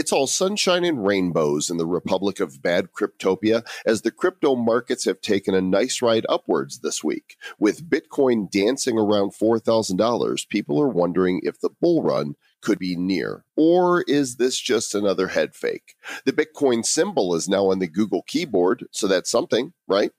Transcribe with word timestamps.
It's 0.00 0.12
all 0.12 0.26
sunshine 0.26 0.82
and 0.86 1.06
rainbows 1.06 1.68
in 1.68 1.76
the 1.76 1.84
Republic 1.84 2.40
of 2.40 2.62
Bad 2.62 2.92
Cryptopia 2.92 3.66
as 3.84 4.00
the 4.00 4.10
crypto 4.10 4.56
markets 4.56 5.04
have 5.04 5.20
taken 5.20 5.54
a 5.54 5.60
nice 5.60 6.00
ride 6.00 6.24
upwards 6.26 6.78
this 6.78 7.04
week. 7.04 7.36
With 7.58 7.90
Bitcoin 7.90 8.50
dancing 8.50 8.96
around 8.96 9.32
$4,000, 9.32 10.48
people 10.48 10.80
are 10.80 10.88
wondering 10.88 11.42
if 11.42 11.60
the 11.60 11.68
bull 11.68 12.02
run 12.02 12.36
could 12.62 12.78
be 12.78 12.96
near. 12.96 13.44
Or 13.58 14.00
is 14.08 14.36
this 14.36 14.58
just 14.58 14.94
another 14.94 15.28
head 15.28 15.54
fake? 15.54 15.96
The 16.24 16.32
Bitcoin 16.32 16.86
symbol 16.86 17.34
is 17.34 17.46
now 17.46 17.66
on 17.66 17.78
the 17.78 17.86
Google 17.86 18.22
keyboard, 18.22 18.86
so 18.92 19.06
that's 19.06 19.30
something, 19.30 19.74
right? 19.86 20.12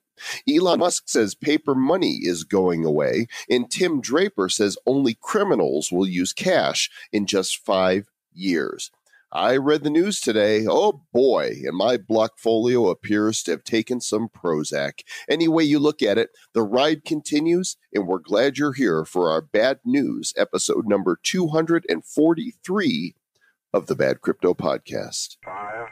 Elon 0.48 0.78
Musk 0.78 1.08
says 1.08 1.34
paper 1.34 1.74
money 1.74 2.20
is 2.22 2.44
going 2.44 2.84
away, 2.84 3.26
and 3.50 3.68
Tim 3.68 4.00
Draper 4.00 4.48
says 4.48 4.78
only 4.86 5.18
criminals 5.20 5.90
will 5.90 6.06
use 6.06 6.32
cash 6.32 6.88
in 7.10 7.26
just 7.26 7.58
five 7.66 8.06
years. 8.32 8.92
I 9.34 9.56
read 9.56 9.82
the 9.82 9.88
news 9.88 10.20
today. 10.20 10.66
Oh 10.68 11.04
boy, 11.10 11.54
and 11.64 11.74
my 11.74 11.96
blockfolio 11.96 12.90
appears 12.90 13.42
to 13.44 13.52
have 13.52 13.64
taken 13.64 13.98
some 13.98 14.28
Prozac. 14.28 15.00
Any 15.26 15.48
way 15.48 15.64
you 15.64 15.78
look 15.78 16.02
at 16.02 16.18
it, 16.18 16.28
the 16.52 16.62
ride 16.62 17.06
continues, 17.06 17.78
and 17.94 18.06
we're 18.06 18.18
glad 18.18 18.58
you're 18.58 18.74
here 18.74 19.06
for 19.06 19.30
our 19.30 19.40
bad 19.40 19.78
news 19.86 20.34
episode 20.36 20.86
number 20.86 21.18
243 21.22 23.14
of 23.72 23.86
the 23.86 23.96
Bad 23.96 24.20
Crypto 24.20 24.52
Podcast. 24.52 25.38
Five, 25.42 25.88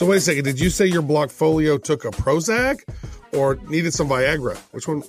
So 0.00 0.06
wait 0.06 0.16
a 0.16 0.20
second. 0.22 0.44
Did 0.44 0.58
you 0.58 0.70
say 0.70 0.86
your 0.86 1.02
blockfolio 1.02 1.82
took 1.84 2.06
a 2.06 2.10
Prozac 2.10 2.78
or 3.34 3.56
needed 3.68 3.92
some 3.92 4.08
Viagra? 4.08 4.56
Which 4.72 4.88
one? 4.88 5.02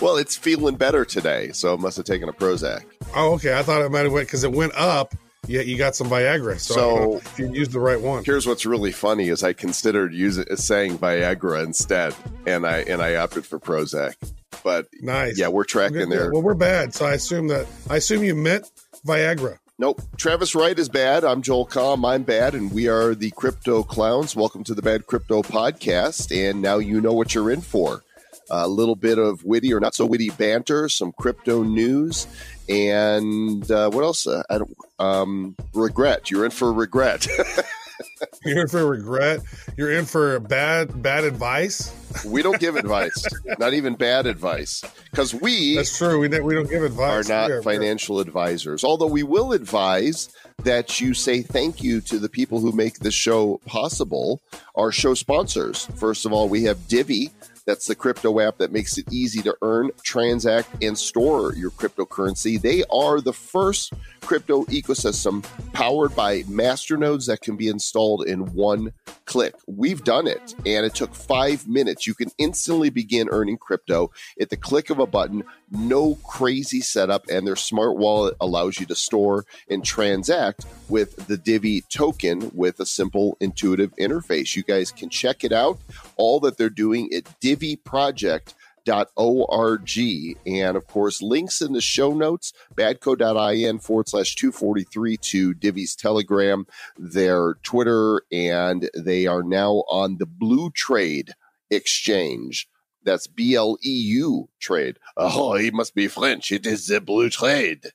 Well, 0.00 0.16
it's 0.16 0.36
feeling 0.36 0.76
better 0.76 1.04
today, 1.04 1.50
so 1.50 1.74
it 1.74 1.80
must 1.80 1.96
have 1.96 2.06
taken 2.06 2.28
a 2.28 2.32
Prozac. 2.32 2.84
Oh, 3.16 3.32
okay. 3.32 3.58
I 3.58 3.64
thought 3.64 3.82
it 3.82 3.90
might 3.90 4.04
have 4.04 4.12
went 4.12 4.28
because 4.28 4.44
it 4.44 4.52
went 4.52 4.74
up. 4.76 5.12
Yeah, 5.48 5.62
you 5.62 5.76
got 5.76 5.96
some 5.96 6.06
Viagra. 6.08 6.60
So, 6.60 6.74
I 6.74 6.76
don't 6.76 7.00
know 7.00 7.10
So- 7.18 7.30
if 7.32 7.38
you 7.40 7.52
used 7.52 7.72
the 7.72 7.80
right 7.80 8.00
one. 8.00 8.22
Here's 8.22 8.46
what's 8.46 8.64
really 8.64 8.92
funny 8.92 9.28
is 9.28 9.42
I 9.42 9.54
considered 9.54 10.14
using 10.14 10.44
saying 10.54 10.98
Viagra 10.98 11.64
instead, 11.64 12.14
and 12.46 12.64
I 12.64 12.82
and 12.82 13.02
I 13.02 13.16
opted 13.16 13.44
for 13.44 13.58
Prozac. 13.58 14.14
But 14.62 14.86
Nice. 15.00 15.36
yeah, 15.36 15.48
we're 15.48 15.64
tracking 15.64 15.96
Good, 15.98 16.10
there. 16.12 16.30
Well, 16.30 16.42
we're 16.42 16.54
bad, 16.54 16.94
so 16.94 17.06
I 17.06 17.14
assume 17.14 17.48
that 17.48 17.66
I 17.90 17.96
assume 17.96 18.22
you 18.22 18.36
meant 18.36 18.70
Viagra. 19.04 19.58
Nope. 19.82 20.00
Travis 20.16 20.54
Wright 20.54 20.78
is 20.78 20.88
bad. 20.88 21.24
I'm 21.24 21.42
Joel 21.42 21.66
Comm. 21.66 22.08
I'm 22.08 22.22
bad, 22.22 22.54
and 22.54 22.72
we 22.72 22.86
are 22.86 23.16
the 23.16 23.32
Crypto 23.32 23.82
Clowns. 23.82 24.36
Welcome 24.36 24.62
to 24.62 24.74
the 24.74 24.80
Bad 24.80 25.08
Crypto 25.08 25.42
Podcast. 25.42 26.30
And 26.30 26.62
now 26.62 26.78
you 26.78 27.00
know 27.00 27.12
what 27.12 27.34
you're 27.34 27.50
in 27.50 27.62
for. 27.62 28.04
A 28.48 28.68
little 28.68 28.94
bit 28.94 29.18
of 29.18 29.44
witty 29.44 29.74
or 29.74 29.80
not 29.80 29.96
so 29.96 30.06
witty 30.06 30.30
banter, 30.30 30.88
some 30.88 31.10
crypto 31.10 31.64
news, 31.64 32.28
and 32.68 33.68
uh, 33.72 33.90
what 33.90 34.04
else? 34.04 34.24
Uh, 34.24 34.44
I 34.48 34.58
don't. 34.58 34.76
Um, 35.00 35.56
regret. 35.74 36.30
You're 36.30 36.44
in 36.44 36.52
for 36.52 36.72
regret. 36.72 37.26
You're 38.44 38.62
in 38.62 38.68
for 38.68 38.86
regret. 38.86 39.40
You're 39.76 39.92
in 39.92 40.04
for 40.04 40.38
bad 40.40 41.02
bad 41.02 41.24
advice. 41.24 41.94
we 42.26 42.42
don't 42.42 42.60
give 42.60 42.76
advice, 42.76 43.24
not 43.58 43.74
even 43.74 43.94
bad 43.94 44.26
advice, 44.26 44.82
because 45.10 45.34
we 45.34 45.76
That's 45.76 45.96
true. 45.96 46.18
We 46.18 46.28
we 46.40 46.54
don't 46.54 46.68
give 46.68 46.98
are 46.98 47.22
not 47.24 47.62
financial 47.62 48.20
advisors. 48.20 48.84
Although 48.84 49.06
we 49.06 49.22
will 49.22 49.52
advise 49.52 50.28
that 50.64 51.00
you 51.00 51.14
say 51.14 51.42
thank 51.42 51.82
you 51.82 52.00
to 52.02 52.18
the 52.18 52.28
people 52.28 52.60
who 52.60 52.72
make 52.72 52.98
this 52.98 53.14
show 53.14 53.60
possible, 53.66 54.40
our 54.76 54.92
show 54.92 55.14
sponsors. 55.14 55.86
First 55.96 56.26
of 56.26 56.32
all, 56.32 56.48
we 56.48 56.64
have 56.64 56.88
Divi. 56.88 57.30
That's 57.66 57.86
the 57.86 57.94
crypto 57.94 58.40
app 58.40 58.58
that 58.58 58.72
makes 58.72 58.98
it 58.98 59.12
easy 59.12 59.42
to 59.42 59.56
earn, 59.62 59.90
transact, 60.02 60.82
and 60.82 60.98
store 60.98 61.54
your 61.54 61.70
cryptocurrency. 61.70 62.60
They 62.60 62.84
are 62.90 63.20
the 63.20 63.32
first 63.32 63.92
crypto 64.20 64.64
ecosystem 64.64 65.44
powered 65.72 66.14
by 66.16 66.42
masternodes 66.42 67.26
that 67.26 67.40
can 67.40 67.56
be 67.56 67.68
installed 67.68 68.26
in 68.26 68.52
one 68.52 68.92
click. 69.24 69.54
We've 69.66 70.02
done 70.02 70.26
it, 70.26 70.54
and 70.66 70.84
it 70.84 70.94
took 70.94 71.14
five 71.14 71.68
minutes. 71.68 72.06
You 72.06 72.14
can 72.14 72.30
instantly 72.38 72.90
begin 72.90 73.28
earning 73.30 73.58
crypto 73.58 74.10
at 74.40 74.50
the 74.50 74.56
click 74.56 74.90
of 74.90 74.98
a 74.98 75.06
button. 75.06 75.44
No 75.70 76.16
crazy 76.16 76.80
setup, 76.80 77.26
and 77.28 77.46
their 77.46 77.56
smart 77.56 77.96
wallet 77.96 78.36
allows 78.40 78.78
you 78.78 78.86
to 78.86 78.94
store 78.94 79.44
and 79.70 79.84
transact 79.84 80.66
with 80.88 81.26
the 81.28 81.36
Divi 81.36 81.82
token 81.82 82.50
with 82.54 82.80
a 82.80 82.86
simple, 82.86 83.36
intuitive 83.40 83.94
interface. 83.96 84.54
You 84.56 84.62
guys 84.62 84.92
can 84.92 85.08
check 85.08 85.44
it 85.44 85.52
out. 85.52 85.78
All 86.22 86.38
that 86.40 86.56
they're 86.56 86.70
doing 86.70 87.12
at 87.12 87.24
diviproject.org. 87.40 90.38
And 90.46 90.76
of 90.76 90.86
course, 90.86 91.20
links 91.20 91.60
in 91.60 91.72
the 91.72 91.80
show 91.80 92.14
notes, 92.14 92.52
badco.in 92.76 93.80
forward 93.80 94.08
slash 94.08 94.36
243 94.36 95.16
to 95.16 95.54
Divi's 95.54 95.96
Telegram, 95.96 96.68
their 96.96 97.54
Twitter, 97.64 98.22
and 98.30 98.88
they 98.94 99.26
are 99.26 99.42
now 99.42 99.82
on 99.88 100.18
the 100.18 100.26
Bleutrade 100.26 101.30
Exchange. 101.70 102.68
That's 103.02 103.26
B 103.26 103.56
L 103.56 103.76
E 103.84 103.90
U 103.90 104.48
trade. 104.60 105.00
Oh, 105.16 105.56
he 105.56 105.72
must 105.72 105.96
be 105.96 106.06
French. 106.06 106.52
It 106.52 106.66
is 106.66 106.86
the 106.86 107.00
Blue 107.00 107.30
Trade. 107.30 107.86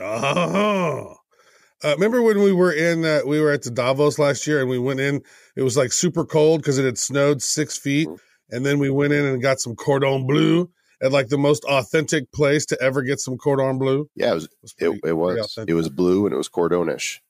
Oh. 0.00 1.19
Uh, 1.82 1.94
remember 1.94 2.20
when 2.22 2.42
we 2.42 2.52
were 2.52 2.72
in 2.72 3.04
uh, 3.04 3.20
we 3.26 3.40
were 3.40 3.50
at 3.52 3.62
the 3.62 3.70
Davos 3.70 4.18
last 4.18 4.46
year 4.46 4.60
and 4.60 4.68
we 4.68 4.78
went 4.78 5.00
in 5.00 5.22
it 5.56 5.62
was 5.62 5.76
like 5.76 5.92
super 5.92 6.24
cold 6.24 6.60
because 6.60 6.78
it 6.78 6.84
had 6.84 6.98
snowed 6.98 7.40
six 7.42 7.78
feet 7.78 8.08
Mhm. 8.08 8.18
and 8.50 8.66
then 8.66 8.78
we 8.78 8.90
went 8.90 9.12
in 9.12 9.24
and 9.24 9.40
got 9.42 9.60
some 9.60 9.74
cordon 9.76 10.26
bleu 10.26 10.68
at 11.02 11.10
like 11.12 11.28
the 11.28 11.38
most 11.38 11.64
authentic 11.64 12.30
place 12.32 12.66
to 12.66 12.82
ever 12.82 13.00
get 13.02 13.18
some 13.20 13.38
cordon 13.38 13.78
bleu. 13.78 14.06
Yeah, 14.14 14.32
it 14.32 14.34
was. 14.34 14.44
It 14.44 14.50
was, 14.62 14.72
It, 14.72 14.76
pretty- 14.78 14.96
it 14.96 15.00
pretty 15.00 15.14
was. 15.14 15.58
It 15.68 15.74
was 15.74 15.88
blue 15.88 16.26
and 16.26 16.34
it 16.34 16.36
was 16.36 16.50
cordonish. 16.50 17.20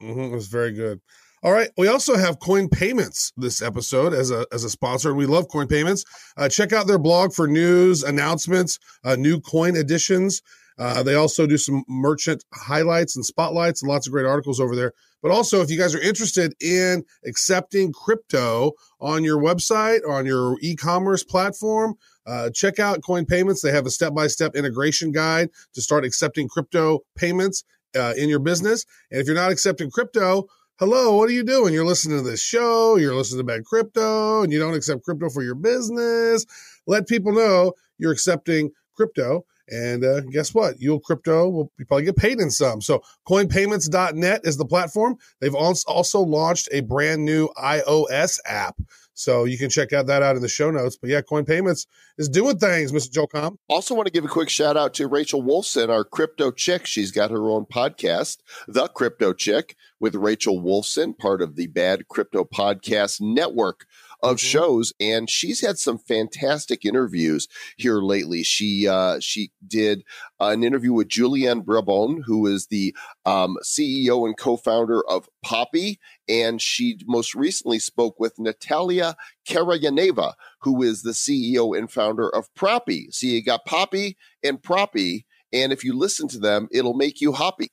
Mhm, 0.00 0.30
it 0.32 0.34
was 0.34 0.46
very 0.46 0.72
good. 0.72 1.00
All 1.42 1.52
right, 1.52 1.70
we 1.76 1.86
also 1.88 2.16
have 2.16 2.40
Coin 2.40 2.68
Payments 2.68 3.32
this 3.36 3.62
episode 3.62 4.12
as 4.12 4.30
a 4.32 4.44
as 4.52 4.64
a 4.64 4.70
sponsor, 4.70 5.10
and 5.10 5.18
we 5.18 5.26
love 5.26 5.46
Coin 5.48 5.66
Payments. 5.68 6.04
Uh, 6.36 6.48
check 6.48 6.72
out 6.72 6.86
their 6.88 6.98
blog 6.98 7.32
for 7.32 7.46
news, 7.46 8.02
announcements, 8.02 8.78
uh, 9.04 9.14
new 9.16 9.40
coin 9.40 9.76
additions. 9.76 10.42
Uh, 10.78 11.02
they 11.02 11.14
also 11.14 11.46
do 11.46 11.58
some 11.58 11.84
merchant 11.88 12.44
highlights 12.54 13.16
and 13.16 13.24
spotlights, 13.24 13.82
and 13.82 13.90
lots 13.90 14.06
of 14.06 14.12
great 14.12 14.26
articles 14.26 14.60
over 14.60 14.76
there. 14.76 14.92
But 15.20 15.32
also, 15.32 15.60
if 15.60 15.70
you 15.70 15.76
guys 15.76 15.94
are 15.96 16.00
interested 16.00 16.54
in 16.60 17.04
accepting 17.26 17.92
crypto 17.92 18.72
on 19.00 19.24
your 19.24 19.38
website 19.38 20.08
on 20.08 20.26
your 20.26 20.56
e-commerce 20.60 21.24
platform, 21.24 21.96
uh, 22.24 22.50
check 22.50 22.78
out 22.78 23.02
Coin 23.02 23.26
Payments. 23.26 23.60
They 23.60 23.72
have 23.72 23.86
a 23.86 23.90
step-by-step 23.90 24.54
integration 24.54 25.10
guide 25.10 25.50
to 25.74 25.82
start 25.82 26.04
accepting 26.04 26.46
crypto 26.46 27.00
payments 27.16 27.64
uh, 27.96 28.14
in 28.16 28.28
your 28.28 28.38
business. 28.38 28.84
And 29.10 29.20
if 29.20 29.26
you're 29.26 29.34
not 29.34 29.50
accepting 29.50 29.90
crypto, 29.90 30.46
hello, 30.78 31.16
what 31.16 31.28
are 31.28 31.32
you 31.32 31.42
doing? 31.42 31.74
You're 31.74 31.84
listening 31.84 32.18
to 32.18 32.30
this 32.30 32.42
show, 32.42 32.96
you're 32.96 33.16
listening 33.16 33.40
to 33.40 33.52
Bad 33.52 33.64
Crypto, 33.64 34.42
and 34.42 34.52
you 34.52 34.60
don't 34.60 34.74
accept 34.74 35.02
crypto 35.02 35.28
for 35.30 35.42
your 35.42 35.56
business. 35.56 36.46
Let 36.86 37.08
people 37.08 37.32
know 37.32 37.72
you're 37.98 38.12
accepting 38.12 38.70
crypto. 38.94 39.44
And 39.70 40.04
uh, 40.04 40.20
guess 40.22 40.54
what? 40.54 40.80
You'll 40.80 41.00
crypto 41.00 41.48
will 41.48 41.72
you 41.78 41.84
probably 41.84 42.04
get 42.04 42.16
paid 42.16 42.38
in 42.38 42.50
some. 42.50 42.80
So 42.80 43.02
coinpayments.net 43.28 44.40
is 44.44 44.56
the 44.56 44.64
platform. 44.64 45.16
They've 45.40 45.54
also 45.54 46.20
launched 46.20 46.68
a 46.72 46.80
brand 46.80 47.24
new 47.24 47.48
iOS 47.58 48.38
app. 48.46 48.76
So 49.18 49.46
you 49.46 49.58
can 49.58 49.68
check 49.68 49.92
out 49.92 50.06
that 50.06 50.22
out 50.22 50.36
in 50.36 50.42
the 50.42 50.48
show 50.48 50.70
notes. 50.70 50.96
But 50.96 51.10
yeah, 51.10 51.22
Coin 51.22 51.44
Payments 51.44 51.88
is 52.18 52.28
doing 52.28 52.56
things, 52.56 52.92
Mr. 52.92 53.10
Joel 53.10 53.26
Comm. 53.26 53.56
Also, 53.68 53.92
want 53.96 54.06
to 54.06 54.12
give 54.12 54.24
a 54.24 54.28
quick 54.28 54.48
shout 54.48 54.76
out 54.76 54.94
to 54.94 55.08
Rachel 55.08 55.42
Wolfson, 55.42 55.88
our 55.88 56.04
crypto 56.04 56.52
chick. 56.52 56.86
She's 56.86 57.10
got 57.10 57.32
her 57.32 57.50
own 57.50 57.66
podcast, 57.66 58.38
The 58.68 58.86
Crypto 58.86 59.32
Chick, 59.32 59.74
with 59.98 60.14
Rachel 60.14 60.62
Wolfson, 60.62 61.18
part 61.18 61.42
of 61.42 61.56
the 61.56 61.66
Bad 61.66 62.06
Crypto 62.06 62.44
Podcast 62.44 63.20
Network 63.20 63.86
of 64.22 64.36
Mhm. 64.36 64.40
shows, 64.40 64.92
and 64.98 65.30
she's 65.30 65.60
had 65.60 65.78
some 65.78 65.98
fantastic 65.98 66.84
interviews 66.84 67.48
here 67.76 68.00
lately. 68.00 68.42
She 68.42 68.88
uh, 68.88 69.20
she 69.20 69.50
did 69.66 70.04
an 70.40 70.64
interview 70.64 70.92
with 70.92 71.08
Julianne 71.08 71.64
Brabon, 71.64 72.22
who 72.26 72.46
is 72.46 72.66
the 72.66 72.94
um, 73.24 73.56
CEO 73.62 74.26
and 74.26 74.36
co-founder 74.36 75.06
of 75.08 75.28
Poppy, 75.42 75.98
and 76.28 76.60
she 76.60 76.98
most 77.06 77.34
recently 77.34 77.78
spoke 77.78 78.18
with 78.18 78.38
Natalia 78.38 79.16
Karayaneva, 79.48 80.34
who 80.62 80.82
is 80.82 81.02
the 81.02 81.12
CEO 81.12 81.76
and 81.76 81.90
founder 81.90 82.28
of 82.28 82.52
Propy. 82.54 83.08
So 83.12 83.26
you 83.26 83.42
got 83.42 83.64
Poppy 83.64 84.16
and 84.42 84.62
Propy, 84.62 85.24
and 85.52 85.72
if 85.72 85.84
you 85.84 85.96
listen 85.96 86.28
to 86.28 86.38
them, 86.38 86.68
it'll 86.72 86.94
make 86.94 87.20
you 87.20 87.32
hoppy. 87.32 87.70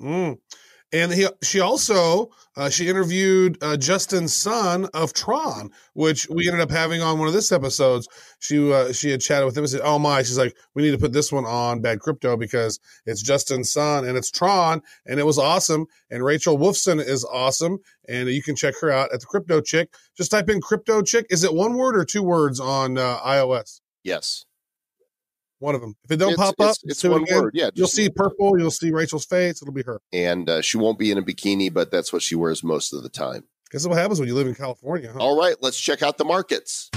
Mm. 0.00 0.38
And 0.92 1.12
he, 1.12 1.26
she 1.42 1.60
also 1.60 2.30
uh, 2.56 2.70
she 2.70 2.88
interviewed 2.88 3.58
uh, 3.62 3.76
Sun 3.78 4.86
of 4.94 5.12
Tron, 5.12 5.70
which 5.92 6.28
we 6.30 6.46
ended 6.46 6.62
up 6.62 6.70
having 6.70 7.02
on 7.02 7.18
one 7.18 7.28
of 7.28 7.34
this 7.34 7.52
episodes. 7.52 8.08
She 8.38 8.72
uh, 8.72 8.92
she 8.92 9.10
had 9.10 9.20
chatted 9.20 9.44
with 9.44 9.56
him 9.56 9.64
and 9.64 9.70
said, 9.70 9.82
"Oh 9.82 9.98
my," 9.98 10.22
she's 10.22 10.38
like, 10.38 10.56
"We 10.74 10.82
need 10.82 10.92
to 10.92 10.98
put 10.98 11.12
this 11.12 11.32
one 11.32 11.44
on 11.44 11.80
Bad 11.80 12.00
Crypto 12.00 12.36
because 12.36 12.80
it's 13.04 13.20
Justin 13.20 13.64
Sun 13.64 14.06
and 14.06 14.16
it's 14.16 14.30
Tron, 14.30 14.80
and 15.04 15.20
it 15.20 15.26
was 15.26 15.38
awesome." 15.38 15.86
And 16.10 16.24
Rachel 16.24 16.56
Wolfson 16.56 17.04
is 17.04 17.24
awesome, 17.24 17.78
and 18.08 18.28
you 18.28 18.42
can 18.42 18.56
check 18.56 18.74
her 18.80 18.90
out 18.90 19.12
at 19.12 19.20
the 19.20 19.26
Crypto 19.26 19.60
Chick. 19.60 19.92
Just 20.16 20.30
type 20.30 20.48
in 20.48 20.60
Crypto 20.60 21.02
Chick. 21.02 21.26
Is 21.30 21.44
it 21.44 21.52
one 21.52 21.74
word 21.74 21.96
or 21.96 22.04
two 22.04 22.22
words 22.22 22.60
on 22.60 22.96
uh, 22.96 23.18
iOS? 23.18 23.80
Yes. 24.02 24.46
One 25.58 25.74
of 25.74 25.80
them. 25.80 25.94
If 26.04 26.10
it 26.10 26.16
don't 26.16 26.32
It's- 26.32 26.46
pop 26.46 26.60
up, 26.60 26.70
it's, 26.70 26.84
it's 26.84 27.00
do 27.00 27.08
it 27.08 27.12
one 27.12 27.22
again. 27.22 27.42
word. 27.42 27.54
Yeah. 27.54 27.70
You'll 27.74 27.88
see 27.88 28.08
purple. 28.10 28.58
You'll 28.58 28.70
see 28.70 28.90
Rachel's 28.90 29.24
face. 29.24 29.62
It'll 29.62 29.72
be 29.72 29.82
her. 29.84 30.00
And 30.12 30.48
uh, 30.50 30.60
she 30.62 30.76
won't 30.76 30.98
be 30.98 31.10
in 31.10 31.18
a 31.18 31.22
bikini, 31.22 31.72
but 31.72 31.90
that's 31.90 32.12
what 32.12 32.22
she 32.22 32.34
wears 32.34 32.62
most 32.62 32.92
of 32.92 33.02
the 33.02 33.08
time. 33.08 33.44
Guess 33.70 33.86
what 33.86 33.96
happens 33.98 34.20
when 34.20 34.28
you 34.28 34.34
live 34.34 34.46
in 34.46 34.54
California? 34.54 35.10
Huh? 35.12 35.18
All 35.18 35.36
right, 35.38 35.56
let's 35.60 35.80
check 35.80 36.02
out 36.02 36.18
the 36.18 36.24
markets. 36.24 36.90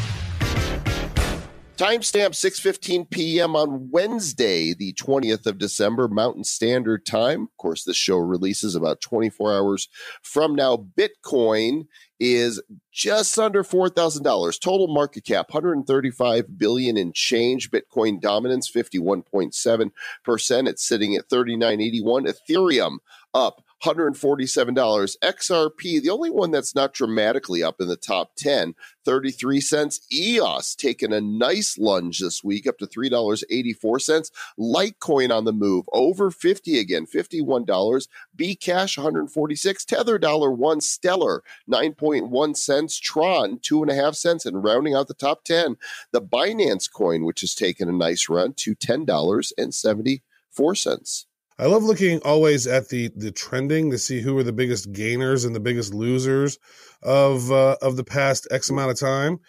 Timestamp 1.80 2.32
6:15 2.32 3.10
p.m. 3.10 3.56
on 3.56 3.90
Wednesday, 3.90 4.74
the 4.74 4.92
20th 4.96 5.46
of 5.46 5.58
December, 5.58 6.10
Mountain 6.10 6.44
Standard 6.44 7.06
Time. 7.06 7.44
Of 7.44 7.56
course, 7.56 7.86
this 7.86 7.96
show 7.96 8.18
releases 8.18 8.76
about 8.76 9.00
24 9.00 9.54
hours 9.54 9.88
from 10.22 10.56
now. 10.56 10.76
Bitcoin 10.76 11.88
is 12.20 12.62
just 12.92 13.40
under 13.40 13.64
$4,000. 13.64 14.60
Total 14.60 14.94
market 14.94 15.24
cap 15.24 15.54
135 15.54 16.58
billion 16.58 16.98
in 16.98 17.14
change. 17.14 17.72
Bitcoin 17.72 18.20
dominance 18.20 18.70
51.7%. 18.70 20.68
It's 20.68 20.86
sitting 20.86 21.16
at 21.16 21.30
3981. 21.30 22.26
Ethereum 22.26 22.98
up 23.34 23.64
$147. 23.84 25.18
XRP, 25.24 26.02
the 26.02 26.10
only 26.10 26.30
one 26.30 26.52
that's 26.52 26.76
not 26.76 26.94
dramatically 26.94 27.64
up 27.64 27.80
in 27.80 27.88
the 27.88 27.96
top 27.96 28.36
10, 28.36 28.76
33 29.06 29.62
cents. 29.62 30.02
EOS 30.12 30.76
taking 30.76 31.14
a 31.14 31.22
nice 31.22 31.78
lunge 31.78 32.20
this 32.20 32.44
week 32.44 32.68
up 32.68 32.78
to 32.78 32.88
$3.84. 32.88 34.32
Litecoin 34.60 35.32
on 35.32 35.46
the 35.46 35.54
move 35.54 35.86
over 35.94 36.32
50 36.32 36.80
again, 36.80 37.06
$51. 37.06 38.08
Bcash 38.38 38.98
146. 38.98 39.86
Tether 39.86 40.18
dollar 40.18 40.52
one. 40.52 40.82
Stellar 40.82 41.44
9.1 41.70 42.58
cents. 42.58 43.00
Tron 43.00 43.60
two 43.62 43.82
and 43.82 43.92
a 43.92 43.96
half 43.96 44.16
cents. 44.16 44.46
And 44.46 44.64
rounding 44.64 44.96
out 44.96 45.08
the 45.08 45.14
top 45.14 45.44
10, 45.44 45.78
the 46.12 46.22
Binance 46.22 46.92
coin, 46.92 47.26
which 47.26 47.42
has 47.42 47.56
taken 47.56 47.90
a 47.90 47.94
nice 47.94 48.30
run 48.30 48.54
to 48.54 48.76
$10.74. 48.76 51.26
I 51.60 51.66
love 51.66 51.84
looking 51.84 52.22
always 52.22 52.68
at 52.68 52.88
the 52.88 53.12
the 53.16 53.32
trending 53.32 53.92
to 53.92 53.98
see 53.98 54.22
who 54.22 54.38
are 54.38 54.44
the 54.44 54.54
biggest 54.54 54.94
gainers 54.94 55.44
and 55.44 55.54
the 55.54 55.60
biggest 55.60 55.94
losers 55.94 56.58
of 57.04 57.52
uh, 57.52 57.76
of 57.82 57.98
the 57.98 58.04
past 58.06 58.48
X 58.50 58.70
amount 58.70 58.92
of 58.92 59.00
time, 59.00 59.40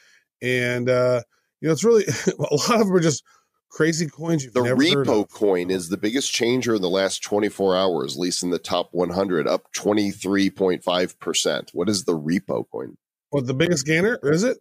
and 0.42 0.88
uh, 0.88 1.22
you 1.60 1.68
know 1.68 1.72
it's 1.72 1.84
really 1.84 2.04
a 2.26 2.54
lot 2.54 2.80
of 2.80 2.88
them 2.88 2.96
are 2.96 3.00
just 3.00 3.22
crazy 3.70 4.08
coins 4.08 4.42
you've 4.42 4.52
The 4.52 4.60
repo 4.60 5.30
coin 5.30 5.70
is 5.70 5.88
the 5.88 5.96
biggest 5.96 6.32
changer 6.32 6.74
in 6.74 6.82
the 6.82 6.90
last 6.90 7.22
24 7.22 7.76
hours, 7.76 8.16
at 8.16 8.20
least 8.20 8.42
in 8.42 8.50
the 8.50 8.58
top 8.58 8.88
100, 8.90 9.46
up 9.46 9.72
23.5%. 9.72 11.70
What 11.72 11.88
is 11.88 12.04
the 12.04 12.18
repo 12.18 12.64
coin? 12.70 12.96
What 13.30 13.46
the 13.46 13.54
biggest 13.54 13.86
gainer 13.86 14.18
is 14.24 14.42
it? 14.42 14.58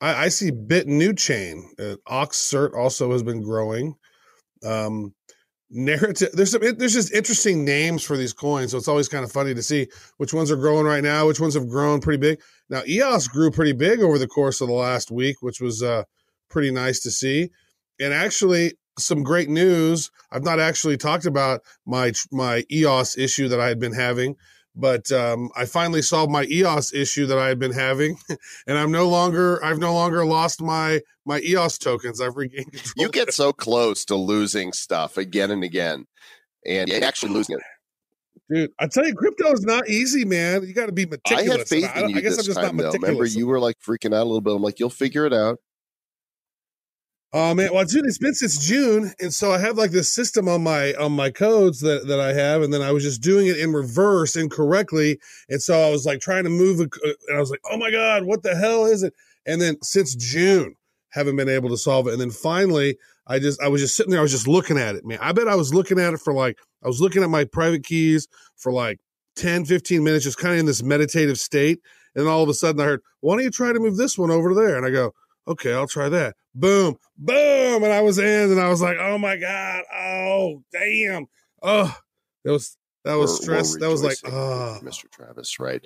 I, 0.00 0.24
I 0.24 0.28
see 0.28 0.50
Bit 0.50 0.86
New 0.86 1.12
Chain. 1.12 1.70
Uh, 1.78 1.96
Oxcert 2.08 2.74
also 2.74 3.12
has 3.12 3.22
been 3.22 3.42
growing. 3.42 3.96
Um, 4.64 5.14
narrative. 5.70 6.30
There's 6.32 6.50
some. 6.50 6.62
There's 6.62 6.94
just 6.94 7.12
interesting 7.12 7.64
names 7.64 8.02
for 8.02 8.16
these 8.16 8.32
coins, 8.32 8.72
so 8.72 8.78
it's 8.78 8.88
always 8.88 9.08
kind 9.08 9.24
of 9.24 9.32
funny 9.32 9.54
to 9.54 9.62
see 9.62 9.88
which 10.16 10.32
ones 10.32 10.50
are 10.50 10.56
growing 10.56 10.86
right 10.86 11.02
now, 11.02 11.26
which 11.26 11.40
ones 11.40 11.54
have 11.54 11.68
grown 11.68 12.00
pretty 12.00 12.18
big. 12.18 12.40
Now 12.68 12.82
EOS 12.86 13.28
grew 13.28 13.50
pretty 13.50 13.72
big 13.72 14.00
over 14.00 14.18
the 14.18 14.28
course 14.28 14.60
of 14.60 14.68
the 14.68 14.74
last 14.74 15.10
week, 15.10 15.36
which 15.40 15.60
was 15.60 15.82
uh, 15.82 16.04
pretty 16.48 16.70
nice 16.70 17.00
to 17.00 17.10
see. 17.10 17.50
And 18.00 18.12
actually, 18.14 18.74
some 18.98 19.22
great 19.22 19.48
news. 19.48 20.10
I've 20.30 20.44
not 20.44 20.60
actually 20.60 20.96
talked 20.96 21.26
about 21.26 21.60
my 21.86 22.12
my 22.30 22.64
EOS 22.70 23.18
issue 23.18 23.48
that 23.48 23.60
I 23.60 23.68
had 23.68 23.78
been 23.78 23.94
having, 23.94 24.36
but 24.78 25.10
um, 25.10 25.50
I 25.56 25.64
finally 25.64 26.02
solved 26.02 26.30
my 26.30 26.44
EOS 26.44 26.94
issue 26.94 27.26
that 27.26 27.38
I 27.38 27.48
had 27.48 27.58
been 27.58 27.72
having, 27.72 28.16
and 28.66 28.78
I'm 28.78 28.92
no 28.92 29.08
longer 29.08 29.62
I've 29.64 29.78
no 29.78 29.92
longer 29.92 30.24
lost 30.24 30.62
my 30.62 31.00
my 31.26 31.40
EOS 31.40 31.78
tokens. 31.78 32.20
I've 32.20 32.36
regained 32.36 32.72
control. 32.72 32.94
You 32.96 33.10
get 33.10 33.34
so 33.34 33.52
close 33.52 34.04
to 34.06 34.14
losing 34.14 34.72
stuff 34.72 35.16
again 35.16 35.50
and 35.50 35.64
again, 35.64 36.06
and 36.64 36.90
actually 36.90 37.32
losing 37.32 37.56
it. 37.56 37.62
Dude, 38.50 38.70
I 38.78 38.86
tell 38.86 39.06
you, 39.06 39.14
crypto 39.14 39.52
is 39.52 39.62
not 39.62 39.88
easy, 39.90 40.24
man. 40.24 40.62
You 40.62 40.72
got 40.72 40.86
to 40.86 40.92
be 40.92 41.04
meticulous. 41.04 41.42
I 41.42 41.58
meticulous. 41.58 41.70
had 41.70 41.92
faith 41.92 42.02
I, 42.02 42.04
in 42.04 42.10
you 42.10 42.16
I 42.16 42.20
guess 42.20 42.36
this 42.36 42.46
I'm 42.46 42.54
just 42.54 42.60
time, 42.60 42.76
not 42.76 42.82
though. 42.84 42.98
Remember, 42.98 43.26
you 43.26 43.46
were 43.46 43.60
like 43.60 43.76
freaking 43.86 44.14
out 44.14 44.22
a 44.22 44.24
little 44.24 44.40
bit. 44.40 44.54
I'm 44.54 44.62
like, 44.62 44.78
you'll 44.78 44.88
figure 44.88 45.26
it 45.26 45.34
out. 45.34 45.58
Oh 47.30 47.54
man, 47.54 47.74
well, 47.74 47.84
dude, 47.84 48.06
it's 48.06 48.16
been 48.16 48.34
since 48.34 48.66
June, 48.66 49.12
and 49.20 49.34
so 49.34 49.52
I 49.52 49.58
have 49.58 49.76
like 49.76 49.90
this 49.90 50.10
system 50.10 50.48
on 50.48 50.62
my 50.62 50.94
on 50.94 51.12
my 51.12 51.28
codes 51.28 51.80
that 51.80 52.06
that 52.06 52.18
I 52.18 52.32
have, 52.32 52.62
and 52.62 52.72
then 52.72 52.80
I 52.80 52.90
was 52.90 53.02
just 53.02 53.20
doing 53.20 53.48
it 53.48 53.58
in 53.58 53.70
reverse 53.74 54.34
incorrectly, 54.34 55.20
and 55.50 55.60
so 55.60 55.78
I 55.78 55.90
was 55.90 56.06
like 56.06 56.20
trying 56.20 56.44
to 56.44 56.50
move, 56.50 56.80
uh, 56.80 56.86
and 57.28 57.36
I 57.36 57.40
was 57.40 57.50
like, 57.50 57.60
oh 57.70 57.76
my 57.76 57.90
god, 57.90 58.24
what 58.24 58.42
the 58.42 58.56
hell 58.56 58.86
is 58.86 59.02
it? 59.02 59.12
And 59.44 59.60
then 59.60 59.76
since 59.82 60.14
June, 60.14 60.74
haven't 61.10 61.36
been 61.36 61.50
able 61.50 61.68
to 61.68 61.76
solve 61.76 62.08
it, 62.08 62.12
and 62.12 62.20
then 62.20 62.30
finally, 62.30 62.96
I 63.26 63.38
just 63.38 63.60
I 63.60 63.68
was 63.68 63.82
just 63.82 63.94
sitting 63.94 64.10
there, 64.10 64.20
I 64.20 64.22
was 64.22 64.32
just 64.32 64.48
looking 64.48 64.78
at 64.78 64.94
it, 64.94 65.04
man. 65.04 65.18
I 65.20 65.32
bet 65.32 65.48
I 65.48 65.54
was 65.54 65.74
looking 65.74 65.98
at 65.98 66.14
it 66.14 66.20
for 66.20 66.32
like 66.32 66.56
I 66.82 66.86
was 66.86 67.02
looking 67.02 67.22
at 67.22 67.28
my 67.28 67.44
private 67.44 67.84
keys 67.84 68.26
for 68.56 68.72
like 68.72 69.00
10, 69.36 69.66
15 69.66 70.02
minutes, 70.02 70.24
just 70.24 70.38
kind 70.38 70.54
of 70.54 70.60
in 70.60 70.66
this 70.66 70.82
meditative 70.82 71.38
state, 71.38 71.80
and 72.14 72.26
all 72.26 72.42
of 72.42 72.48
a 72.48 72.54
sudden 72.54 72.80
I 72.80 72.84
heard, 72.84 73.02
why 73.20 73.34
don't 73.34 73.44
you 73.44 73.50
try 73.50 73.74
to 73.74 73.80
move 73.80 73.98
this 73.98 74.16
one 74.16 74.30
over 74.30 74.54
there? 74.54 74.78
And 74.78 74.86
I 74.86 74.90
go, 74.90 75.12
okay, 75.48 75.72
I'll 75.72 75.88
try 75.88 76.08
that. 76.08 76.36
Boom, 76.54 76.96
boom, 77.16 77.82
and 77.82 77.92
I 77.92 78.00
was 78.00 78.18
in, 78.18 78.52
and 78.52 78.60
I 78.60 78.68
was 78.68 78.80
like, 78.80 78.96
oh 79.00 79.18
my 79.18 79.36
god, 79.36 79.84
oh 79.94 80.62
damn, 80.72 81.26
oh, 81.62 81.96
that 82.44 82.52
was 82.52 82.76
that 83.04 83.14
was 83.14 83.42
stress. 83.42 83.76
That 83.76 83.88
was 83.88 84.02
like, 84.02 84.18
oh, 84.24 84.30
ah. 84.32 84.84
Mr. 84.84 85.10
Travis 85.10 85.58
Wright? 85.58 85.84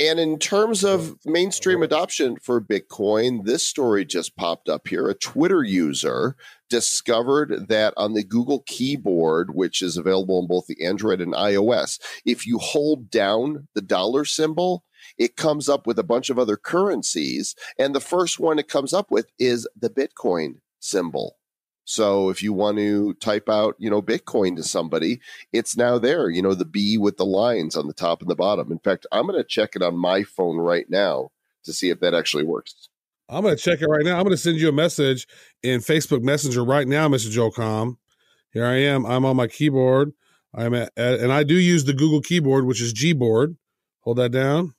And 0.00 0.20
in 0.20 0.38
terms 0.38 0.84
of 0.84 1.16
mainstream 1.24 1.82
adoption 1.82 2.36
for 2.36 2.60
Bitcoin, 2.60 3.44
this 3.44 3.64
story 3.64 4.04
just 4.04 4.36
popped 4.36 4.68
up 4.68 4.86
here. 4.86 5.08
A 5.08 5.14
Twitter 5.14 5.64
user 5.64 6.36
discovered 6.70 7.66
that 7.68 7.94
on 7.96 8.12
the 8.12 8.22
Google 8.22 8.62
keyboard, 8.66 9.56
which 9.56 9.82
is 9.82 9.96
available 9.96 10.38
on 10.38 10.46
both 10.46 10.66
the 10.66 10.84
Android 10.84 11.20
and 11.20 11.34
iOS, 11.34 11.98
if 12.24 12.46
you 12.46 12.58
hold 12.58 13.10
down 13.10 13.66
the 13.74 13.82
dollar 13.82 14.24
symbol, 14.24 14.84
it 15.16 15.34
comes 15.34 15.68
up 15.68 15.84
with 15.84 15.98
a 15.98 16.04
bunch 16.04 16.30
of 16.30 16.38
other 16.38 16.56
currencies. 16.56 17.56
And 17.76 17.92
the 17.92 18.00
first 18.00 18.38
one 18.38 18.60
it 18.60 18.68
comes 18.68 18.92
up 18.92 19.10
with 19.10 19.26
is 19.36 19.66
the 19.76 19.90
Bitcoin 19.90 20.60
symbol. 20.78 21.37
So 21.88 22.28
if 22.28 22.42
you 22.42 22.52
want 22.52 22.76
to 22.76 23.14
type 23.14 23.48
out, 23.48 23.74
you 23.78 23.88
know, 23.88 24.02
Bitcoin 24.02 24.56
to 24.56 24.62
somebody, 24.62 25.20
it's 25.54 25.74
now 25.74 25.98
there, 25.98 26.28
you 26.28 26.42
know, 26.42 26.52
the 26.52 26.66
B 26.66 26.98
with 26.98 27.16
the 27.16 27.24
lines 27.24 27.76
on 27.76 27.86
the 27.86 27.94
top 27.94 28.20
and 28.20 28.30
the 28.30 28.36
bottom. 28.36 28.70
In 28.70 28.78
fact, 28.78 29.06
I'm 29.10 29.26
going 29.26 29.38
to 29.38 29.48
check 29.48 29.74
it 29.74 29.80
on 29.80 29.96
my 29.96 30.22
phone 30.22 30.58
right 30.58 30.84
now 30.90 31.30
to 31.64 31.72
see 31.72 31.88
if 31.88 31.98
that 32.00 32.12
actually 32.12 32.44
works. 32.44 32.90
I'm 33.30 33.42
gonna 33.42 33.56
check 33.56 33.82
it 33.82 33.86
right 33.86 34.06
now. 34.06 34.16
I'm 34.16 34.24
gonna 34.24 34.38
send 34.38 34.56
you 34.56 34.70
a 34.70 34.72
message 34.72 35.28
in 35.62 35.80
Facebook 35.80 36.22
Messenger 36.22 36.64
right 36.64 36.88
now, 36.88 37.08
Mr. 37.08 37.30
Joel 37.30 37.52
Comm. 37.52 37.98
Here 38.54 38.64
I 38.64 38.76
am. 38.76 39.04
I'm 39.04 39.26
on 39.26 39.36
my 39.36 39.48
keyboard. 39.48 40.14
I'm 40.54 40.72
at, 40.72 40.92
at 40.96 41.20
and 41.20 41.30
I 41.30 41.42
do 41.42 41.54
use 41.54 41.84
the 41.84 41.92
Google 41.92 42.22
keyboard, 42.22 42.64
which 42.64 42.80
is 42.80 42.94
Gboard. 42.94 43.56
Hold 44.00 44.16
that 44.16 44.30
down. 44.30 44.72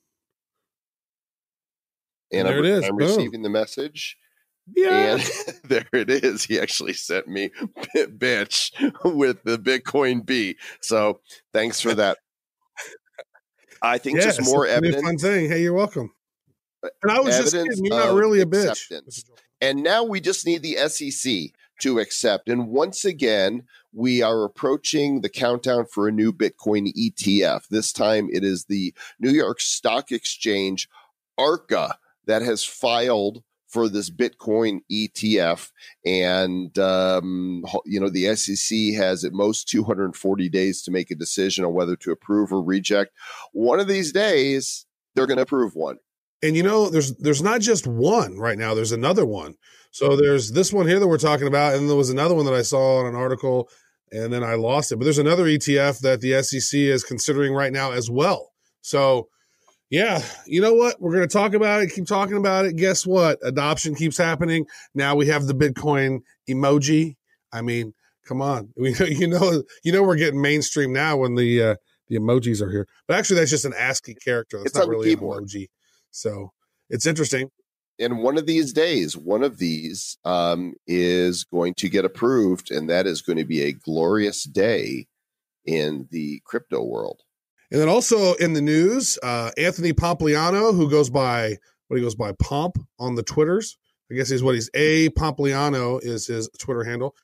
And 2.31 2.47
There 2.47 2.57
I'm, 2.57 2.65
it 2.65 2.69
is. 2.71 2.85
I'm 2.85 2.97
Boom. 2.97 3.07
receiving 3.07 3.43
the 3.43 3.49
message. 3.49 4.17
Yeah. 4.75 5.15
And 5.15 5.31
there 5.63 5.87
it 5.93 6.09
is. 6.09 6.43
He 6.43 6.59
actually 6.59 6.93
sent 6.93 7.27
me 7.27 7.51
bitch 7.95 8.71
with 9.15 9.43
the 9.43 9.57
Bitcoin 9.57 10.25
B. 10.25 10.57
So 10.81 11.21
thanks 11.53 11.81
for 11.81 11.93
that. 11.95 12.17
I 13.81 13.97
think 13.97 14.17
yeah, 14.17 14.25
just 14.25 14.43
more 14.43 14.65
it's 14.65 14.73
gonna 14.75 14.81
be 14.81 14.87
a 14.87 14.91
evidence. 14.91 15.21
Fun 15.23 15.31
thing. 15.31 15.49
Hey, 15.49 15.61
you're 15.61 15.73
welcome. 15.73 16.11
Uh, 16.83 16.89
and 17.03 17.11
I 17.11 17.19
was 17.19 17.37
just 17.37 17.53
kidding. 17.53 17.85
You're 17.85 17.97
not 17.97 18.13
really 18.13 18.41
a 18.41 18.45
bitch. 18.45 19.23
And 19.61 19.83
now 19.83 20.03
we 20.03 20.19
just 20.19 20.45
need 20.45 20.63
the 20.63 20.75
SEC 20.87 21.53
to 21.81 21.99
accept. 21.99 22.49
And 22.49 22.67
once 22.67 23.05
again, 23.05 23.63
we 23.93 24.21
are 24.21 24.43
approaching 24.43 25.21
the 25.21 25.29
countdown 25.29 25.85
for 25.85 26.07
a 26.07 26.11
new 26.11 26.31
Bitcoin 26.31 26.93
ETF. 26.93 27.67
This 27.69 27.91
time 27.91 28.29
it 28.31 28.43
is 28.43 28.65
the 28.65 28.93
New 29.19 29.31
York 29.31 29.59
Stock 29.59 30.11
Exchange 30.11 30.87
ARCA 31.37 31.97
that 32.25 32.41
has 32.41 32.63
filed 32.63 33.43
for 33.69 33.87
this 33.87 34.09
Bitcoin 34.09 34.79
ETF. 34.91 35.71
And, 36.05 36.77
um, 36.77 37.63
you 37.85 37.99
know, 37.99 38.09
the 38.09 38.35
SEC 38.35 38.95
has 38.95 39.23
at 39.23 39.31
most 39.31 39.69
240 39.69 40.49
days 40.49 40.81
to 40.83 40.91
make 40.91 41.11
a 41.11 41.15
decision 41.15 41.63
on 41.63 41.73
whether 41.73 41.95
to 41.97 42.11
approve 42.11 42.51
or 42.51 42.61
reject. 42.61 43.11
One 43.53 43.79
of 43.79 43.87
these 43.87 44.11
days, 44.11 44.85
they're 45.15 45.27
going 45.27 45.37
to 45.37 45.43
approve 45.43 45.75
one. 45.75 45.97
And 46.41 46.55
you 46.55 46.63
know, 46.63 46.89
there's 46.89 47.17
there's 47.17 47.41
not 47.41 47.59
just 47.59 47.85
one 47.85 48.37
right 48.37 48.57
now. 48.57 48.73
There's 48.73 48.93
another 48.93 49.25
one. 49.25 49.55
So 49.91 50.15
there's 50.15 50.51
this 50.51 50.71
one 50.71 50.87
here 50.87 50.97
that 50.97 51.07
we're 51.07 51.17
talking 51.17 51.47
about, 51.47 51.75
and 51.75 51.89
there 51.89 51.97
was 51.97 52.09
another 52.09 52.33
one 52.33 52.45
that 52.45 52.53
I 52.53 52.61
saw 52.61 53.01
in 53.01 53.07
an 53.07 53.15
article 53.15 53.69
and 54.11 54.33
then 54.33 54.43
I 54.43 54.55
lost 54.55 54.91
it. 54.91 54.97
But 54.97 55.05
there's 55.05 55.17
another 55.17 55.45
ETF 55.45 55.99
that 55.99 56.21
the 56.21 56.41
SEC 56.41 56.79
is 56.79 57.03
considering 57.03 57.53
right 57.53 57.71
now 57.71 57.91
as 57.91 58.09
well. 58.09 58.53
So, 58.81 59.29
yeah, 59.89 60.21
you 60.45 60.61
know 60.61 60.73
what? 60.73 61.01
We're 61.01 61.13
going 61.13 61.27
to 61.27 61.33
talk 61.33 61.53
about 61.53 61.81
it, 61.81 61.91
keep 61.93 62.05
talking 62.05 62.37
about 62.37 62.65
it. 62.65 62.75
Guess 62.75 63.07
what? 63.07 63.39
Adoption 63.43 63.95
keeps 63.95 64.17
happening. 64.17 64.65
Now 64.93 65.15
we 65.15 65.27
have 65.27 65.47
the 65.47 65.53
Bitcoin 65.53 66.19
emoji. 66.49 67.15
I 67.51 67.61
mean, 67.61 67.93
come 68.27 68.41
on. 68.41 68.69
We, 68.77 68.93
you 68.95 69.27
know, 69.27 69.63
you 69.83 69.91
know, 69.91 70.03
we're 70.03 70.15
getting 70.15 70.41
mainstream 70.41 70.93
now 70.93 71.17
when 71.17 71.35
the 71.35 71.63
uh, 71.63 71.75
the 72.07 72.17
emojis 72.17 72.61
are 72.61 72.69
here. 72.69 72.87
But 73.07 73.17
actually, 73.17 73.39
that's 73.39 73.51
just 73.51 73.65
an 73.65 73.73
ASCII 73.73 74.15
character. 74.15 74.57
That's 74.57 74.71
It's 74.71 74.77
not 74.77 74.87
really 74.87 75.13
an 75.13 75.19
emoji. 75.19 75.69
So 76.11 76.51
it's 76.89 77.05
interesting. 77.05 77.49
And 77.99 78.19
one 78.19 78.37
of 78.37 78.45
these 78.45 78.71
days, 78.71 79.17
one 79.17 79.43
of 79.43 79.57
these 79.57 80.17
um, 80.23 80.73
is 80.87 81.43
going 81.43 81.73
to 81.75 81.89
get 81.89 82.05
approved, 82.05 82.71
and 82.71 82.89
that 82.89 83.05
is 83.05 83.21
going 83.21 83.37
to 83.37 83.45
be 83.45 83.63
a 83.63 83.73
glorious 83.73 84.43
day 84.43 85.07
in 85.65 86.07
the 86.09 86.41
crypto 86.45 86.81
world. 86.83 87.21
And 87.71 87.79
then 87.79 87.89
also 87.89 88.33
in 88.35 88.53
the 88.53 88.61
news, 88.61 89.19
uh, 89.21 89.51
Anthony 89.57 89.93
Pompliano, 89.93 90.75
who 90.75 90.89
goes 90.89 91.09
by 91.09 91.57
what 91.87 91.97
he 91.97 92.03
goes 92.03 92.15
by 92.15 92.31
Pomp 92.33 92.77
on 92.97 93.15
the 93.15 93.23
Twitters. 93.23 93.77
I 94.11 94.15
guess 94.15 94.29
he's 94.29 94.41
what 94.41 94.55
he's 94.55 94.69
a 94.73 95.09
Pompliano 95.09 96.03
is 96.03 96.27
his 96.27 96.49
Twitter 96.57 96.83
handle. 96.83 97.15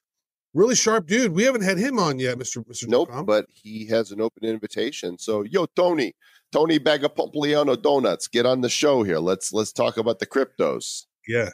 Really 0.54 0.75
sharp 0.75 1.08
dude. 1.08 1.34
We 1.34 1.44
haven't 1.44 1.64
had 1.64 1.78
him 1.78 2.00
on 2.00 2.20
yet, 2.20 2.38
Mister 2.38 2.64
Mister. 2.68 2.88
Nope, 2.88 3.10
but 3.25 3.48
he 3.52 3.88
has 3.88 4.12
an 4.12 4.22
open 4.22 4.46
invitation. 4.46 5.18
So, 5.18 5.42
yo, 5.42 5.66
Tony, 5.75 6.14
Tony 6.52 6.80
Bagapompliano 6.80 7.82
Donuts, 7.82 8.28
get 8.28 8.46
on 8.46 8.62
the 8.62 8.70
show 8.70 9.04
here. 9.04 9.20
Let's 9.20 9.52
let's 9.52 9.74
talk 9.74 9.98
about 9.98 10.20
the 10.20 10.28
cryptos. 10.28 11.08
Yeah, 11.28 11.50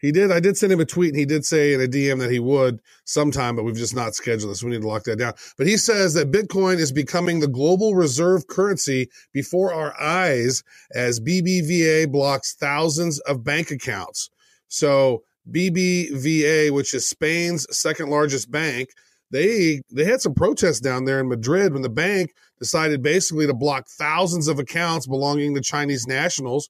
he 0.00 0.12
did. 0.12 0.32
I 0.32 0.40
did 0.40 0.56
send 0.56 0.72
him 0.72 0.80
a 0.80 0.84
tweet, 0.84 1.10
and 1.10 1.18
he 1.18 1.26
did 1.26 1.44
say 1.44 1.74
in 1.74 1.80
a 1.80 1.86
DM 1.86 2.18
that 2.20 2.30
he 2.30 2.40
would 2.40 2.80
sometime, 3.04 3.56
but 3.56 3.64
we've 3.64 3.76
just 3.76 3.94
not 3.94 4.14
scheduled 4.14 4.50
this. 4.50 4.62
We 4.62 4.70
need 4.70 4.82
to 4.82 4.88
lock 4.88 5.04
that 5.04 5.18
down. 5.18 5.34
But 5.58 5.66
he 5.66 5.76
says 5.76 6.14
that 6.14 6.30
Bitcoin 6.30 6.78
is 6.78 6.90
becoming 6.90 7.40
the 7.40 7.48
global 7.48 7.94
reserve 7.94 8.46
currency 8.46 9.08
before 9.32 9.74
our 9.74 9.98
eyes 10.00 10.62
as 10.94 11.20
BBVA 11.20 12.10
blocks 12.10 12.54
thousands 12.54 13.18
of 13.20 13.44
bank 13.44 13.70
accounts. 13.70 14.30
So 14.68 15.22
BBVA, 15.50 16.70
which 16.70 16.94
is 16.94 17.06
Spain's 17.06 17.66
second 17.76 18.08
largest 18.08 18.50
bank, 18.50 18.90
they 19.30 19.82
they 19.92 20.04
had 20.04 20.20
some 20.20 20.34
protests 20.34 20.80
down 20.80 21.04
there 21.04 21.20
in 21.20 21.28
Madrid 21.28 21.72
when 21.72 21.82
the 21.82 21.88
bank 21.88 22.32
decided 22.58 23.02
basically 23.02 23.46
to 23.46 23.54
block 23.54 23.88
thousands 23.88 24.48
of 24.48 24.58
accounts 24.58 25.06
belonging 25.06 25.54
to 25.54 25.60
Chinese 25.60 26.06
nationals. 26.06 26.68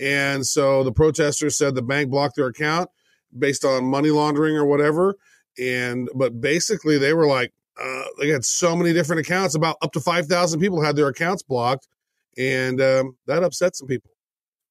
And 0.00 0.46
so 0.46 0.84
the 0.84 0.92
protesters 0.92 1.56
said 1.56 1.74
the 1.74 1.82
bank 1.82 2.10
blocked 2.10 2.36
their 2.36 2.46
account 2.46 2.90
based 3.38 3.64
on 3.64 3.84
money 3.84 4.10
laundering 4.10 4.56
or 4.56 4.64
whatever. 4.64 5.16
And 5.58 6.08
but 6.14 6.40
basically 6.40 6.98
they 6.98 7.12
were 7.12 7.26
like, 7.26 7.52
uh, 7.82 8.04
they 8.20 8.28
had 8.28 8.44
so 8.44 8.76
many 8.76 8.92
different 8.92 9.20
accounts. 9.20 9.54
About 9.54 9.76
up 9.82 9.92
to 9.92 10.00
five 10.00 10.26
thousand 10.26 10.60
people 10.60 10.82
had 10.82 10.96
their 10.96 11.08
accounts 11.08 11.42
blocked, 11.42 11.88
and 12.36 12.80
um, 12.80 13.16
that 13.26 13.42
upset 13.42 13.76
some 13.76 13.88
people. 13.88 14.10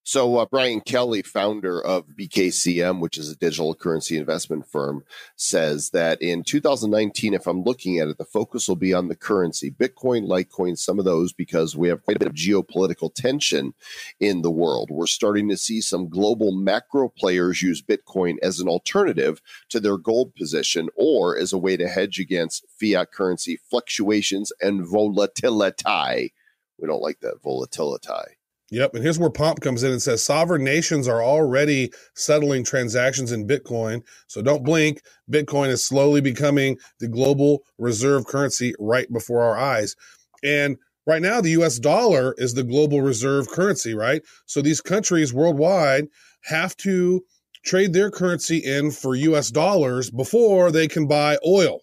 So, 0.04 0.38
uh, 0.38 0.48
Brian 0.50 0.82
Kelly, 0.82 1.22
founder 1.22 1.80
of 1.80 2.08
BKCM, 2.08 3.00
which 3.00 3.20
is 3.20 3.30
a 3.30 3.36
digital 3.36 3.76
currency 3.76 4.18
investment 4.18 4.68
firm, 4.68 5.04
says 5.36 5.92
that 5.92 6.20
in 6.24 6.44
2019, 6.44 7.36
if 7.36 7.46
I'm 7.46 7.62
looking 7.62 8.00
at 8.00 8.08
it, 8.08 8.18
the 8.18 8.26
focus 8.26 8.68
will 8.68 8.76
be 8.76 8.96
on 8.96 9.10
the 9.10 9.16
currency, 9.16 9.70
Bitcoin, 9.70 10.26
Litecoin, 10.26 10.76
some 10.76 10.98
of 10.98 11.06
those, 11.06 11.34
because 11.34 11.78
we 11.78 11.88
have 11.90 12.04
quite 12.04 12.16
a 12.16 12.20
bit 12.20 12.30
of 12.30 12.34
geopolitical 12.34 13.14
tension 13.14 13.76
in 14.20 14.42
the 14.42 14.50
world. 14.50 14.90
We're 14.90 15.06
starting 15.06 15.48
to 15.50 15.58
see 15.58 15.82
some 15.82 16.10
global 16.10 16.52
macro 16.52 17.08
players 17.08 17.62
use 17.62 17.84
Bitcoin 17.84 18.38
as 18.42 18.60
an 18.60 18.68
alternative 18.68 19.40
to 19.70 19.80
their 19.80 19.98
gold 19.98 20.34
position 20.34 20.90
or 20.96 21.38
as 21.38 21.54
a 21.54 21.60
way 21.60 21.78
to 21.78 21.88
hedge 21.88 22.20
against 22.20 22.66
fiat 22.80 23.12
currency 23.12 23.60
fluctuations 23.70 24.52
and 24.62 24.84
volatility. 24.84 26.34
We 26.80 26.88
don't 26.88 27.04
like 27.04 27.20
that 27.20 27.44
volatility. 27.44 28.41
Yep. 28.72 28.96
And 28.96 29.04
here's 29.04 29.20
where 29.20 29.30
Pomp 29.30 29.60
comes 29.60 29.84
in 29.84 29.92
and 29.92 30.02
says 30.02 30.24
sovereign 30.24 30.64
nations 30.64 31.06
are 31.06 31.22
already 31.22 31.92
settling 32.16 32.64
transactions 32.64 33.34
in 33.34 33.46
Bitcoin. 33.46 34.02
So 34.28 34.42
don't 34.42 34.64
blink. 34.64 35.02
Bitcoin 35.30 35.68
is 35.68 35.86
slowly 35.86 36.22
becoming 36.22 36.78
the 37.00 37.10
global 37.10 37.64
reserve 37.78 38.26
currency 38.26 38.74
right 38.80 39.12
before 39.12 39.42
our 39.42 39.58
eyes. 39.58 39.96
And 40.42 40.78
right 41.06 41.22
now, 41.22 41.42
the 41.42 41.52
US 41.62 41.80
dollar 41.80 42.34
is 42.38 42.54
the 42.54 42.64
global 42.64 43.02
reserve 43.02 43.50
currency, 43.50 43.94
right? 43.94 44.22
So 44.46 44.62
these 44.62 44.80
countries 44.80 45.34
worldwide 45.34 46.08
have 46.46 46.76
to 46.78 47.22
trade 47.66 47.92
their 47.92 48.10
currency 48.10 48.58
in 48.58 48.92
for 48.92 49.16
US 49.16 49.52
dollars 49.52 50.10
before 50.10 50.72
they 50.72 50.88
can 50.88 51.08
buy 51.08 51.38
oil, 51.46 51.82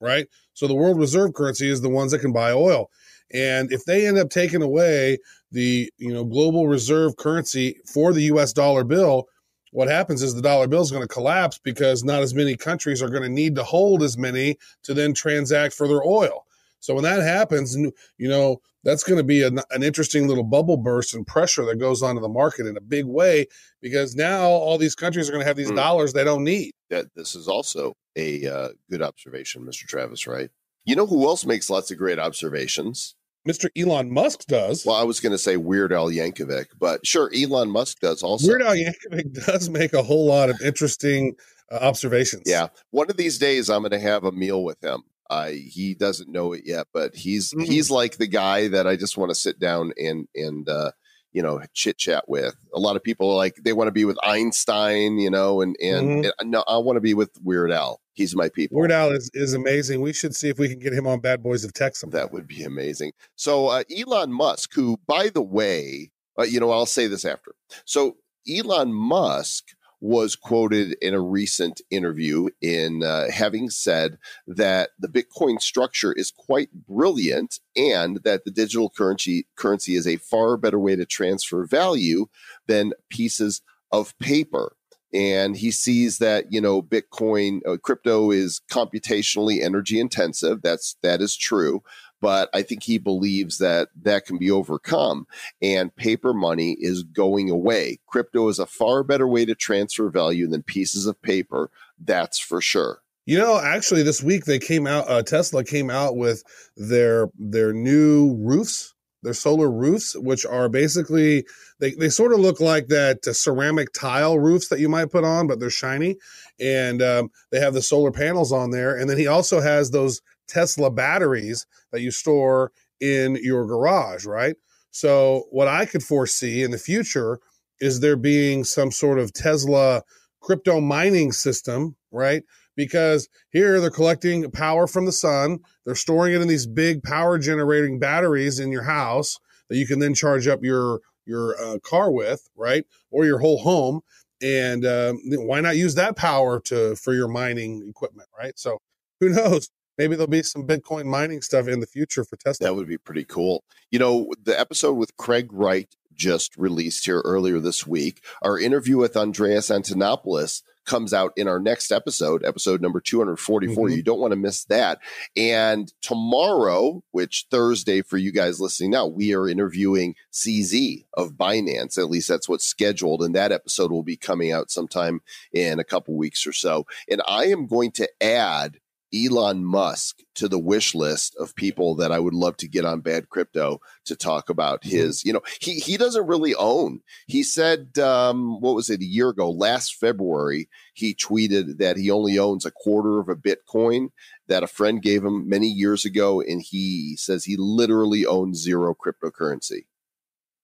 right? 0.00 0.26
So 0.54 0.66
the 0.66 0.74
world 0.74 0.98
reserve 0.98 1.34
currency 1.34 1.70
is 1.70 1.82
the 1.82 1.90
ones 1.90 2.12
that 2.12 2.20
can 2.20 2.32
buy 2.32 2.52
oil. 2.52 2.90
And 3.32 3.72
if 3.72 3.84
they 3.84 4.06
end 4.06 4.18
up 4.18 4.30
taking 4.30 4.62
away 4.62 5.18
the 5.52 5.90
you 5.98 6.12
know 6.12 6.24
global 6.24 6.68
reserve 6.68 7.16
currency 7.16 7.76
for 7.86 8.12
the 8.12 8.22
US 8.24 8.52
dollar 8.52 8.84
bill, 8.84 9.28
what 9.72 9.88
happens 9.88 10.22
is 10.22 10.34
the 10.34 10.42
dollar 10.42 10.66
bill 10.66 10.82
is 10.82 10.90
going 10.90 11.02
to 11.06 11.08
collapse 11.08 11.58
because 11.58 12.02
not 12.02 12.22
as 12.22 12.34
many 12.34 12.56
countries 12.56 13.02
are 13.02 13.08
going 13.08 13.22
to 13.22 13.28
need 13.28 13.54
to 13.56 13.62
hold 13.64 14.02
as 14.02 14.18
many 14.18 14.56
to 14.84 14.94
then 14.94 15.14
transact 15.14 15.74
for 15.74 15.86
their 15.86 16.04
oil. 16.04 16.44
So 16.80 16.94
when 16.94 17.04
that 17.04 17.22
happens, 17.22 17.76
you 17.76 17.92
know 18.28 18.60
that's 18.82 19.04
going 19.04 19.18
to 19.18 19.24
be 19.24 19.42
an, 19.42 19.60
an 19.70 19.82
interesting 19.82 20.26
little 20.26 20.42
bubble 20.42 20.78
burst 20.78 21.14
and 21.14 21.26
pressure 21.26 21.66
that 21.66 21.78
goes 21.78 22.02
onto 22.02 22.22
the 22.22 22.28
market 22.30 22.66
in 22.66 22.78
a 22.78 22.80
big 22.80 23.04
way 23.04 23.46
because 23.82 24.16
now 24.16 24.48
all 24.48 24.78
these 24.78 24.94
countries 24.94 25.28
are 25.28 25.32
going 25.32 25.42
to 25.42 25.46
have 25.46 25.56
these 25.58 25.70
Mm. 25.70 25.76
dollars 25.76 26.12
they 26.14 26.24
don't 26.24 26.44
need. 26.44 26.72
that 26.88 27.06
this 27.14 27.34
is 27.34 27.46
also 27.46 27.92
a 28.16 28.46
uh, 28.46 28.68
good 28.90 29.02
observation, 29.02 29.62
Mr. 29.64 29.86
Travis 29.86 30.26
Wright? 30.26 30.50
You 30.86 30.96
know 30.96 31.06
who 31.06 31.26
else 31.26 31.44
makes 31.44 31.68
lots 31.70 31.90
of 31.90 31.98
great 31.98 32.18
observations? 32.18 33.14
Mr. 33.48 33.68
Elon 33.76 34.12
Musk 34.12 34.46
does. 34.46 34.84
Well, 34.84 34.96
I 34.96 35.02
was 35.04 35.20
going 35.20 35.32
to 35.32 35.38
say 35.38 35.56
Weird 35.56 35.92
Al 35.92 36.08
Yankovic, 36.08 36.66
but 36.78 37.06
sure, 37.06 37.30
Elon 37.34 37.70
Musk 37.70 38.00
does 38.00 38.22
also. 38.22 38.46
Weird 38.48 38.62
Al 38.62 38.74
Yankovic 38.74 39.32
does 39.46 39.70
make 39.70 39.92
a 39.94 40.02
whole 40.02 40.26
lot 40.26 40.50
of 40.50 40.60
interesting 40.60 41.34
uh, 41.72 41.76
observations. 41.76 42.42
Yeah. 42.46 42.68
One 42.90 43.08
of 43.10 43.16
these 43.16 43.38
days, 43.38 43.70
I'm 43.70 43.80
going 43.82 43.92
to 43.92 44.00
have 44.00 44.24
a 44.24 44.32
meal 44.32 44.62
with 44.62 44.82
him. 44.84 45.02
Uh, 45.30 45.50
he 45.50 45.94
doesn't 45.94 46.28
know 46.28 46.52
it 46.52 46.62
yet, 46.66 46.88
but 46.92 47.14
he's 47.14 47.54
Mm. 47.54 47.64
he's 47.64 47.88
like 47.90 48.16
the 48.18 48.26
guy 48.26 48.66
that 48.68 48.86
I 48.88 48.96
just 48.96 49.16
want 49.16 49.30
to 49.30 49.34
sit 49.36 49.60
down 49.60 49.92
and 49.96 50.26
and 50.34 50.68
uh, 50.68 50.90
you 51.32 51.42
know 51.42 51.60
chit 51.72 51.98
chat 51.98 52.28
with. 52.28 52.54
A 52.74 52.80
lot 52.80 52.96
of 52.96 53.02
people 53.02 53.34
like 53.34 53.56
they 53.64 53.72
want 53.72 53.88
to 53.88 53.92
be 53.92 54.04
with 54.04 54.18
Einstein, 54.22 55.18
you 55.18 55.30
know, 55.30 55.60
and 55.60 55.76
and, 55.80 56.26
and 56.38 56.50
no, 56.50 56.64
I 56.66 56.78
want 56.78 56.96
to 56.96 57.00
be 57.00 57.14
with 57.14 57.30
Weird 57.42 57.70
Al. 57.72 58.00
He's 58.14 58.36
my 58.36 58.48
people. 58.48 58.76
Mm-hmm. 58.76 58.80
Weird 58.80 58.92
Al 58.92 59.12
is, 59.12 59.30
is 59.34 59.54
amazing. 59.54 60.00
We 60.00 60.12
should 60.12 60.34
see 60.34 60.48
if 60.48 60.58
we 60.58 60.68
can 60.68 60.78
get 60.78 60.92
him 60.92 61.06
on 61.06 61.20
Bad 61.20 61.42
Boys 61.42 61.64
of 61.64 61.72
texas. 61.72 62.10
That 62.10 62.32
would 62.32 62.46
be 62.46 62.62
amazing. 62.62 63.12
So 63.36 63.68
uh, 63.68 63.84
Elon 63.96 64.32
Musk, 64.32 64.74
who, 64.74 64.98
by 65.06 65.28
the 65.28 65.42
way, 65.42 66.10
uh, 66.38 66.44
you 66.44 66.60
know, 66.60 66.70
I'll 66.70 66.86
say 66.86 67.06
this 67.06 67.24
after. 67.24 67.54
So 67.84 68.16
Elon 68.48 68.92
Musk 68.92 69.68
was 70.00 70.34
quoted 70.34 70.96
in 71.02 71.14
a 71.14 71.20
recent 71.20 71.80
interview 71.90 72.48
in 72.60 73.02
uh, 73.02 73.30
having 73.30 73.68
said 73.68 74.18
that 74.46 74.90
the 74.98 75.08
Bitcoin 75.08 75.60
structure 75.60 76.12
is 76.12 76.30
quite 76.30 76.70
brilliant 76.72 77.60
and 77.76 78.20
that 78.24 78.44
the 78.44 78.50
digital 78.50 78.90
currency 78.90 79.46
currency 79.56 79.94
is 79.94 80.06
a 80.06 80.16
far 80.16 80.56
better 80.56 80.78
way 80.78 80.96
to 80.96 81.04
transfer 81.04 81.66
value 81.66 82.26
than 82.66 82.92
pieces 83.10 83.62
of 83.92 84.18
paper. 84.18 84.74
And 85.12 85.56
he 85.56 85.72
sees 85.72 86.18
that 86.18 86.52
you 86.52 86.60
know 86.60 86.80
bitcoin 86.80 87.60
uh, 87.66 87.76
crypto 87.76 88.30
is 88.30 88.60
computationally 88.70 89.60
energy 89.60 89.98
intensive. 89.98 90.62
That's 90.62 90.96
that 91.02 91.20
is 91.20 91.36
true 91.36 91.82
but 92.20 92.48
i 92.54 92.62
think 92.62 92.82
he 92.82 92.98
believes 92.98 93.58
that 93.58 93.88
that 94.00 94.26
can 94.26 94.38
be 94.38 94.50
overcome 94.50 95.26
and 95.62 95.94
paper 95.96 96.32
money 96.32 96.76
is 96.80 97.02
going 97.02 97.50
away 97.50 97.98
crypto 98.06 98.48
is 98.48 98.58
a 98.58 98.66
far 98.66 99.02
better 99.02 99.26
way 99.28 99.44
to 99.44 99.54
transfer 99.54 100.08
value 100.10 100.46
than 100.46 100.62
pieces 100.62 101.06
of 101.06 101.20
paper 101.22 101.70
that's 102.04 102.38
for 102.38 102.60
sure 102.60 103.02
You 103.26 103.38
know, 103.38 103.60
actually, 103.60 104.02
this 104.02 104.22
week 104.22 104.44
they 104.44 104.58
came 104.58 104.86
out. 104.86 105.08
Uh, 105.08 105.22
Tesla 105.22 105.62
came 105.62 105.90
out 105.90 106.16
with 106.16 106.42
their 106.76 107.28
their 107.38 107.72
new 107.72 108.34
roofs, 108.40 108.94
their 109.22 109.34
solar 109.34 109.70
roofs, 109.70 110.16
which 110.16 110.44
are 110.46 110.68
basically 110.68 111.44
they 111.78 111.92
they 111.92 112.08
sort 112.08 112.32
of 112.32 112.40
look 112.40 112.60
like 112.60 112.88
that 112.88 113.18
uh, 113.28 113.32
ceramic 113.32 113.92
tile 113.92 114.38
roofs 114.38 114.68
that 114.68 114.80
you 114.80 114.88
might 114.88 115.12
put 115.12 115.22
on, 115.22 115.46
but 115.46 115.60
they're 115.60 115.70
shiny, 115.70 116.16
and 116.58 117.02
um, 117.02 117.30
they 117.52 117.60
have 117.60 117.74
the 117.74 117.82
solar 117.82 118.10
panels 118.10 118.50
on 118.52 118.70
there. 118.70 118.96
And 118.96 119.08
then 119.08 119.18
he 119.18 119.28
also 119.28 119.60
has 119.60 119.90
those 119.90 120.22
Tesla 120.50 120.90
batteries 120.90 121.66
that 121.92 122.00
you 122.00 122.10
store 122.10 122.72
in 123.00 123.38
your 123.42 123.66
garage, 123.66 124.26
right? 124.26 124.56
So 124.90 125.44
what 125.50 125.68
I 125.68 125.86
could 125.86 126.02
foresee 126.02 126.62
in 126.62 126.70
the 126.70 126.78
future 126.78 127.38
is 127.80 128.00
there 128.00 128.16
being 128.16 128.64
some 128.64 128.90
sort 128.90 129.18
of 129.18 129.32
Tesla 129.32 130.02
crypto 130.40 130.80
mining 130.80 131.32
system, 131.32 131.96
right? 132.10 132.42
because 132.80 133.28
here 133.50 133.78
they're 133.78 133.90
collecting 133.90 134.50
power 134.50 134.86
from 134.86 135.04
the 135.04 135.12
sun 135.12 135.58
they're 135.84 135.94
storing 135.94 136.34
it 136.34 136.40
in 136.40 136.48
these 136.48 136.66
big 136.66 137.02
power 137.02 137.38
generating 137.38 137.98
batteries 137.98 138.58
in 138.58 138.72
your 138.72 138.84
house 138.84 139.38
that 139.68 139.76
you 139.76 139.86
can 139.86 139.98
then 139.98 140.14
charge 140.14 140.48
up 140.48 140.60
your 140.62 141.00
your 141.26 141.60
uh, 141.60 141.78
car 141.80 142.10
with 142.10 142.48
right 142.56 142.86
or 143.10 143.26
your 143.26 143.38
whole 143.38 143.58
home 143.58 144.00
and 144.42 144.86
um, 144.86 145.20
why 145.26 145.60
not 145.60 145.76
use 145.76 145.94
that 145.94 146.16
power 146.16 146.58
to 146.58 146.96
for 146.96 147.12
your 147.12 147.28
mining 147.28 147.86
equipment 147.86 148.28
right 148.38 148.58
so 148.58 148.78
who 149.20 149.28
knows 149.28 149.68
maybe 149.98 150.16
there'll 150.16 150.28
be 150.28 150.42
some 150.42 150.66
Bitcoin 150.66 151.06
mining 151.06 151.42
stuff 151.42 151.68
in 151.68 151.80
the 151.80 151.86
future 151.86 152.24
for 152.24 152.36
Tesla. 152.36 152.66
That 152.66 152.74
would 152.74 152.88
be 152.88 152.98
pretty 152.98 153.24
cool. 153.24 153.64
You 153.90 153.98
know, 153.98 154.32
the 154.42 154.58
episode 154.58 154.94
with 154.94 155.16
Craig 155.16 155.48
Wright 155.52 155.88
just 156.14 156.56
released 156.56 157.06
here 157.06 157.22
earlier 157.24 157.58
this 157.60 157.86
week. 157.86 158.22
Our 158.42 158.58
interview 158.58 158.98
with 158.98 159.16
Andreas 159.16 159.70
Antonopoulos 159.70 160.62
comes 160.86 161.14
out 161.14 161.32
in 161.36 161.46
our 161.46 161.60
next 161.60 161.92
episode, 161.92 162.44
episode 162.44 162.80
number 162.80 163.00
244. 163.00 163.88
Mhm. 163.88 163.96
You 163.96 164.02
don't 164.02 164.18
want 164.18 164.32
to 164.32 164.36
miss 164.36 164.64
that. 164.64 164.98
And 165.36 165.92
tomorrow, 166.02 167.02
which 167.12 167.46
Thursday 167.50 168.02
for 168.02 168.16
you 168.16 168.32
guys 168.32 168.60
listening 168.60 168.90
now, 168.90 169.06
we 169.06 169.34
are 169.34 169.48
interviewing 169.48 170.14
CZ 170.32 171.04
of 171.14 171.32
Binance. 171.32 171.96
At 171.96 172.10
least 172.10 172.28
that's 172.28 172.48
what's 172.48 172.66
scheduled. 172.66 173.22
And 173.22 173.34
that 173.34 173.52
episode 173.52 173.92
will 173.92 174.02
be 174.02 174.16
coming 174.16 174.52
out 174.52 174.70
sometime 174.70 175.20
in 175.52 175.78
a 175.78 175.84
couple 175.84 176.16
weeks 176.16 176.46
or 176.46 176.52
so. 176.52 176.86
And 177.08 177.22
I 177.26 177.46
am 177.46 177.66
going 177.66 177.92
to 177.92 178.08
add 178.22 178.78
Elon 179.14 179.64
Musk 179.64 180.18
to 180.36 180.48
the 180.48 180.58
wish 180.58 180.94
list 180.94 181.36
of 181.38 181.54
people 181.54 181.94
that 181.96 182.12
I 182.12 182.18
would 182.18 182.34
love 182.34 182.56
to 182.58 182.68
get 182.68 182.84
on 182.84 183.00
Bad 183.00 183.28
Crypto 183.28 183.80
to 184.04 184.16
talk 184.16 184.48
about 184.50 184.84
his. 184.84 185.24
You 185.24 185.32
know, 185.32 185.40
he 185.60 185.80
he 185.80 185.96
doesn't 185.96 186.26
really 186.26 186.54
own. 186.54 187.00
He 187.26 187.42
said, 187.42 187.98
um, 187.98 188.60
what 188.60 188.74
was 188.74 188.90
it, 188.90 189.00
a 189.00 189.04
year 189.04 189.28
ago, 189.30 189.50
last 189.50 189.96
February, 189.96 190.68
he 190.94 191.14
tweeted 191.14 191.78
that 191.78 191.96
he 191.96 192.10
only 192.10 192.38
owns 192.38 192.64
a 192.64 192.70
quarter 192.70 193.18
of 193.20 193.28
a 193.28 193.36
Bitcoin 193.36 194.10
that 194.48 194.62
a 194.62 194.68
friend 194.68 195.02
gave 195.02 195.24
him 195.24 195.48
many 195.48 195.68
years 195.68 196.04
ago, 196.04 196.40
and 196.40 196.62
he 196.62 197.16
says 197.16 197.44
he 197.44 197.56
literally 197.58 198.26
owns 198.26 198.60
zero 198.62 198.94
cryptocurrency, 198.94 199.86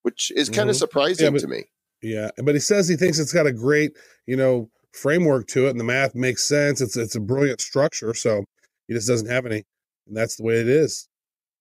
which 0.03 0.31
is 0.35 0.49
kind 0.49 0.69
of 0.69 0.75
Mhm. 0.75 0.79
surprising 0.79 1.25
Yeah, 1.25 1.29
but- 1.31 1.41
to 1.41 1.47
me. 1.47 1.65
Yeah, 2.01 2.29
but 2.43 2.53
he 2.53 2.59
says 2.59 2.87
he 2.87 2.95
thinks 2.95 3.17
it's 3.17 3.33
got 3.33 3.47
a 3.47 3.51
great, 3.51 3.93
you 4.27 4.35
know, 4.37 4.69
framework 4.97 5.47
to 5.47 5.67
it, 5.67 5.71
and 5.71 5.79
the 5.79 5.83
math 5.83 6.15
makes 6.15 6.43
sense. 6.43 6.81
It's 6.81 6.97
it's 6.97 7.15
a 7.15 7.19
brilliant 7.19 7.61
structure, 7.61 8.13
so 8.13 8.43
he 8.87 8.93
just 8.93 9.07
doesn't 9.07 9.29
have 9.29 9.45
any, 9.45 9.63
and 10.07 10.15
that's 10.17 10.35
the 10.35 10.43
way 10.43 10.55
it 10.55 10.67
is. 10.67 11.07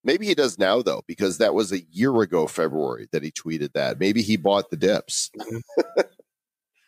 Maybe 0.04 0.26
he 0.26 0.34
does 0.34 0.58
now 0.58 0.82
though, 0.82 1.02
because 1.06 1.38
that 1.38 1.54
was 1.54 1.72
a 1.72 1.82
year 1.90 2.16
ago, 2.20 2.46
February, 2.46 3.08
that 3.12 3.24
he 3.24 3.32
tweeted 3.32 3.72
that. 3.72 3.98
Maybe 3.98 4.22
he 4.22 4.36
bought 4.36 4.70
the 4.70 4.76
dips. 4.76 5.30
Mm-hmm. 5.38 6.00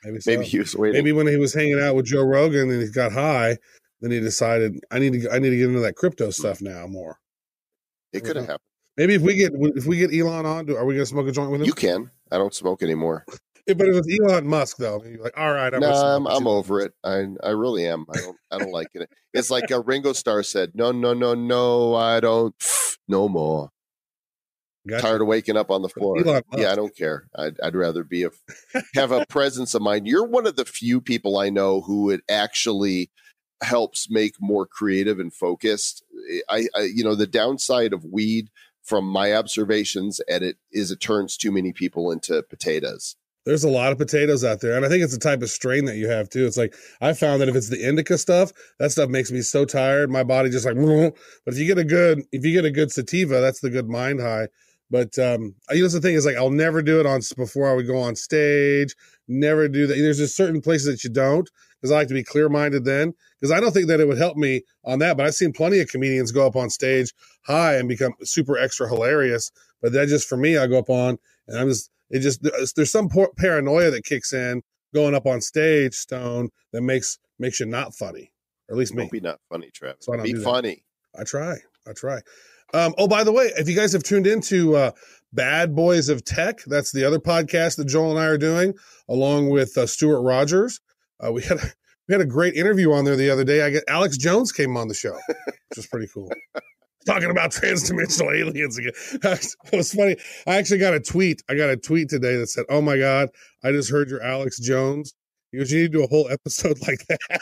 Maybe 0.05 0.21
so. 0.21 0.31
Maybe 0.31 0.45
he 0.45 0.59
was 0.61 0.77
waiting. 0.77 0.99
maybe 0.99 1.11
when 1.11 1.27
he 1.27 1.37
was 1.37 1.53
hanging 1.53 1.81
out 1.81 1.97
with 1.97 2.07
Joe 2.07 2.23
Rogan 2.23 2.71
and 2.71 2.81
he 2.81 2.89
got 2.89 3.11
high, 3.11 3.59
then 4.01 4.13
he 4.13 4.21
decided 4.21 4.79
I 4.93 5.01
need 5.01 5.15
to 5.15 5.31
I 5.33 5.41
need 5.41 5.51
to 5.51 5.57
get 5.57 5.69
into 5.69 5.81
that 5.81 5.97
crypto 5.97 6.27
mm-hmm. 6.27 6.31
stuff 6.31 6.63
now 6.63 6.87
more. 6.87 7.19
it 8.13 8.21
could 8.25 8.37
have 8.37 8.45
happened. 8.45 8.61
Maybe 8.97 9.15
if 9.15 9.23
we 9.23 9.35
get 9.35 9.53
if 9.55 9.87
we 9.87 9.97
get 9.97 10.15
Elon 10.15 10.47
on, 10.47 10.67
do, 10.67 10.77
are 10.77 10.85
we 10.85 10.95
going 10.95 11.03
to 11.03 11.07
smoke 11.07 11.27
a 11.27 11.33
joint 11.33 11.51
with 11.51 11.61
him? 11.61 11.67
You 11.67 11.73
can. 11.73 12.11
I 12.31 12.39
don't 12.39 12.55
smoke 12.55 12.83
anymore. 12.83 13.25
But 13.77 13.87
it 13.87 13.95
was 13.95 14.09
Elon 14.21 14.47
Musk 14.47 14.79
though, 14.79 15.03
you're 15.05 15.23
like, 15.23 15.37
all 15.37 15.53
right, 15.53 15.73
I'm, 15.73 15.81
no, 15.81 15.93
I'm, 15.93 16.27
I'm 16.27 16.47
over 16.47 16.81
it. 16.81 16.95
I 17.05 17.27
I 17.43 17.51
really 17.51 17.87
am. 17.87 18.07
I 18.13 18.19
don't 18.19 18.37
I 18.51 18.59
don't 18.59 18.73
like 18.73 18.89
it. 18.95 19.09
It's 19.35 19.51
like 19.51 19.71
a 19.71 19.81
Ringo 19.81 20.15
Starr 20.15 20.43
said, 20.43 20.73
"No, 20.75 20.91
no, 20.91 21.13
no, 21.13 21.35
no, 21.35 21.95
I 21.95 22.21
don't. 22.21 22.55
No 23.11 23.27
more. 23.27 23.71
Gotcha. 24.87 25.03
Tired 25.03 25.21
of 25.23 25.29
waking 25.29 25.57
up 25.57 25.71
on 25.71 25.83
the 25.83 25.89
floor. 25.89 26.23
Yeah, 26.23 26.73
I 26.73 26.75
don't 26.75 26.95
care. 26.97 27.27
I'd, 27.35 27.59
I'd 27.63 27.75
rather 27.75 28.05
be 28.05 28.25
a 28.25 28.31
have 28.95 29.13
a 29.13 29.27
presence 29.27 29.75
of 29.75 29.83
mind. 29.83 30.07
You're 30.07 30.27
one 30.27 30.47
of 30.47 30.57
the 30.57 30.65
few 30.65 31.01
people 31.01 31.39
I 31.39 31.51
know 31.51 31.81
who 31.81 32.11
it 32.11 32.21
actually 32.29 33.11
helps 33.63 34.09
make 34.11 34.35
more 34.41 34.67
creative 34.67 35.19
and 35.19 35.33
focused. 35.33 36.05
I, 36.49 36.67
I 36.75 36.83
you 36.83 37.03
know 37.03 37.15
the 37.15 37.27
downside 37.27 37.93
of 37.93 38.05
weed 38.05 38.49
from 38.83 39.05
my 39.05 39.35
observations 39.35 40.21
at 40.29 40.43
it 40.43 40.57
is 40.73 40.91
it 40.91 41.01
turns 41.01 41.37
too 41.37 41.53
many 41.53 41.73
people 41.73 42.11
into 42.11 42.43
potatoes. 42.43 43.17
There's 43.49 43.65
a 43.65 43.71
lot 43.71 43.93
of 43.93 43.99
potatoes 43.99 44.45
out 44.45 44.61
there, 44.61 44.77
and 44.77 44.85
I 44.85 44.91
think 44.91 45.03
it's 45.03 45.15
the 45.15 45.19
type 45.19 45.41
of 45.41 45.49
strain 45.49 45.87
that 45.87 45.97
you 45.97 46.07
have 46.07 46.29
too. 46.29 46.45
It's 46.45 46.59
like 46.59 46.75
I 47.01 47.15
found 47.15 47.41
that 47.41 47.49
if 47.49 47.57
it's 47.57 47.71
the 47.71 47.83
indica 47.83 48.19
stuff, 48.19 48.53
that 48.79 48.93
stuff 48.93 49.09
makes 49.09 49.33
me 49.33 49.41
so 49.41 49.65
tired. 49.65 50.11
My 50.11 50.23
body 50.23 50.51
just 50.51 50.67
like. 50.67 50.77
But 50.77 51.55
if 51.55 51.59
you 51.59 51.65
get 51.65 51.79
a 51.79 51.85
good, 51.85 52.25
if 52.31 52.45
you 52.45 52.53
get 52.53 52.67
a 52.67 52.71
good 52.71 52.93
sativa, 52.93 53.41
that's 53.41 53.61
the 53.61 53.71
good 53.71 53.89
mind 53.89 54.21
high. 54.21 54.49
But 54.91 55.19
um, 55.19 55.55
I 55.71 55.77
guess 55.77 55.95
the 55.95 56.01
thing 56.03 56.15
is 56.15 56.27
like 56.27 56.37
I'll 56.37 56.51
never 56.51 56.83
do 56.83 57.01
it 57.01 57.07
on 57.07 57.23
before 57.39 57.71
I 57.71 57.75
would 57.75 57.87
go 57.87 57.97
on 57.97 58.17
stage. 58.17 58.95
Never 59.29 59.67
do 59.67 59.87
that. 59.87 59.95
There's 59.95 60.19
just 60.19 60.37
certain 60.37 60.61
places 60.61 60.87
that 60.87 61.03
you 61.03 61.09
don't 61.09 61.49
because 61.81 61.91
I 61.91 61.97
like 61.97 62.09
to 62.09 62.15
be 62.15 62.25
clear 62.25 62.51
minded 62.51 62.85
then. 62.85 63.15
Because 63.41 63.51
I 63.51 63.61
don't 63.61 63.73
think 63.73 63.89
that 63.89 64.01
it 64.01 64.09
would 64.09 64.19
help 64.19 64.37
me 64.37 64.63
on 64.85 64.99
that. 64.99 65.17
But 65.17 65.25
I've 65.25 65.35
seen 65.35 65.55
plenty 65.55 65.81
of 65.81 65.89
comedians 65.89 66.33
go 66.33 66.47
up 66.47 66.57
on 66.57 66.69
stage 66.69 67.15
high 67.47 67.77
and 67.77 67.89
become 67.89 68.13
super 68.25 68.59
extra 68.59 68.89
hilarious. 68.89 69.51
But 69.81 69.93
that 69.93 70.09
just 70.09 70.29
for 70.29 70.37
me, 70.37 70.59
I 70.59 70.67
go 70.67 70.81
up 70.81 70.91
on 70.91 71.19
and 71.47 71.59
I'm 71.59 71.69
just 71.69 71.91
it 72.11 72.21
just 72.21 72.43
there's 72.43 72.73
there's 72.73 72.91
some 72.91 73.09
paranoia 73.37 73.91
that 73.91 74.05
kicks 74.05 74.33
in 74.33 74.63
going 74.95 75.15
up 75.15 75.27
on 75.27 75.41
stage 75.41 75.95
stone 75.95 76.51
that 76.73 76.83
makes 76.83 77.19
makes 77.39 77.61
you 77.61 77.67
not 77.67 77.95
funny 77.95 78.33
or 78.69 78.75
at 78.75 78.79
least 78.79 78.95
me. 78.95 79.05
Don't 79.05 79.13
be 79.13 79.21
not 79.21 79.41
funny, 79.49 79.71
Travis. 79.73 80.05
So 80.05 80.23
Be 80.23 80.35
funny. 80.35 80.85
i 81.19 81.25
try. 81.25 81.57
I 81.87 81.93
try. 81.93 82.21
Um 82.75 82.95
oh 82.99 83.09
by 83.09 83.25
the 83.25 83.33
way 83.33 83.51
if 83.57 83.69
you 83.69 83.75
guys 83.75 83.93
have 83.93 84.03
tuned 84.03 84.27
into 84.27 84.77
uh 84.77 84.91
bad 85.33 85.75
boys 85.75 86.09
of 86.09 86.25
tech 86.25 86.59
that's 86.67 86.93
the 86.93 87.05
other 87.05 87.19
podcast 87.19 87.77
that 87.77 87.87
joel 87.87 88.11
and 88.11 88.19
i 88.19 88.25
are 88.25 88.39
doing 88.39 88.73
along 89.09 89.51
with 89.51 89.77
uh, 89.77 89.87
stuart 89.87 90.23
rogers. 90.23 90.81
Uh, 91.23 91.33
we 91.33 91.43
had 91.43 91.59
a, 91.59 91.73
we 92.09 92.15
had 92.15 92.21
a 92.21 92.27
great 92.27 92.55
interview 92.55 92.93
on 92.93 93.05
there 93.05 93.17
the 93.17 93.31
other 93.31 93.45
day. 93.45 93.63
I 93.63 93.71
get 93.71 93.85
alex 93.89 94.17
jones 94.17 94.53
came 94.53 94.77
on 94.77 94.89
the 94.89 94.95
show 94.95 95.19
which 95.29 95.77
was 95.77 95.87
pretty 95.87 96.09
cool 96.13 96.31
talking 97.09 97.31
about 97.31 97.51
transdimensional 97.51 98.39
aliens 98.39 98.79
again. 98.79 98.93
it 99.13 99.77
was 99.77 99.93
funny. 99.93 100.17
I 100.47 100.57
actually 100.57 100.79
got 100.79 100.95
a 100.95 101.01
tweet. 101.01 101.43
I 101.49 101.55
got 101.57 101.71
a 101.71 101.77
tweet 101.77 102.09
today 102.09 102.37
that 102.37 102.49
said, 102.49 102.65
"Oh 102.69 102.81
my 102.81 102.99
god, 102.99 103.31
I 103.65 103.73
just 103.73 103.91
heard 103.91 104.09
your 104.11 104.23
Alex 104.23 104.59
Jones." 104.61 105.15
He 105.51 105.59
goes, 105.59 105.73
"You 105.73 105.81
need 105.83 105.93
to 105.93 105.99
do 105.99 106.05
a 106.05 106.09
whole 106.09 106.29
episode 106.31 106.79
like 106.87 107.05
that." 107.09 107.41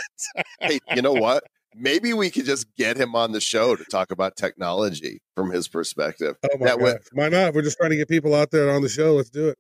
hey, 0.61 0.79
you 0.95 1.03
know 1.03 1.13
what? 1.13 1.43
Maybe 1.75 2.15
we 2.15 2.31
could 2.31 2.47
just 2.47 2.67
get 2.77 2.97
him 2.97 3.15
on 3.15 3.33
the 3.33 3.41
show 3.41 3.77
to 3.77 3.85
talk 3.85 4.11
about 4.11 4.35
technology 4.37 5.21
from 5.35 5.51
his 5.51 5.69
perspective. 5.69 6.37
Oh 6.45 6.57
my 6.59 6.67
That 6.69 6.79
god, 6.79 6.83
would- 6.83 6.99
why 7.13 7.29
not? 7.29 7.53
We're 7.53 7.61
just 7.63 7.77
trying 7.77 7.91
to 7.91 7.97
get 7.97 8.09
people 8.09 8.35
out 8.35 8.51
there 8.51 8.71
on 8.71 8.81
the 8.81 8.89
show. 8.89 9.13
Let's 9.15 9.29
do 9.29 9.49
it. 9.49 9.59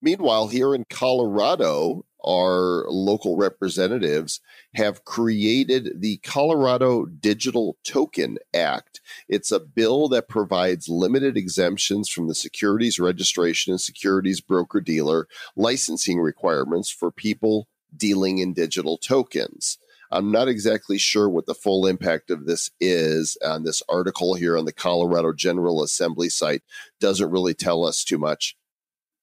Meanwhile, 0.00 0.48
here 0.48 0.74
in 0.74 0.84
Colorado, 0.90 2.04
our 2.26 2.84
local 2.88 3.36
representatives 3.36 4.40
have 4.74 5.04
created 5.04 6.00
the 6.00 6.18
Colorado 6.18 7.04
Digital 7.04 7.76
Token 7.84 8.38
Act. 8.54 9.00
It's 9.28 9.50
a 9.50 9.60
bill 9.60 10.08
that 10.08 10.28
provides 10.28 10.88
limited 10.88 11.36
exemptions 11.36 12.08
from 12.08 12.28
the 12.28 12.34
securities 12.34 12.98
registration 12.98 13.72
and 13.72 13.80
securities 13.80 14.40
broker 14.40 14.80
dealer 14.80 15.26
licensing 15.56 16.20
requirements 16.20 16.90
for 16.90 17.10
people 17.10 17.68
dealing 17.96 18.38
in 18.38 18.52
digital 18.52 18.98
tokens. 18.98 19.78
I'm 20.10 20.30
not 20.30 20.46
exactly 20.46 20.98
sure 20.98 21.28
what 21.28 21.46
the 21.46 21.54
full 21.54 21.86
impact 21.86 22.30
of 22.30 22.44
this 22.44 22.70
is. 22.80 23.38
On 23.44 23.64
this 23.64 23.82
article 23.88 24.34
here 24.34 24.58
on 24.58 24.66
the 24.66 24.72
Colorado 24.72 25.32
General 25.32 25.82
Assembly 25.82 26.28
site 26.28 26.62
doesn't 27.00 27.30
really 27.30 27.54
tell 27.54 27.84
us 27.84 28.04
too 28.04 28.18
much. 28.18 28.54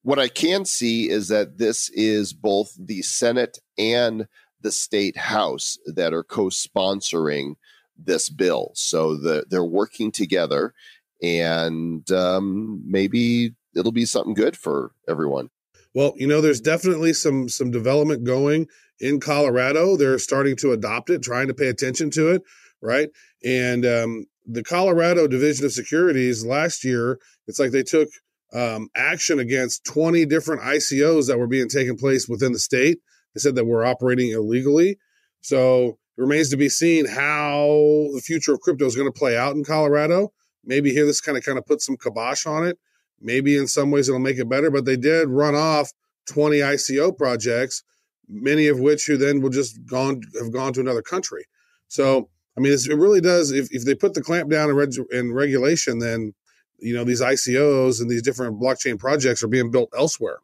What 0.04 0.20
I 0.20 0.30
can 0.30 0.66
see 0.66 1.10
is 1.10 1.28
that 1.28 1.58
this 1.58 1.90
is 1.90 2.34
both 2.34 2.74
the 2.80 3.02
Senate 3.02 3.60
and 3.78 4.28
the 4.62 4.72
state 4.72 5.18
house 5.18 5.78
that 5.86 6.14
are 6.14 6.24
co-sponsoring 6.24 7.56
this 7.98 8.30
bill. 8.30 8.72
So 8.76 9.16
the, 9.16 9.46
they're 9.50 9.64
working 9.64 10.12
together, 10.12 10.74
and 11.22 12.10
um, 12.12 12.82
maybe 12.86 13.54
it'll 13.76 13.92
be 13.92 14.06
something 14.06 14.34
good 14.34 14.56
for 14.58 14.92
everyone. 15.08 15.50
Well, 15.94 16.14
you 16.16 16.28
know, 16.28 16.40
there's 16.40 16.62
definitely 16.62 17.14
some 17.14 17.50
some 17.50 17.72
development 17.72 18.24
going 18.24 18.68
in 19.00 19.20
Colorado. 19.20 19.98
They're 19.98 20.20
starting 20.20 20.56
to 20.58 20.72
adopt 20.72 21.10
it, 21.10 21.22
trying 21.22 21.48
to 21.48 21.54
pay 21.54 21.68
attention 21.68 22.10
to 22.12 22.30
it, 22.30 22.44
right? 22.82 23.10
And 23.44 23.86
um, 23.86 24.26
the 24.46 24.64
Colorado 24.64 25.28
Division 25.28 25.66
of 25.66 25.72
Securities 25.72 26.46
last 26.46 26.84
year, 26.84 27.20
it's 27.48 27.60
like 27.60 27.72
they 27.72 27.84
took 27.84 28.10
um, 28.54 28.90
action 28.96 29.40
against 29.40 29.86
20 29.86 30.26
different 30.26 30.62
ICOs 30.62 31.28
that 31.28 31.38
were 31.38 31.48
being 31.48 31.70
taken 31.70 31.96
place 31.96 32.28
within 32.28 32.52
the 32.52 32.60
state. 32.60 33.00
They 33.34 33.40
said 33.40 33.56
that 33.56 33.66
we're 33.66 33.86
operating 33.86 34.32
illegally. 34.32 34.98
So 35.42 35.98
it 36.18 36.22
remains 36.22 36.50
to 36.50 36.58
be 36.58 36.70
seen 36.70 37.06
how 37.06 37.68
the 38.14 38.22
future 38.24 38.54
of 38.54 38.62
crypto 38.62 38.86
is 38.86 38.96
going 38.96 39.12
to 39.12 39.18
play 39.18 39.38
out 39.38 39.56
in 39.56 39.64
Colorado. 39.64 40.34
Maybe 40.66 40.92
here 40.92 41.06
this 41.06 41.22
kind 41.22 41.38
of 41.38 41.44
kind 41.44 41.58
of 41.58 41.66
put 41.66 41.82
some 41.82 41.98
kibosh 41.98 42.46
on 42.46 42.68
it. 42.68 42.78
Maybe 43.22 43.58
in 43.58 43.68
some 43.68 43.92
ways 43.92 44.10
it'll 44.10 44.20
make 44.20 44.38
it 44.38 44.50
better, 44.50 44.72
but 44.72 44.86
they 44.86 44.98
did 44.98 45.30
run 45.30 45.56
off 45.56 45.92
20 46.28 46.60
ICO 46.60 47.16
projects, 47.18 47.84
many 48.28 48.68
of 48.68 48.80
which 48.80 49.06
who 49.06 49.18
then 49.18 49.42
will 49.42 49.50
just 49.50 49.86
gone 49.86 50.22
have 50.40 50.52
gone 50.52 50.74
to 50.74 50.80
another 50.80 51.02
country. 51.02 51.46
So 51.88 52.30
I 52.58 52.62
mean, 52.62 52.74
it 52.74 52.98
really 52.98 53.22
does. 53.22 53.52
If, 53.52 53.70
if 53.72 53.86
they 53.86 53.96
put 53.96 54.14
the 54.14 54.22
clamp 54.22 54.50
down 54.50 54.72
reg, 54.74 54.94
in 55.12 55.34
regulation, 55.34 56.00
then 56.00 56.34
you 56.82 56.94
know 56.96 57.04
these 57.04 57.22
ICOs 57.22 58.02
and 58.02 58.10
these 58.10 58.22
different 58.22 58.60
blockchain 58.60 58.98
projects 59.00 59.44
are 59.44 59.48
being 59.48 59.72
built 59.72 59.90
elsewhere. 59.98 60.40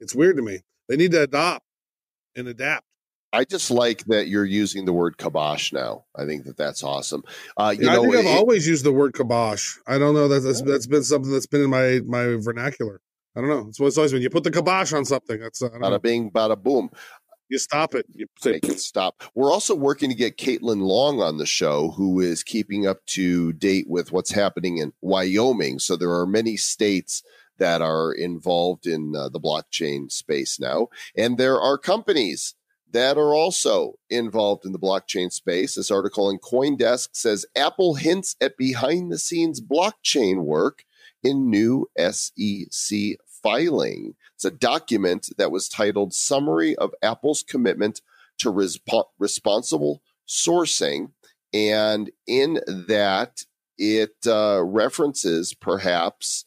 It's 0.00 0.14
weird 0.14 0.36
to 0.36 0.42
me. 0.42 0.60
They 0.88 0.96
need 0.96 1.12
to 1.12 1.22
adopt 1.22 1.64
and 2.36 2.48
adapt. 2.48 2.84
I 3.32 3.44
just 3.44 3.70
like 3.70 4.04
that 4.04 4.28
you're 4.28 4.44
using 4.44 4.84
the 4.84 4.92
word 4.92 5.18
kibosh 5.18 5.72
now. 5.72 6.04
I 6.14 6.24
think 6.24 6.44
that 6.44 6.56
that's 6.56 6.84
awesome. 6.84 7.24
Uh, 7.56 7.74
you 7.76 7.86
Yeah, 7.86 7.94
I 7.94 8.00
think 8.00 8.14
I've 8.14 8.24
it- 8.26 8.36
always 8.38 8.66
used 8.66 8.84
the 8.84 8.92
word 8.92 9.12
kibosh. 9.14 9.76
I 9.88 9.98
don't 9.98 10.14
know 10.14 10.28
that 10.28 10.40
that's, 10.40 10.62
that's 10.62 10.86
been 10.86 11.02
something 11.02 11.32
that's 11.32 11.46
been 11.46 11.62
in 11.64 11.70
my 11.70 12.00
my 12.06 12.36
vernacular. 12.38 13.00
I 13.36 13.40
don't 13.40 13.50
know. 13.50 13.66
It's 13.68 13.80
what 13.80 13.88
it's 13.88 13.96
always 13.96 14.12
been. 14.12 14.22
You 14.22 14.30
put 14.30 14.44
the 14.44 14.52
kibosh 14.52 14.92
on 14.92 15.04
something. 15.04 15.40
That's 15.40 15.60
uh, 15.60 15.66
I 15.66 15.78
don't 15.78 15.90
know. 15.90 15.98
bing, 15.98 16.30
bada 16.30 16.56
boom. 16.62 16.90
You 17.48 17.58
stop 17.58 17.94
it. 17.94 18.06
You 18.12 18.26
say, 18.38 18.52
make 18.52 18.68
it 18.68 18.80
stop. 18.80 19.22
We're 19.34 19.52
also 19.52 19.74
working 19.74 20.10
to 20.10 20.16
get 20.16 20.38
Caitlin 20.38 20.82
Long 20.82 21.20
on 21.20 21.38
the 21.38 21.46
show, 21.46 21.90
who 21.92 22.20
is 22.20 22.42
keeping 22.42 22.86
up 22.86 23.04
to 23.06 23.52
date 23.52 23.86
with 23.88 24.12
what's 24.12 24.32
happening 24.32 24.78
in 24.78 24.92
Wyoming. 25.00 25.78
So 25.78 25.96
there 25.96 26.12
are 26.12 26.26
many 26.26 26.56
states 26.56 27.22
that 27.58 27.82
are 27.82 28.12
involved 28.12 28.86
in 28.86 29.14
uh, 29.14 29.28
the 29.28 29.40
blockchain 29.40 30.10
space 30.10 30.58
now, 30.58 30.88
and 31.16 31.38
there 31.38 31.60
are 31.60 31.78
companies 31.78 32.54
that 32.94 33.18
are 33.18 33.34
also 33.34 33.94
involved 34.08 34.64
in 34.64 34.72
the 34.72 34.78
blockchain 34.78 35.30
space. 35.30 35.74
This 35.74 35.90
article 35.90 36.30
in 36.30 36.38
CoinDesk 36.38 37.08
says 37.12 37.44
Apple 37.56 37.94
hints 37.94 38.36
at 38.40 38.56
behind 38.56 39.10
the 39.10 39.18
scenes 39.18 39.60
blockchain 39.60 40.44
work 40.44 40.84
in 41.24 41.50
new 41.50 41.88
SEC 41.98 43.16
filing. 43.42 44.14
It's 44.44 44.54
a 44.54 44.58
document 44.58 45.30
that 45.38 45.50
was 45.50 45.70
titled 45.70 46.12
Summary 46.12 46.76
of 46.76 46.92
Apple's 47.02 47.42
Commitment 47.42 48.02
to 48.36 48.52
Resp- 48.52 49.06
Responsible 49.18 50.02
Sourcing. 50.28 51.12
And 51.54 52.10
in 52.26 52.60
that, 52.66 53.44
it 53.78 54.16
uh, 54.26 54.62
references 54.62 55.54
perhaps 55.54 56.44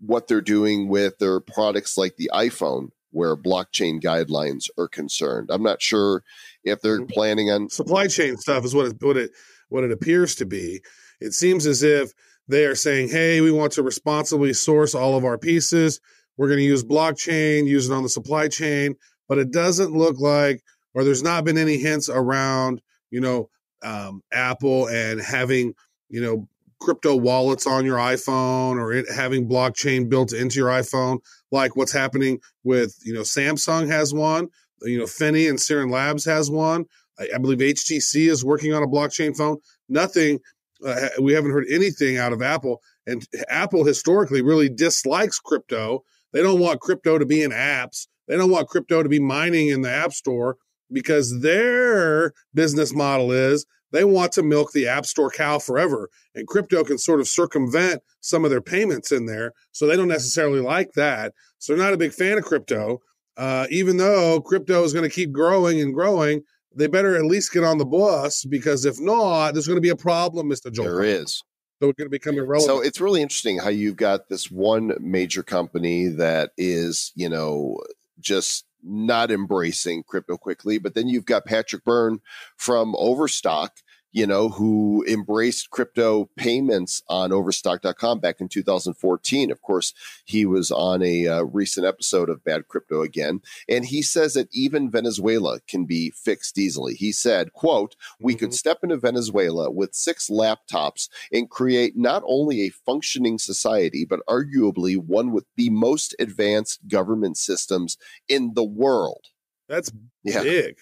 what 0.00 0.28
they're 0.28 0.42
doing 0.42 0.88
with 0.88 1.16
their 1.18 1.40
products 1.40 1.96
like 1.96 2.16
the 2.16 2.30
iPhone, 2.34 2.90
where 3.10 3.36
blockchain 3.38 4.02
guidelines 4.02 4.68
are 4.76 4.88
concerned. 4.88 5.48
I'm 5.50 5.62
not 5.62 5.80
sure 5.80 6.24
if 6.62 6.82
they're 6.82 7.00
Mhm. 7.00 7.10
planning 7.10 7.50
on. 7.50 7.70
supply 7.70 8.06
chain 8.06 8.36
stuff 8.36 8.66
is 8.66 8.74
what 8.74 8.86
it, 8.88 8.96
what 9.00 9.16
it 9.16 9.30
what 9.70 9.82
it 9.82 9.92
appears 9.92 10.34
to 10.34 10.44
be. 10.44 10.82
It 11.22 11.32
seems 11.32 11.64
as 11.64 11.82
if 11.82 12.12
they 12.48 12.66
are 12.66 12.74
saying, 12.74 13.08
"Hey, 13.08 13.40
we 13.40 13.50
want 13.50 13.72
to 13.72 13.82
responsibly 13.82 14.52
source 14.52 14.94
all 14.94 15.16
of 15.16 15.24
our 15.24 15.38
pieces. 15.38 16.00
We're 16.36 16.48
going 16.48 16.58
to 16.58 16.64
use 16.64 16.84
blockchain, 16.84 17.66
use 17.66 17.88
it 17.88 17.94
on 17.94 18.02
the 18.02 18.08
supply 18.08 18.48
chain." 18.48 18.96
But 19.28 19.38
it 19.38 19.50
doesn't 19.50 19.92
look 19.92 20.18
like, 20.20 20.62
or 20.92 21.04
there's 21.04 21.22
not 21.22 21.44
been 21.44 21.56
any 21.56 21.78
hints 21.78 22.08
around, 22.08 22.82
you 23.10 23.20
know, 23.20 23.48
um, 23.82 24.22
Apple 24.32 24.86
and 24.88 25.20
having, 25.20 25.74
you 26.08 26.20
know, 26.20 26.48
crypto 26.80 27.16
wallets 27.16 27.66
on 27.66 27.84
your 27.84 27.96
iPhone 27.96 28.76
or 28.76 28.92
it 28.92 29.06
having 29.10 29.48
blockchain 29.48 30.08
built 30.08 30.32
into 30.32 30.58
your 30.58 30.68
iPhone, 30.68 31.18
like 31.50 31.76
what's 31.76 31.92
happening 31.92 32.38
with, 32.62 32.96
you 33.04 33.14
know, 33.14 33.22
Samsung 33.22 33.88
has 33.88 34.12
one, 34.12 34.48
you 34.82 34.98
know, 34.98 35.06
Finney 35.06 35.48
and 35.48 35.58
Sirin 35.58 35.90
Labs 35.90 36.24
has 36.24 36.50
one. 36.50 36.84
I, 37.18 37.28
I 37.34 37.38
believe 37.38 37.58
HTC 37.58 38.28
is 38.28 38.44
working 38.44 38.74
on 38.74 38.82
a 38.82 38.86
blockchain 38.86 39.36
phone. 39.36 39.58
Nothing, 39.88 40.40
uh, 40.86 41.08
we 41.20 41.32
haven't 41.32 41.52
heard 41.52 41.66
anything 41.70 42.18
out 42.18 42.32
of 42.32 42.42
Apple. 42.42 42.82
And 43.06 43.26
Apple 43.48 43.84
historically 43.84 44.42
really 44.42 44.68
dislikes 44.68 45.38
crypto. 45.38 46.04
They 46.34 46.42
don't 46.42 46.60
want 46.60 46.80
crypto 46.80 47.16
to 47.16 47.24
be 47.24 47.42
in 47.42 47.52
apps. 47.52 48.08
They 48.28 48.36
don't 48.36 48.50
want 48.50 48.68
crypto 48.68 49.02
to 49.02 49.08
be 49.08 49.20
mining 49.20 49.68
in 49.68 49.80
the 49.80 49.90
App 49.90 50.12
Store 50.12 50.56
because 50.92 51.40
their 51.40 52.32
business 52.52 52.92
model 52.92 53.32
is 53.32 53.64
they 53.92 54.04
want 54.04 54.32
to 54.32 54.42
milk 54.42 54.72
the 54.72 54.88
App 54.88 55.06
Store 55.06 55.30
cow 55.30 55.60
forever. 55.60 56.10
And 56.34 56.48
crypto 56.48 56.82
can 56.82 56.98
sort 56.98 57.20
of 57.20 57.28
circumvent 57.28 58.02
some 58.20 58.44
of 58.44 58.50
their 58.50 58.60
payments 58.60 59.12
in 59.12 59.26
there. 59.26 59.52
So 59.70 59.86
they 59.86 59.96
don't 59.96 60.08
necessarily 60.08 60.60
like 60.60 60.92
that. 60.94 61.32
So 61.58 61.72
they're 61.72 61.84
not 61.84 61.94
a 61.94 61.98
big 61.98 62.12
fan 62.12 62.36
of 62.36 62.44
crypto. 62.44 62.98
Uh, 63.36 63.66
even 63.70 63.96
though 63.96 64.40
crypto 64.40 64.82
is 64.82 64.92
going 64.92 65.08
to 65.08 65.14
keep 65.14 65.30
growing 65.30 65.80
and 65.80 65.94
growing, 65.94 66.42
they 66.74 66.88
better 66.88 67.14
at 67.14 67.24
least 67.24 67.52
get 67.52 67.62
on 67.62 67.78
the 67.78 67.84
bus 67.84 68.44
because 68.44 68.84
if 68.84 69.00
not, 69.00 69.52
there's 69.52 69.68
going 69.68 69.76
to 69.76 69.80
be 69.80 69.90
a 69.90 69.96
problem, 69.96 70.50
Mr. 70.50 70.72
Joel. 70.72 70.86
There 70.86 71.02
is. 71.04 71.40
So 71.84 71.90
it's 71.90 71.98
going 71.98 72.06
to 72.06 72.10
become 72.10 72.38
irrelevant. 72.38 72.66
So 72.66 72.80
it's 72.80 73.00
really 73.00 73.22
interesting 73.22 73.58
how 73.58 73.68
you've 73.68 73.96
got 73.96 74.28
this 74.28 74.50
one 74.50 74.94
major 75.00 75.42
company 75.42 76.08
that 76.08 76.52
is, 76.56 77.12
you 77.14 77.28
know, 77.28 77.78
just 78.20 78.64
not 78.82 79.30
embracing 79.30 80.02
crypto 80.02 80.36
quickly, 80.36 80.78
but 80.78 80.94
then 80.94 81.08
you've 81.08 81.26
got 81.26 81.44
Patrick 81.44 81.84
Byrne 81.84 82.20
from 82.56 82.94
Overstock, 82.96 83.78
you 84.14 84.28
know, 84.28 84.48
who 84.48 85.04
embraced 85.08 85.70
crypto 85.70 86.30
payments 86.36 87.02
on 87.08 87.32
overstock.com 87.32 88.20
back 88.20 88.40
in 88.40 88.48
2014. 88.48 89.50
Of 89.50 89.60
course, 89.60 89.92
he 90.24 90.46
was 90.46 90.70
on 90.70 91.02
a 91.02 91.26
uh, 91.26 91.42
recent 91.42 91.84
episode 91.84 92.30
of 92.30 92.44
Bad 92.44 92.68
Crypto 92.68 93.02
again, 93.02 93.40
and 93.68 93.84
he 93.84 94.02
says 94.02 94.34
that 94.34 94.48
even 94.52 94.88
Venezuela 94.88 95.58
can 95.66 95.84
be 95.84 96.10
fixed 96.10 96.56
easily. 96.58 96.94
He 96.94 97.10
said, 97.10 97.52
quote, 97.52 97.96
we 98.20 98.36
could 98.36 98.54
step 98.54 98.78
into 98.84 98.96
Venezuela 98.96 99.68
with 99.68 99.94
six 99.94 100.30
laptops 100.30 101.08
and 101.32 101.50
create 101.50 101.96
not 101.96 102.22
only 102.24 102.62
a 102.62 102.70
functioning 102.70 103.36
society, 103.38 104.04
but 104.08 104.20
arguably 104.28 104.96
one 104.96 105.32
with 105.32 105.44
the 105.56 105.70
most 105.70 106.14
advanced 106.20 106.86
government 106.86 107.36
systems 107.36 107.98
in 108.28 108.54
the 108.54 108.62
world. 108.64 109.26
That's 109.68 109.90
Yeah. 110.22 110.44
big. 110.44 110.76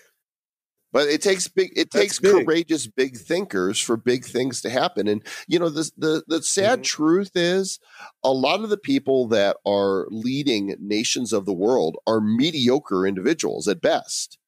But 0.92 1.08
it 1.08 1.22
takes 1.22 1.48
big 1.48 1.72
it 1.74 1.90
takes 1.90 2.18
big. 2.18 2.32
courageous 2.44 2.86
big 2.86 3.16
thinkers 3.16 3.78
for 3.80 3.96
big 3.96 4.24
things 4.26 4.60
to 4.60 4.70
happen. 4.70 5.08
And 5.08 5.22
you 5.48 5.58
know, 5.58 5.70
the 5.70 5.90
the 5.96 6.22
the 6.28 6.42
sad 6.42 6.80
Mhm. 6.80 6.84
truth 6.84 7.30
is 7.34 7.78
a 8.22 8.30
lot 8.32 8.62
of 8.62 8.68
the 8.70 8.76
people 8.76 9.26
that 9.28 9.56
are 9.66 10.06
leading 10.10 10.76
nations 10.78 11.32
of 11.32 11.46
the 11.46 11.54
world 11.54 11.96
are 12.06 12.20
mediocre 12.20 13.06
individuals 13.06 13.66
at 13.68 13.80
best. 13.80 14.38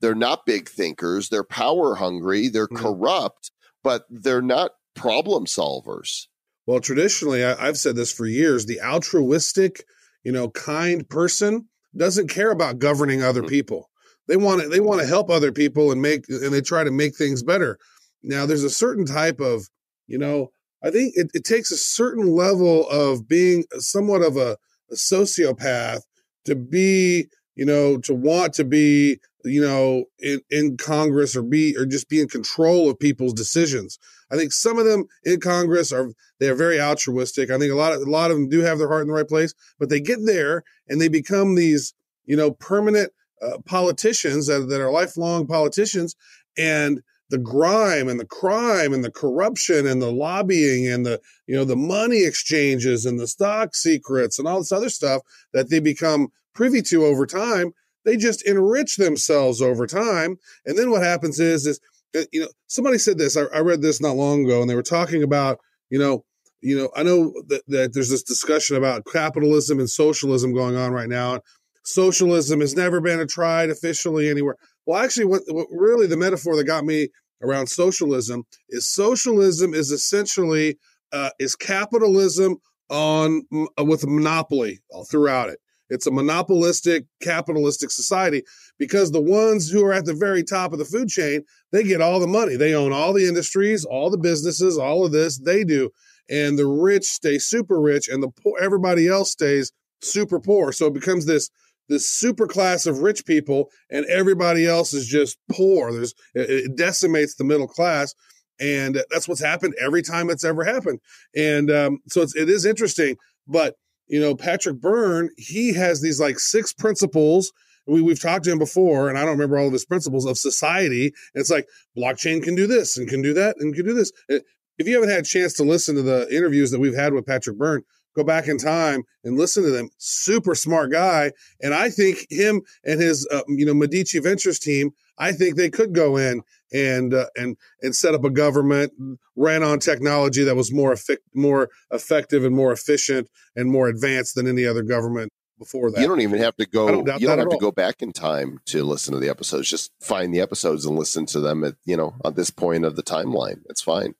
They're 0.00 0.14
not 0.14 0.46
big 0.46 0.68
thinkers, 0.68 1.28
they're 1.28 1.44
power 1.44 1.96
hungry, 1.96 2.48
they're 2.48 2.66
Mhm. 2.68 2.76
corrupt, 2.76 3.52
but 3.84 4.06
they're 4.10 4.42
not 4.42 4.72
problem 4.94 5.46
solvers. 5.46 6.26
Well, 6.66 6.80
traditionally, 6.80 7.44
I, 7.44 7.68
I've 7.68 7.78
said 7.78 7.94
this 7.96 8.10
for 8.12 8.26
years 8.26 8.66
the 8.66 8.80
altruistic, 8.80 9.84
you 10.24 10.32
know, 10.32 10.48
kind 10.50 11.08
person 11.08 11.68
doesn't 11.96 12.28
care 12.28 12.50
about 12.50 12.78
governing 12.78 13.22
other 13.22 13.42
Mhm. 13.42 13.48
people. 13.48 13.90
They 14.28 14.36
want 14.36 14.62
to 14.62 14.68
they 14.68 14.80
want 14.80 15.00
to 15.00 15.06
help 15.06 15.30
other 15.30 15.52
people 15.52 15.90
and 15.92 16.00
make 16.00 16.28
and 16.28 16.52
they 16.52 16.60
try 16.60 16.84
to 16.84 16.90
make 16.90 17.16
things 17.16 17.42
better. 17.42 17.78
Now, 18.22 18.46
there's 18.46 18.64
a 18.64 18.70
certain 18.70 19.04
type 19.04 19.40
of, 19.40 19.68
you 20.06 20.18
know, 20.18 20.52
I 20.82 20.90
think 20.90 21.14
it, 21.16 21.30
it 21.34 21.44
takes 21.44 21.70
a 21.70 21.76
certain 21.76 22.32
level 22.32 22.88
of 22.88 23.28
being 23.28 23.64
somewhat 23.78 24.22
of 24.22 24.36
a, 24.36 24.56
a 24.90 24.94
sociopath 24.94 26.02
to 26.44 26.54
be, 26.54 27.26
you 27.54 27.64
know, 27.64 27.98
to 27.98 28.14
want 28.14 28.52
to 28.54 28.64
be, 28.64 29.18
you 29.44 29.60
know, 29.60 30.04
in, 30.18 30.40
in 30.50 30.76
Congress 30.76 31.36
or 31.36 31.42
be 31.42 31.76
or 31.76 31.84
just 31.84 32.08
be 32.08 32.20
in 32.20 32.28
control 32.28 32.90
of 32.90 32.98
people's 32.98 33.32
decisions. 33.32 33.98
I 34.30 34.36
think 34.36 34.52
some 34.52 34.78
of 34.78 34.86
them 34.86 35.04
in 35.24 35.40
Congress 35.40 35.92
are 35.92 36.10
they 36.40 36.48
are 36.48 36.54
very 36.54 36.80
altruistic. 36.80 37.50
I 37.50 37.58
think 37.58 37.72
a 37.72 37.76
lot 37.76 37.92
of 37.92 38.00
a 38.00 38.10
lot 38.10 38.30
of 38.30 38.36
them 38.36 38.48
do 38.48 38.60
have 38.60 38.78
their 38.78 38.88
heart 38.88 39.02
in 39.02 39.08
the 39.08 39.14
right 39.14 39.28
place, 39.28 39.52
but 39.78 39.88
they 39.88 40.00
get 40.00 40.20
there 40.24 40.64
and 40.88 41.00
they 41.00 41.08
become 41.08 41.54
these, 41.54 41.92
you 42.24 42.36
know, 42.36 42.52
permanent 42.52 43.12
uh, 43.42 43.58
politicians 43.66 44.46
that, 44.46 44.68
that 44.68 44.80
are 44.80 44.90
lifelong 44.90 45.46
politicians, 45.46 46.14
and 46.56 47.02
the 47.30 47.38
grime 47.38 48.08
and 48.08 48.20
the 48.20 48.26
crime 48.26 48.92
and 48.92 49.02
the 49.02 49.10
corruption 49.10 49.86
and 49.86 50.02
the 50.02 50.12
lobbying 50.12 50.86
and 50.86 51.06
the 51.06 51.18
you 51.46 51.56
know 51.56 51.64
the 51.64 51.76
money 51.76 52.24
exchanges 52.24 53.06
and 53.06 53.18
the 53.18 53.26
stock 53.26 53.74
secrets 53.74 54.38
and 54.38 54.46
all 54.46 54.58
this 54.58 54.72
other 54.72 54.90
stuff 54.90 55.22
that 55.54 55.70
they 55.70 55.80
become 55.80 56.28
privy 56.54 56.82
to 56.82 57.06
over 57.06 57.24
time 57.24 57.72
they 58.04 58.16
just 58.16 58.46
enrich 58.46 58.96
themselves 58.96 59.62
over 59.62 59.86
time. 59.86 60.38
And 60.66 60.76
then 60.76 60.90
what 60.90 61.02
happens 61.02 61.40
is 61.40 61.66
is 61.66 61.80
uh, 62.16 62.22
you 62.32 62.40
know 62.40 62.48
somebody 62.66 62.98
said 62.98 63.18
this 63.18 63.36
I, 63.36 63.44
I 63.54 63.60
read 63.60 63.82
this 63.82 64.00
not 64.00 64.16
long 64.16 64.44
ago 64.44 64.60
and 64.60 64.68
they 64.68 64.74
were 64.74 64.82
talking 64.82 65.22
about 65.22 65.58
you 65.90 65.98
know 65.98 66.24
you 66.60 66.76
know 66.76 66.90
i 66.94 67.02
know 67.02 67.32
that, 67.48 67.62
that 67.68 67.94
there's 67.94 68.10
this 68.10 68.22
discussion 68.22 68.76
about 68.76 69.06
capitalism 69.10 69.78
and 69.78 69.88
socialism 69.88 70.52
going 70.52 70.76
on 70.76 70.92
right 70.92 71.08
now 71.08 71.40
socialism 71.84 72.60
has 72.60 72.74
never 72.74 73.00
been 73.00 73.26
tried 73.26 73.70
officially 73.70 74.28
anywhere. 74.28 74.56
Well 74.86 75.02
actually 75.02 75.26
what, 75.26 75.42
what 75.48 75.66
really 75.70 76.06
the 76.06 76.16
metaphor 76.16 76.56
that 76.56 76.64
got 76.64 76.84
me 76.84 77.08
around 77.42 77.66
socialism 77.68 78.44
is 78.68 78.88
socialism 78.88 79.74
is 79.74 79.90
essentially 79.90 80.78
uh, 81.12 81.30
is 81.38 81.56
capitalism 81.56 82.56
on 82.88 83.42
uh, 83.78 83.84
with 83.84 84.04
a 84.04 84.06
monopoly 84.06 84.80
all 84.90 85.04
throughout 85.04 85.48
it. 85.48 85.58
It's 85.88 86.06
a 86.06 86.10
monopolistic 86.10 87.04
capitalistic 87.22 87.90
society 87.90 88.42
because 88.78 89.10
the 89.10 89.20
ones 89.20 89.68
who 89.68 89.84
are 89.84 89.92
at 89.92 90.06
the 90.06 90.14
very 90.14 90.42
top 90.42 90.72
of 90.72 90.78
the 90.78 90.84
food 90.84 91.08
chain 91.08 91.42
they 91.72 91.82
get 91.82 92.00
all 92.00 92.20
the 92.20 92.26
money. 92.26 92.56
They 92.56 92.74
own 92.74 92.92
all 92.92 93.12
the 93.12 93.26
industries 93.26 93.84
all 93.84 94.10
the 94.10 94.18
businesses 94.18 94.78
all 94.78 95.04
of 95.04 95.12
this 95.12 95.38
they 95.38 95.64
do. 95.64 95.90
And 96.30 96.58
the 96.58 96.66
rich 96.66 97.04
stay 97.04 97.38
super 97.38 97.80
rich 97.80 98.08
and 98.08 98.22
the 98.22 98.30
poor 98.42 98.54
everybody 98.60 99.08
else 99.08 99.32
stays 99.32 99.72
super 100.00 100.40
poor. 100.40 100.72
So 100.72 100.86
it 100.86 100.94
becomes 100.94 101.26
this 101.26 101.50
this 101.88 102.08
super 102.08 102.46
class 102.46 102.86
of 102.86 103.00
rich 103.00 103.24
people 103.26 103.68
and 103.90 104.06
everybody 104.06 104.66
else 104.66 104.94
is 104.94 105.06
just 105.06 105.38
poor. 105.50 105.92
There's 105.92 106.14
it, 106.34 106.76
decimates 106.76 107.34
the 107.34 107.44
middle 107.44 107.68
class 107.68 108.14
and 108.60 109.02
that's 109.10 109.26
what's 109.26 109.42
happened 109.42 109.74
every 109.80 110.02
time 110.02 110.30
it's 110.30 110.44
ever 110.44 110.64
happened. 110.64 111.00
And 111.34 111.70
um, 111.70 111.98
so 112.08 112.22
it's, 112.22 112.36
it 112.36 112.48
is 112.48 112.64
interesting 112.64 113.16
but 113.46 113.74
you 114.08 114.20
know 114.20 114.34
patrick 114.34 114.80
byrne 114.80 115.30
he 115.36 115.74
has 115.74 116.00
these 116.00 116.20
like 116.20 116.38
six 116.38 116.72
principles. 116.72 117.52
We, 117.86 118.00
we've 118.00 118.22
talked 118.22 118.44
to 118.44 118.52
him 118.52 118.58
before 118.58 119.08
and 119.08 119.18
i 119.18 119.22
don't 119.22 119.32
remember 119.32 119.58
all 119.58 119.66
of 119.66 119.72
his 119.72 119.84
principles 119.84 120.26
of 120.26 120.38
society. 120.38 121.12
It's 121.34 121.50
like 121.50 121.66
blockchain 121.96 122.42
can 122.42 122.54
do 122.54 122.66
this 122.66 122.96
and 122.96 123.08
can 123.08 123.22
do 123.22 123.34
that 123.34 123.56
and 123.58 123.74
can 123.74 123.84
do 123.84 123.94
this. 123.94 124.12
Uh, 124.30 124.38
if 124.78 124.86
you 124.86 124.94
haven't 124.94 125.10
had 125.10 125.20
a 125.20 125.26
chance 125.26 125.52
to 125.54 125.64
listen 125.64 125.96
to 125.96 126.02
the 126.02 126.34
interviews 126.34 126.70
that 126.70 126.80
we've 126.80 126.94
had 126.94 127.12
with 127.12 127.26
patrick 127.26 127.58
byrne 127.58 127.82
go 128.14 128.24
back 128.24 128.48
in 128.48 128.58
time 128.58 129.04
and 129.24 129.38
listen 129.38 129.62
to 129.64 129.70
them. 129.70 129.88
Super 129.98 130.54
smart 130.54 130.92
guy, 130.92 131.32
and 131.60 131.74
I 131.74 131.90
think 131.90 132.26
him 132.30 132.62
and 132.84 133.00
his 133.00 133.26
uh, 133.30 133.42
you 133.48 133.66
know 133.66 133.74
Medici 133.74 134.18
Ventures 134.18 134.58
team. 134.58 134.92
I 135.18 135.32
think 135.32 135.56
they 135.56 135.70
could 135.70 135.94
go 135.94 136.16
in 136.16 136.42
and 136.72 137.14
uh, 137.14 137.26
and 137.36 137.56
and 137.82 137.94
set 137.94 138.14
up 138.14 138.24
a 138.24 138.30
government 138.30 138.92
ran 139.36 139.62
on 139.62 139.78
technology 139.78 140.44
that 140.44 140.56
was 140.56 140.72
more 140.72 140.92
effic- 140.92 141.18
more 141.34 141.68
effective 141.90 142.44
and 142.44 142.54
more 142.54 142.72
efficient 142.72 143.28
and 143.54 143.70
more 143.70 143.88
advanced 143.88 144.34
than 144.34 144.46
any 144.46 144.64
other 144.64 144.82
government 144.82 145.30
before 145.58 145.90
that. 145.90 146.00
You 146.00 146.08
don't 146.08 146.20
even 146.20 146.40
have 146.40 146.56
to 146.56 146.66
go. 146.66 147.04
don't 147.04 147.20
You 147.20 147.28
don't 147.28 147.38
have 147.38 147.48
to 147.50 147.58
go 147.58 147.72
back 147.72 148.02
in 148.02 148.12
time 148.12 148.60
to 148.66 148.82
listen 148.84 149.14
to 149.14 149.20
the 149.20 149.28
episodes. 149.28 149.68
Just 149.68 149.92
find 150.00 150.34
the 150.34 150.40
episodes 150.40 150.84
and 150.84 150.98
listen 150.98 151.26
to 151.26 151.40
them 151.40 151.64
at 151.64 151.74
you 151.84 151.96
know 151.96 152.14
at 152.24 152.36
this 152.36 152.50
point 152.50 152.84
of 152.84 152.96
the 152.96 153.02
timeline. 153.02 153.60
It's 153.68 153.82
fine. 153.82 154.14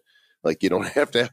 Like 0.45 0.63
you 0.63 0.69
don't 0.69 0.89
have 0.99 1.11
to. 1.13 1.31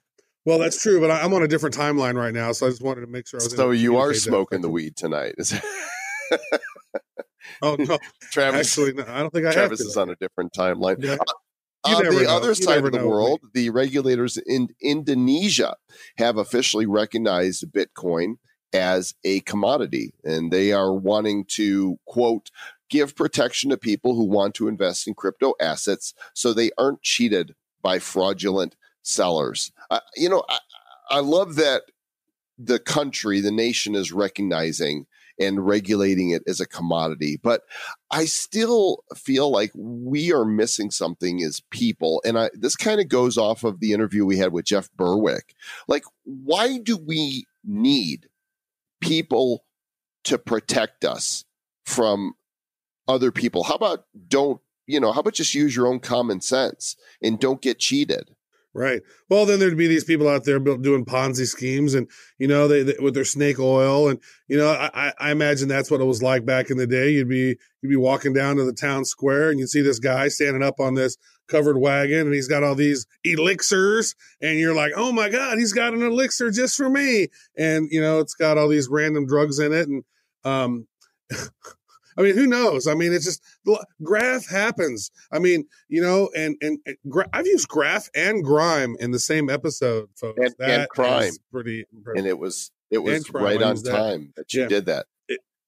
Well, 0.49 0.57
that's 0.59 0.81
true, 0.81 0.99
but 0.99 1.11
I, 1.11 1.21
I'm 1.21 1.33
on 1.33 1.43
a 1.43 1.47
different 1.47 1.75
timeline 1.75 2.15
right 2.15 2.33
now, 2.33 2.51
so 2.51 2.65
I 2.65 2.69
just 2.69 2.81
wanted 2.81 3.01
to 3.01 3.07
make 3.07 3.27
sure. 3.27 3.39
I 3.39 3.43
was 3.43 3.55
So 3.55 3.71
you 3.71 3.97
are 3.97 4.13
smoking 4.15 4.61
the 4.61 4.69
weed 4.69 4.95
tonight. 4.95 5.35
Oh 7.61 7.75
no, 7.77 7.97
Travis. 8.31 8.67
actually, 8.77 8.93
no, 8.93 9.03
I 9.07 9.19
don't 9.19 9.31
think 9.33 9.45
I 9.45 9.51
Travis 9.51 9.81
is 9.81 9.97
on 9.97 10.09
a 10.09 10.15
different 10.15 10.53
timeline. 10.53 11.03
Yeah. 11.03 11.13
Uh, 11.13 11.89
you 11.89 11.95
On 11.95 12.15
the 12.15 12.23
know. 12.23 12.29
other 12.29 12.49
You 12.49 12.55
side 12.55 12.85
of 12.85 12.91
the 12.91 13.05
world, 13.07 13.39
the 13.53 13.69
regulators 13.69 14.37
in 14.37 14.69
Indonesia 14.81 15.75
have 16.17 16.37
officially 16.37 16.85
recognized 16.85 17.65
Bitcoin 17.71 18.35
as 18.71 19.15
a 19.23 19.39
commodity, 19.41 20.13
and 20.23 20.51
they 20.51 20.71
are 20.71 20.93
wanting 20.93 21.45
to 21.49 21.97
quote 22.05 22.49
give 22.89 23.15
protection 23.15 23.69
to 23.71 23.77
people 23.77 24.15
who 24.15 24.25
want 24.25 24.55
to 24.55 24.67
invest 24.67 25.07
in 25.07 25.13
crypto 25.13 25.53
assets 25.59 26.13
so 26.33 26.53
they 26.53 26.71
aren't 26.77 27.01
cheated 27.01 27.55
by 27.81 27.99
fraudulent 27.99 28.75
sellers. 29.01 29.71
You 30.15 30.29
know, 30.29 30.43
I, 30.49 30.59
I 31.09 31.19
love 31.19 31.55
that 31.55 31.83
the 32.57 32.79
country, 32.79 33.39
the 33.39 33.51
nation 33.51 33.95
is 33.95 34.11
recognizing 34.11 35.07
and 35.39 35.65
regulating 35.65 36.31
it 36.31 36.43
as 36.47 36.59
a 36.59 36.67
commodity, 36.67 37.39
but 37.41 37.61
I 38.11 38.25
still 38.25 39.03
feel 39.15 39.49
like 39.49 39.71
we 39.73 40.33
are 40.33 40.43
missing 40.43 40.91
something 40.91 41.41
as 41.41 41.61
people. 41.71 42.21
And 42.25 42.37
I, 42.37 42.49
this 42.53 42.75
kind 42.75 42.99
of 42.99 43.07
goes 43.07 43.37
off 43.37 43.63
of 43.63 43.79
the 43.79 43.93
interview 43.93 44.25
we 44.25 44.37
had 44.37 44.51
with 44.51 44.65
Jeff 44.65 44.89
Berwick. 44.97 45.55
Like, 45.87 46.03
why 46.25 46.77
do 46.77 46.97
we 46.97 47.45
need 47.63 48.27
people 48.99 49.63
to 50.25 50.37
protect 50.37 51.05
us 51.05 51.45
from 51.85 52.33
other 53.07 53.31
people? 53.31 53.63
How 53.63 53.75
about 53.75 54.05
don't, 54.27 54.59
you 54.85 54.99
know, 54.99 55.13
how 55.13 55.21
about 55.21 55.35
just 55.35 55.55
use 55.55 55.73
your 55.73 55.87
own 55.87 56.01
common 56.01 56.41
sense 56.41 56.97
and 57.23 57.39
don't 57.39 57.61
get 57.61 57.79
cheated? 57.79 58.35
Right. 58.75 59.01
Well, 59.29 59.47
then 59.47 59.59
there'd 59.59 59.75
be 59.77 59.87
these 59.87 60.03
people 60.03 60.27
out 60.29 60.43
there 60.45 60.59
doing 60.59 61.03
Ponzi 61.03 61.47
schemes, 61.47 61.95
and 61.95 62.07
you 62.37 62.47
know, 62.47 62.67
they, 62.67 62.83
they 62.83 62.93
with 63.01 63.15
their 63.15 63.25
snake 63.25 63.59
oil, 63.59 64.09
and 64.09 64.19
you 64.47 64.57
know, 64.57 64.69
I, 64.69 64.89
I- 65.07 65.13
I 65.19 65.31
imagine 65.31 65.67
that's 65.67 65.89
what 65.89 66.01
it 66.01 66.05
was 66.05 66.21
like 66.21 66.45
back 66.45 66.69
in 66.69 66.77
the 66.77 66.85
day. 66.85 67.09
You'd 67.09 67.27
be 67.29 67.57
you'd 67.81 67.89
be 67.89 67.95
walking 67.95 68.31
down 68.31 68.57
to 68.57 68.63
the 68.65 68.73
town 68.73 69.05
square, 69.05 69.49
and 69.49 69.59
you'd 69.59 69.69
see 69.69 69.81
this 69.81 69.97
guy 69.97 70.27
standing 70.27 70.61
up 70.61 70.79
on 70.79 70.93
this 70.93 71.17
covered 71.47 71.79
wagon, 71.79 72.27
and 72.27 72.33
he's 72.33 72.47
got 72.47 72.63
all 72.63 72.75
these 72.75 73.07
elixirs, 73.23 74.13
and 74.39 74.59
you're 74.59 74.75
like, 74.75 74.91
oh 74.95 75.11
my 75.11 75.29
god, 75.29 75.57
he's 75.57 75.73
got 75.73 75.95
an 75.95 76.03
elixir 76.03 76.51
just 76.51 76.75
for 76.75 76.91
me, 76.91 77.27
and 77.57 77.87
you 77.89 77.99
know, 77.99 78.19
it's 78.19 78.35
got 78.35 78.59
all 78.59 78.67
these 78.67 78.87
random 78.87 79.25
drugs 79.25 79.57
in 79.59 79.73
it, 79.73 79.87
and 79.87 80.03
um. 80.43 80.87
I 82.19 82.23
mean, 82.23 82.35
who 82.35 82.45
knows? 82.45 82.85
I 82.85 82.93
mean, 82.95 83.13
it's 83.13 83.25
just 83.25 83.41
graph 84.03 84.47
happens. 84.49 85.09
I 85.31 85.39
mean, 85.39 85.65
you 85.87 86.01
know, 86.01 86.29
and 86.35 86.55
and, 86.61 86.77
and 86.85 86.97
gra- 87.09 87.29
I've 87.33 87.47
used 87.47 87.67
graph 87.69 88.09
and 88.13 88.43
grime 88.43 88.95
in 88.99 89.11
the 89.11 89.19
same 89.19 89.49
episode, 89.49 90.09
folks. 90.19 90.37
And- 90.37 90.47
and 90.47 90.55
That 90.59 90.81
is 90.81 90.87
crime. 90.87 91.31
pretty. 91.51 91.85
impressive. 91.93 92.17
And 92.19 92.27
it 92.27 92.37
was, 92.37 92.71
it 92.91 92.97
was 92.99 93.23
crime, 93.25 93.43
right 93.43 93.61
on 93.61 93.75
that. 93.75 93.91
time 93.91 94.33
that 94.35 94.53
you 94.53 94.61
Yeah. 94.63 94.67
did 94.67 94.85
that. 94.87 95.05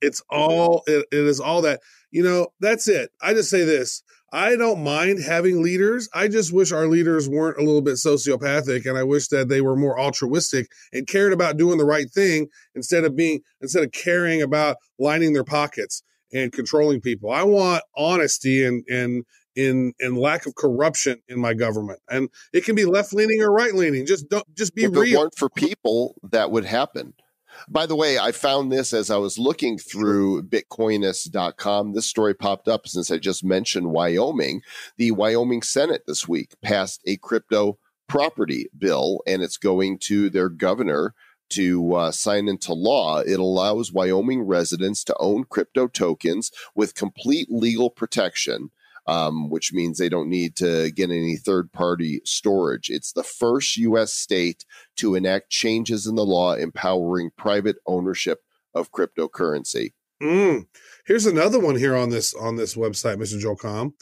it's 0.02 0.22
all 0.32 0.82
it, 0.88 1.06
it 1.12 1.20
is 1.28 1.40
all 1.40 1.62
that 1.62 1.80
you 2.10 2.24
know 2.24 2.48
that's 2.60 2.88
it 2.88 3.12
i 3.22 3.36
just 3.36 3.52
say 3.52 3.64
this 3.64 4.02
i 4.34 4.56
don't 4.56 4.84
mind 4.84 5.20
having 5.24 5.62
leaders 5.62 6.10
i 6.16 6.28
just 6.28 6.52
wish 6.52 6.72
our 6.72 6.88
leaders 6.88 7.30
weren't 7.30 7.60
a 7.60 7.64
little 7.64 7.84
bit 7.84 7.94
sociopathic 7.98 8.88
and 8.88 8.98
i 8.98 9.04
wish 9.04 9.28
that 9.28 9.48
they 9.48 9.62
were 9.62 9.76
more 9.76 10.00
altruistic 10.00 10.66
and 10.92 11.06
cared 11.08 11.32
about 11.34 11.56
doing 11.56 11.78
the 11.78 11.86
right 11.86 12.10
thing 12.10 12.48
instead 12.74 13.04
of 13.04 13.16
being 13.16 13.42
instead 13.62 13.84
of 13.84 13.92
caring 13.92 14.42
about 14.42 14.76
lining 14.98 15.34
their 15.34 15.44
pockets 15.44 16.02
and 16.34 16.52
controlling 16.52 17.02
people 17.02 17.32
i 17.32 17.44
want 17.44 17.84
honesty 17.96 18.64
and 18.66 18.84
and 18.90 19.26
in 19.54 19.94
and 20.00 20.18
lack 20.18 20.46
of 20.46 20.56
corruption 20.56 21.22
in 21.28 21.38
my 21.38 21.54
government 21.54 22.00
and 22.10 22.30
it 22.54 22.64
can 22.64 22.74
be 22.74 22.86
left 22.86 23.14
leaning 23.14 23.42
or 23.42 23.52
right 23.52 23.76
leaning 23.76 24.06
just 24.06 24.30
don't 24.30 24.46
just 24.56 24.76
be 24.76 24.84
if 24.84 24.96
it 24.96 25.18
weren't 25.18 25.38
for 25.38 25.50
people, 25.50 26.16
that 26.32 26.52
would 26.52 26.66
happen. 26.66 27.14
By 27.68 27.86
the 27.86 27.96
way, 27.96 28.18
I 28.18 28.32
found 28.32 28.72
this 28.72 28.94
as 28.94 29.12
I 29.12 29.18
was 29.18 29.38
looking 29.38 29.78
through 29.78 30.44
Bitcoinist.com. 30.44 31.94
This 31.94 32.06
story 32.06 32.34
popped 32.34 32.68
up 32.68 32.88
since 32.88 33.12
I 33.12 33.18
just 33.18 33.44
mentioned 33.44 33.92
Wyoming. 33.92 34.62
The 34.98 35.12
Wyoming 35.12 35.62
Senate 35.62 36.04
this 36.08 36.28
week 36.28 36.56
passed 36.62 37.02
a 37.06 37.18
crypto 37.18 37.78
property 38.08 38.68
bill, 38.78 39.22
and 39.28 39.42
it's 39.42 39.58
going 39.58 40.00
to 40.00 40.30
their 40.30 40.50
governor 40.50 41.14
to 41.52 41.96
uh, 41.96 42.12
sign 42.12 42.48
into 42.48 42.74
law. 42.74 43.20
It 43.20 43.40
allows 43.40 43.92
Wyoming 43.92 44.42
residents 44.42 45.04
to 45.06 45.16
own 45.20 45.46
crypto 45.46 45.88
tokens 45.88 46.52
with 46.76 46.96
complete 46.96 47.48
legal 47.50 47.90
protection 47.90 48.72
um, 49.08 49.50
which 49.50 49.74
means 49.74 49.98
they 49.98 50.10
don't 50.10 50.30
need 50.30 50.56
to 50.58 50.92
get 50.92 51.10
any 51.10 51.36
third 51.36 51.72
party 51.72 52.22
storage. 52.24 52.90
It's 52.90 53.12
the 53.12 53.24
first 53.24 53.78
U.S. 53.78 54.14
state 54.14 54.66
to 54.98 55.16
enact 55.16 55.50
changes 55.50 56.06
in 56.06 56.16
the 56.16 56.26
law 56.26 56.54
empowering 56.54 57.32
private 57.36 57.78
ownership 57.86 58.40
of 58.74 58.92
cryptocurrency. 58.92 59.94
Mm. 60.22 60.68
Here's 61.06 61.26
another 61.26 61.60
one 61.60 61.76
here 61.76 61.96
on 61.96 62.10
this 62.10 62.34
on 62.36 62.56
this 62.56 62.76
website, 62.76 63.18
Mr. 63.18 63.40
Joel 63.40 63.58
Comm. 63.58 63.94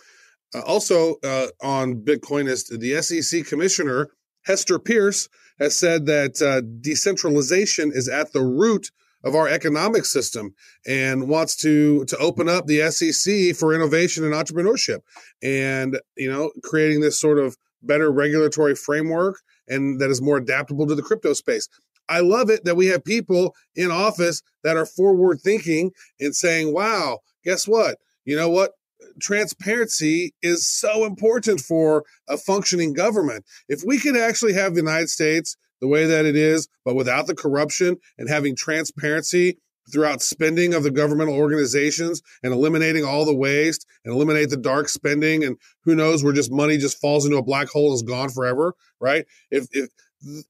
Uh, 0.54 0.62
also 0.62 1.16
uh, 1.24 1.48
on 1.62 2.02
Bitcoinist, 2.02 2.78
the 2.80 3.02
SEC 3.02 3.46
commissioner 3.46 4.10
Hester 4.46 4.80
Peirce 4.80 5.30
has 5.60 5.78
said 5.78 6.06
that 6.06 6.42
uh, 6.42 6.62
decentralization 6.82 7.92
is 7.94 8.08
at 8.08 8.34
the 8.34 8.42
root 8.42 8.92
of 9.24 9.36
our 9.36 9.50
economic 9.50 10.06
system 10.06 10.56
and 10.88 11.28
wants 11.28 11.56
to 11.58 12.06
to 12.06 12.18
open 12.18 12.48
up 12.48 12.66
the 12.68 12.90
SEC 12.90 13.56
for 13.56 13.74
innovation 13.74 14.24
and 14.24 14.34
entrepreneurship, 14.34 15.00
and 15.44 16.00
you 16.16 16.32
know, 16.32 16.52
creating 16.64 17.02
this 17.02 17.20
sort 17.20 17.38
of 17.38 17.58
better 17.82 18.12
regulatory 18.12 18.76
framework 18.76 19.40
and 19.70 20.00
that 20.02 20.10
is 20.10 20.22
more 20.22 20.38
adaptable 20.38 20.88
to 20.88 20.96
the 20.96 21.02
crypto 21.02 21.34
space. 21.34 21.70
I 22.10 22.22
love 22.22 22.50
it 22.50 22.66
that 22.66 22.76
we 22.76 22.88
have 22.88 23.04
people 23.04 23.56
in 23.76 23.92
office 23.92 24.42
that 24.64 24.76
are 24.76 24.86
forward 24.86 25.40
thinking 25.42 25.92
and 26.20 26.36
saying, 26.36 26.74
wow, 26.74 27.20
guess 27.46 27.68
what? 27.68 27.98
You 28.26 28.36
know 28.36 28.50
what? 28.50 28.72
Transparency 29.20 30.34
is 30.42 30.68
so 30.68 31.06
important 31.06 31.60
for 31.60 32.04
a 32.28 32.38
functioning 32.38 32.94
government. 32.94 33.46
If 33.68 33.84
we 33.86 34.00
could 34.00 34.18
actually 34.18 34.54
have 34.54 34.74
the 34.74 34.82
United 34.82 35.10
States 35.10 35.56
the 35.82 35.88
way 35.88 36.06
that 36.06 36.26
it 36.26 36.36
is, 36.36 36.68
but 36.84 36.96
without 36.96 37.28
the 37.28 37.36
corruption 37.36 37.98
and 38.18 38.30
having 38.30 38.56
transparency 38.56 39.58
throughout 39.92 40.22
spending 40.22 40.74
of 40.74 40.84
the 40.84 40.92
governmental 40.92 41.34
organizations 41.34 42.22
and 42.44 42.54
eliminating 42.54 43.04
all 43.04 43.26
the 43.26 43.36
waste 43.36 43.86
and 44.06 44.14
eliminate 44.14 44.50
the 44.50 44.58
dark 44.58 44.88
spending 44.88 45.44
and 45.44 45.58
who 45.84 45.96
knows 45.96 46.24
where 46.24 46.34
just 46.34 46.52
money 46.52 46.78
just 46.78 47.00
falls 47.02 47.26
into 47.26 47.38
a 47.38 47.44
black 47.44 47.68
hole 47.70 47.88
and 47.88 47.96
is 47.96 48.04
gone 48.04 48.30
forever, 48.30 48.76
right? 49.00 49.26
If 49.52 49.68
if 49.72 49.90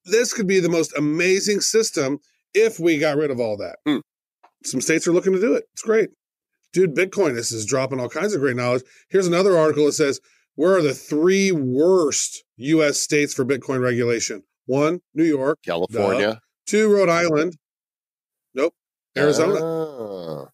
this 0.06 0.34
could 0.34 0.48
be 0.48 0.60
the 0.60 0.70
most 0.70 0.98
amazing 0.98 1.62
system 1.62 2.20
if 2.54 2.80
we 2.80 2.98
got 2.98 3.18
rid 3.18 3.32
of 3.32 3.40
all 3.40 3.58
that. 3.58 3.78
Hmm. 3.86 4.00
Some 4.64 4.82
states 4.82 5.08
are 5.08 5.14
looking 5.14 5.34
to 5.34 5.40
do 5.40 5.54
it. 5.54 5.66
It's 5.74 5.84
great. 5.84 6.10
Dude, 6.72 6.96
Bitcoin 6.96 7.36
this 7.36 7.52
is 7.52 7.66
dropping 7.66 8.00
all 8.00 8.10
kinds 8.10 8.34
of 8.34 8.42
great 8.42 8.56
knowledge. 8.56 8.84
Here's 9.10 9.28
another 9.28 9.58
article 9.58 9.86
that 9.86 9.94
says, 9.94 10.20
where 10.56 10.76
are 10.76 10.82
the 10.82 10.94
three 10.94 11.52
worst 11.52 12.44
US 12.58 13.00
states 13.00 13.34
for 13.34 13.46
Bitcoin 13.46 13.82
regulation? 13.82 14.44
One, 14.66 15.02
New 15.14 15.24
York. 15.24 15.60
California. 15.66 16.42
Two, 16.68 16.94
Rhode 16.94 17.10
Island. 17.10 17.58
Nope. 18.54 18.74
Arizona. 19.18 19.60
Ah. 19.64 20.50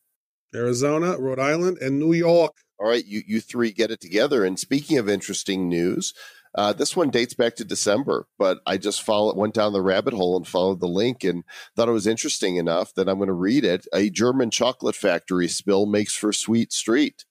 Arizona, 0.55 1.17
Rhode 1.17 1.39
Island, 1.39 1.79
and 1.79 1.99
New 1.99 2.13
York. 2.13 2.53
All 2.79 2.87
right, 2.87 3.05
you, 3.05 3.21
you 3.25 3.41
three 3.41 3.71
get 3.71 3.91
it 3.91 3.99
together. 3.99 4.45
And 4.45 4.57
speaking 4.59 4.97
of 4.97 5.09
interesting 5.09 5.67
news, 5.67 6.13
uh, 6.55 6.71
this 6.71 6.95
one 6.95 7.09
dates 7.09 7.33
back 7.33 7.55
to 7.57 7.65
December, 7.65 8.27
but 8.39 8.59
I 8.65 8.77
just 8.77 9.01
followed, 9.01 9.35
went 9.35 9.53
down 9.53 9.73
the 9.73 9.81
rabbit 9.81 10.13
hole 10.13 10.37
and 10.37 10.47
followed 10.47 10.79
the 10.79 10.87
link 10.87 11.23
and 11.23 11.43
thought 11.75 11.89
it 11.89 11.93
was 11.93 12.07
interesting 12.07 12.55
enough 12.55 12.93
that 12.93 13.09
I'm 13.09 13.17
going 13.17 13.27
to 13.27 13.33
read 13.33 13.65
it. 13.65 13.85
A 13.93 14.09
German 14.09 14.51
chocolate 14.51 14.95
factory 14.95 15.49
spill 15.49 15.85
makes 15.85 16.15
for 16.15 16.31
Sweet 16.31 16.71
Street. 16.71 17.25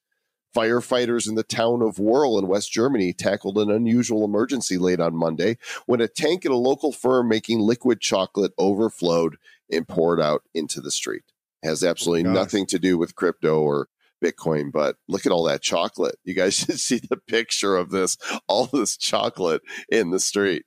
Firefighters 0.55 1.27
in 1.27 1.35
the 1.35 1.43
town 1.43 1.81
of 1.81 1.97
Werl 1.97 2.39
in 2.39 2.47
West 2.47 2.71
Germany 2.71 3.13
tackled 3.13 3.57
an 3.57 3.69
unusual 3.69 4.23
emergency 4.23 4.77
late 4.77 5.01
on 5.01 5.15
Monday 5.15 5.57
when 5.85 5.99
a 5.99 6.07
tank 6.07 6.45
at 6.45 6.51
a 6.51 6.55
local 6.55 6.93
firm 6.93 7.27
making 7.27 7.59
liquid 7.59 7.99
chocolate 7.99 8.53
overflowed 8.57 9.37
and 9.71 9.87
poured 9.87 10.21
out 10.21 10.43
into 10.53 10.79
the 10.79 10.91
street. 10.91 11.23
Has 11.63 11.83
absolutely 11.83 12.23
gosh. 12.23 12.35
nothing 12.35 12.67
to 12.67 12.79
do 12.79 12.97
with 12.97 13.15
crypto 13.15 13.59
or 13.59 13.89
Bitcoin, 14.23 14.71
but 14.71 14.97
look 15.07 15.25
at 15.25 15.31
all 15.31 15.43
that 15.45 15.61
chocolate. 15.61 16.15
You 16.23 16.33
guys 16.33 16.53
should 16.59 16.79
see 16.79 16.99
the 16.99 17.17
picture 17.17 17.75
of 17.75 17.89
this, 17.89 18.17
all 18.47 18.65
this 18.65 18.97
chocolate 18.97 19.61
in 19.89 20.11
the 20.11 20.19
street. 20.19 20.65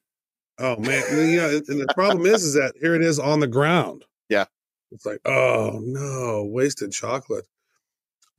Oh 0.60 0.76
man, 0.76 1.04
and, 1.10 1.30
you 1.30 1.36
know, 1.36 1.60
and 1.68 1.80
the 1.80 1.92
problem 1.94 2.26
is, 2.26 2.42
is 2.42 2.54
that 2.54 2.74
here 2.80 2.94
it 2.94 3.02
is 3.02 3.18
on 3.20 3.40
the 3.40 3.46
ground. 3.46 4.04
Yeah. 4.28 4.46
it's 4.90 5.06
like, 5.06 5.20
oh 5.24 5.80
no, 5.82 6.44
wasted 6.50 6.90
chocolate. 6.92 7.46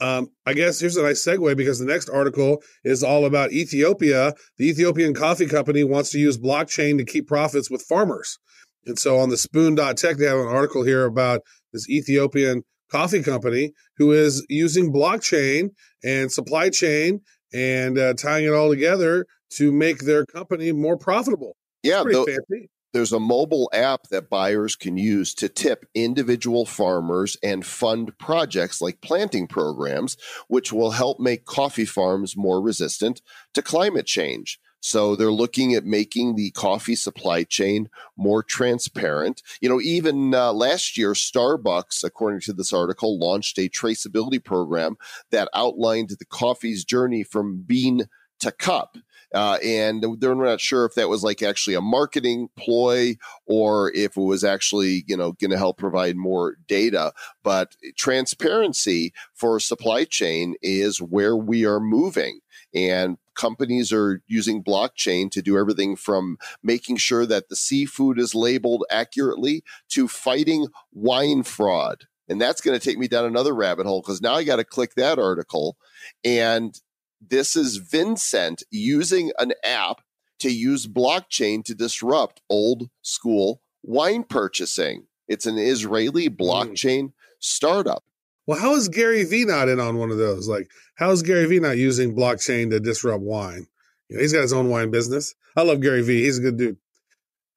Um, 0.02 0.30
I 0.45 0.54
guess 0.54 0.80
here's 0.80 0.98
a 0.98 1.04
nice 1.04 1.24
segue 1.24 1.58
because 1.58 1.80
the 1.80 1.86
next 1.86 2.10
article 2.10 2.62
is 2.84 3.04
all 3.04 3.26
about 3.26 3.52
Ethiopia. 3.52 4.34
The 4.58 4.69
Ethiopian 4.69 5.13
coffee 5.13 5.45
company 5.45 5.84
wants 5.84 6.10
to 6.12 6.19
use 6.19 6.38
blockchain 6.38 6.98
to 6.98 7.06
keep 7.06 7.28
profits 7.28 7.69
with 7.69 7.82
farmers. 7.82 8.38
And 8.86 8.98
so 8.98 9.17
on 9.17 9.30
the 9.30 9.38
spoon.tech, 9.38 10.17
they 10.17 10.26
have 10.26 10.39
an 10.39 10.48
article 10.48 10.84
here 10.84 11.06
about 11.06 11.41
this 11.74 11.89
Ethiopian 11.89 12.63
coffee 12.91 13.23
company 13.23 13.73
who 13.97 14.12
is 14.12 14.45
using 14.49 14.93
blockchain 14.93 15.69
and 16.04 16.32
supply 16.32 16.69
chain 16.69 17.21
and 17.54 17.97
uh, 17.97 18.13
tying 18.13 18.45
it 18.45 18.54
all 18.54 18.69
together 18.69 19.25
to 19.52 19.71
make 19.71 19.99
their 19.99 20.25
company 20.25 20.71
more 20.71 20.97
profitable. 20.97 21.56
Yeah, 21.84 22.04
fancy. 22.04 22.69
there's 22.93 23.13
a 23.13 23.19
mobile 23.19 23.69
app 23.73 24.04
that 24.12 24.30
buyers 24.30 24.75
can 24.75 24.97
use 24.97 25.34
to 25.36 25.49
tip 25.49 25.86
individual 25.95 26.65
farmers 26.65 27.38
and 27.41 27.65
fund 27.65 28.17
projects 28.19 28.82
like 28.82 29.02
planting 29.02 29.47
programs, 29.47 30.17
which 30.47 30.73
will 30.73 30.91
help 30.91 31.19
make 31.19 31.45
coffee 31.45 31.86
farms 31.86 32.36
more 32.36 32.62
resistant 32.62 33.21
to 33.54 33.62
climate 33.62 34.06
change. 34.06 34.60
So 34.82 35.15
they're 35.15 35.32
looking 35.32 35.74
at 35.74 35.86
making 35.86 36.36
the 36.36 36.52
coffee 36.52 36.96
supply 36.96 37.44
chain 37.44 37.89
more 38.18 38.44
transparent. 38.44 39.42
You 39.62 39.70
know, 39.70 39.82
even 39.82 40.34
uh, 40.34 40.54
last 40.54 40.98
year, 40.98 41.13
Starbucks, 41.13 42.04
according 42.04 42.42
to 42.42 42.54
this 42.54 42.74
article, 42.74 43.20
launched 43.20 43.58
a 43.58 43.70
traceability 43.70 44.44
program 44.44 44.98
that 45.32 45.50
outlined 45.54 46.10
the 46.10 46.26
coffee's 46.26 46.86
journey 46.86 47.24
from 47.24 47.62
bean 47.62 48.08
to 48.39 48.52
cup. 48.52 48.98
Uh, 49.34 49.60
and 49.63 50.04
they're 50.20 50.34
not 50.34 50.60
sure 50.60 50.86
if 50.86 50.96
that 50.96 51.10
was 51.10 51.24
like 51.24 51.44
actually 51.44 51.76
a 51.76 51.82
marketing 51.82 52.50
ploy 52.58 53.15
or 53.46 53.92
if 53.94 54.18
it 54.18 54.22
was 54.22 54.44
actually, 54.44 55.04
you 55.08 55.15
know, 55.15 55.34
going 55.34 55.52
to 55.52 55.58
help 55.58 55.78
provide 55.78 56.15
more 56.15 56.56
data. 56.68 57.13
But 57.44 57.76
transparency 57.96 59.13
for 59.36 59.60
supply 59.60 60.06
chain 60.06 60.56
is 60.63 61.00
where 61.00 61.38
we 61.38 61.65
are 61.65 61.80
moving. 61.80 62.39
And 62.74 63.18
companies 63.39 63.93
are 63.93 64.21
using 64.28 64.62
blockchain 64.62 65.32
to 65.32 65.41
do 65.41 65.58
everything 65.58 65.95
from 65.95 66.38
making 66.62 66.97
sure 66.97 67.25
that 67.25 67.47
the 67.47 67.56
seafood 67.56 68.19
is 68.19 68.36
labeled 68.36 68.84
accurately 68.91 69.63
to 69.88 70.10
fighting 70.10 70.67
wine 70.91 71.43
fraud. 71.43 72.04
And 72.28 72.39
that's 72.39 72.60
going 72.60 72.78
to 72.78 72.86
take 72.86 72.97
me 72.99 73.08
down 73.08 73.23
another 73.23 73.56
rabbit 73.56 73.86
hole 73.86 74.02
because 74.02 74.21
now 74.21 74.34
I 74.34 74.43
got 74.43 74.58
to 74.58 74.65
click 74.65 74.95
that 74.95 75.17
article. 75.17 75.78
And 76.25 76.78
this 77.21 77.56
is 77.56 77.80
Vinsent 77.80 78.63
using 78.71 79.32
an 79.39 79.54
app 79.63 80.02
to 80.39 80.52
use 80.52 80.86
blockchain 80.86 81.63
to 81.63 81.73
disrupt 81.73 82.41
old 82.49 82.89
school 83.02 83.62
wine 83.84 84.23
purchasing. 84.23 85.08
It's 85.30 85.45
an 85.45 85.58
Israeli 85.58 86.28
hmm. 86.28 86.36
blockchain 86.36 87.13
startup. 87.39 88.04
Well, 88.49 88.57
how 88.57 88.73
is 88.73 88.89
Gary 88.89 89.23
Vee 89.25 89.45
not 89.45 89.69
in 89.69 89.79
on 89.79 89.97
one 89.97 90.09
of 90.09 90.17
those? 90.17 90.47
Like, 90.47 90.71
how 90.95 91.12
is 91.12 91.21
Gary 91.21 91.45
Vee 91.45 91.59
not 91.59 91.77
using 91.77 92.15
blockchain 92.15 92.71
to 92.71 92.79
disrupt 92.79 93.21
wine? 93.21 93.67
You 94.07 94.15
know, 94.15 94.23
he's 94.23 94.33
got 94.33 94.41
his 94.41 94.53
own 94.53 94.69
wine 94.69 94.89
business. 94.89 95.35
I 95.55 95.62
love 95.62 95.81
Gary 95.81 96.01
Vee. 96.01 96.23
He's 96.23 96.39
a 96.39 96.41
good 96.41 96.57
dude. 96.57 96.77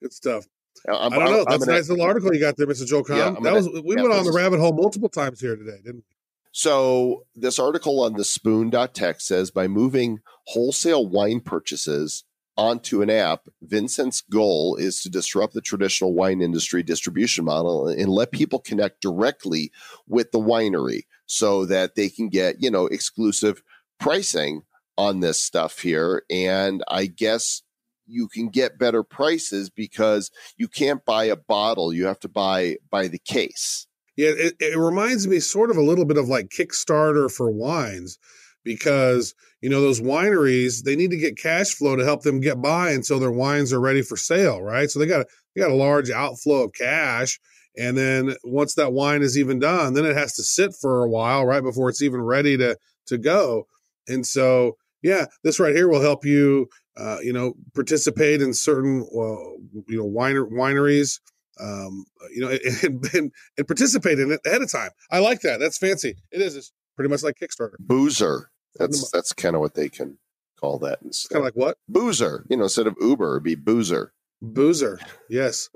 Good 0.02 0.12
stuff. 0.12 0.44
I'm, 0.86 1.14
I 1.14 1.16
don't 1.16 1.30
know. 1.30 1.44
I'm 1.48 1.58
That's 1.60 1.66
a 1.66 1.70
nice 1.70 1.88
little 1.88 2.04
article 2.04 2.34
you 2.34 2.40
got 2.40 2.58
there, 2.58 2.66
Mr. 2.66 2.86
Joe 2.86 3.02
Comm. 3.02 3.16
Yeah, 3.16 3.30
that 3.30 3.42
gonna- 3.42 3.54
was 3.54 3.68
we 3.82 3.96
yeah, 3.96 4.02
went 4.02 4.12
on 4.12 4.26
the 4.26 4.32
rabbit 4.32 4.60
hole 4.60 4.74
multiple 4.74 5.08
times 5.08 5.40
here 5.40 5.56
today, 5.56 5.78
didn't 5.82 6.04
we? 6.06 6.16
So 6.52 7.24
this 7.34 7.58
article 7.58 8.04
on 8.04 8.12
the 8.12 8.24
spoon.tech 8.24 9.22
says 9.22 9.50
by 9.50 9.68
moving 9.68 10.20
wholesale 10.48 11.06
wine 11.06 11.40
purchases 11.40 12.24
onto 12.56 13.02
an 13.02 13.10
app, 13.10 13.48
Vinsent's 13.62 14.20
goal 14.20 14.76
is 14.76 15.00
to 15.02 15.10
disrupt 15.10 15.54
the 15.54 15.60
traditional 15.60 16.14
wine 16.14 16.42
industry 16.42 16.82
distribution 16.82 17.44
model 17.44 17.88
and 17.88 18.08
let 18.08 18.32
people 18.32 18.58
connect 18.58 19.00
directly 19.00 19.72
with 20.06 20.32
the 20.32 20.38
winery 20.38 21.02
so 21.26 21.64
that 21.66 21.94
they 21.94 22.08
can 22.08 22.28
get, 22.28 22.56
you 22.62 22.70
know, 22.70 22.86
exclusive 22.86 23.62
pricing 23.98 24.62
on 24.98 25.20
this 25.20 25.40
stuff 25.40 25.78
here. 25.78 26.24
And 26.30 26.82
I 26.88 27.06
guess 27.06 27.62
you 28.06 28.28
can 28.28 28.48
get 28.48 28.78
better 28.78 29.02
prices 29.02 29.70
because 29.70 30.30
you 30.56 30.68
can't 30.68 31.04
buy 31.04 31.24
a 31.24 31.36
bottle, 31.36 31.92
you 31.92 32.06
have 32.06 32.20
to 32.20 32.28
buy 32.28 32.76
by 32.90 33.08
the 33.08 33.18
case. 33.18 33.86
Yeah, 34.16 34.32
it, 34.36 34.54
it 34.60 34.78
reminds 34.78 35.26
me 35.26 35.40
sort 35.40 35.70
of 35.70 35.78
a 35.78 35.82
little 35.82 36.04
bit 36.04 36.18
of 36.18 36.28
like 36.28 36.48
Kickstarter 36.48 37.32
for 37.32 37.50
wines 37.50 38.18
because 38.64 39.34
you 39.60 39.70
know 39.70 39.80
those 39.80 40.00
wineries 40.00 40.82
they 40.82 40.96
need 40.96 41.10
to 41.10 41.16
get 41.16 41.36
cash 41.36 41.74
flow 41.74 41.96
to 41.96 42.04
help 42.04 42.22
them 42.22 42.40
get 42.40 42.60
by 42.60 42.90
until 42.90 43.18
their 43.18 43.30
wines 43.30 43.72
are 43.72 43.80
ready 43.80 44.02
for 44.02 44.16
sale, 44.16 44.62
right? 44.62 44.90
So 44.90 44.98
they 44.98 45.06
got 45.06 45.26
they 45.54 45.60
got 45.60 45.70
a 45.70 45.74
large 45.74 46.10
outflow 46.10 46.64
of 46.64 46.72
cash, 46.72 47.38
and 47.76 47.96
then 47.96 48.34
once 48.44 48.74
that 48.74 48.92
wine 48.92 49.22
is 49.22 49.38
even 49.38 49.58
done, 49.58 49.94
then 49.94 50.04
it 50.04 50.16
has 50.16 50.34
to 50.34 50.42
sit 50.42 50.74
for 50.80 51.02
a 51.02 51.08
while, 51.08 51.44
right, 51.44 51.62
before 51.62 51.88
it's 51.88 52.02
even 52.02 52.22
ready 52.22 52.56
to 52.56 52.76
to 53.06 53.18
go. 53.18 53.66
And 54.08 54.26
so, 54.26 54.76
yeah, 55.02 55.26
this 55.44 55.60
right 55.60 55.74
here 55.74 55.88
will 55.88 56.00
help 56.00 56.24
you, 56.24 56.68
uh, 56.96 57.18
you 57.22 57.32
know, 57.32 57.54
participate 57.74 58.42
in 58.42 58.52
certain, 58.52 59.02
uh, 59.02 59.82
you 59.86 59.96
know, 59.96 60.04
winer, 60.04 60.50
wineries 60.50 61.20
um, 61.60 62.04
you 62.34 62.40
know, 62.40 62.50
and, 62.82 63.04
and, 63.14 63.32
and 63.56 63.66
participate 63.66 64.18
in 64.18 64.32
it 64.32 64.40
ahead 64.46 64.62
of 64.62 64.70
time. 64.70 64.90
I 65.10 65.18
like 65.18 65.40
that. 65.42 65.60
That's 65.60 65.78
fancy. 65.78 66.16
It 66.30 66.40
is. 66.40 66.56
It's 66.56 66.72
pretty 66.96 67.10
much 67.10 67.22
like 67.22 67.36
Kickstarter. 67.40 67.76
Boozer. 67.78 68.50
That's 68.78 69.10
that's 69.10 69.32
kind 69.32 69.54
of 69.54 69.60
what 69.60 69.74
they 69.74 69.88
can 69.88 70.18
call 70.60 70.78
that 70.80 70.94
It's 71.04 71.24
instead. 71.24 71.34
kind 71.34 71.40
of 71.40 71.44
like 71.46 71.56
what? 71.56 71.78
boozer. 71.88 72.46
You 72.48 72.56
know, 72.56 72.64
instead 72.64 72.86
of 72.86 72.96
Uber, 73.00 73.32
it'd 73.36 73.42
be 73.44 73.54
boozer. 73.54 74.12
Boozer. 74.40 74.98
Yes. 75.28 75.68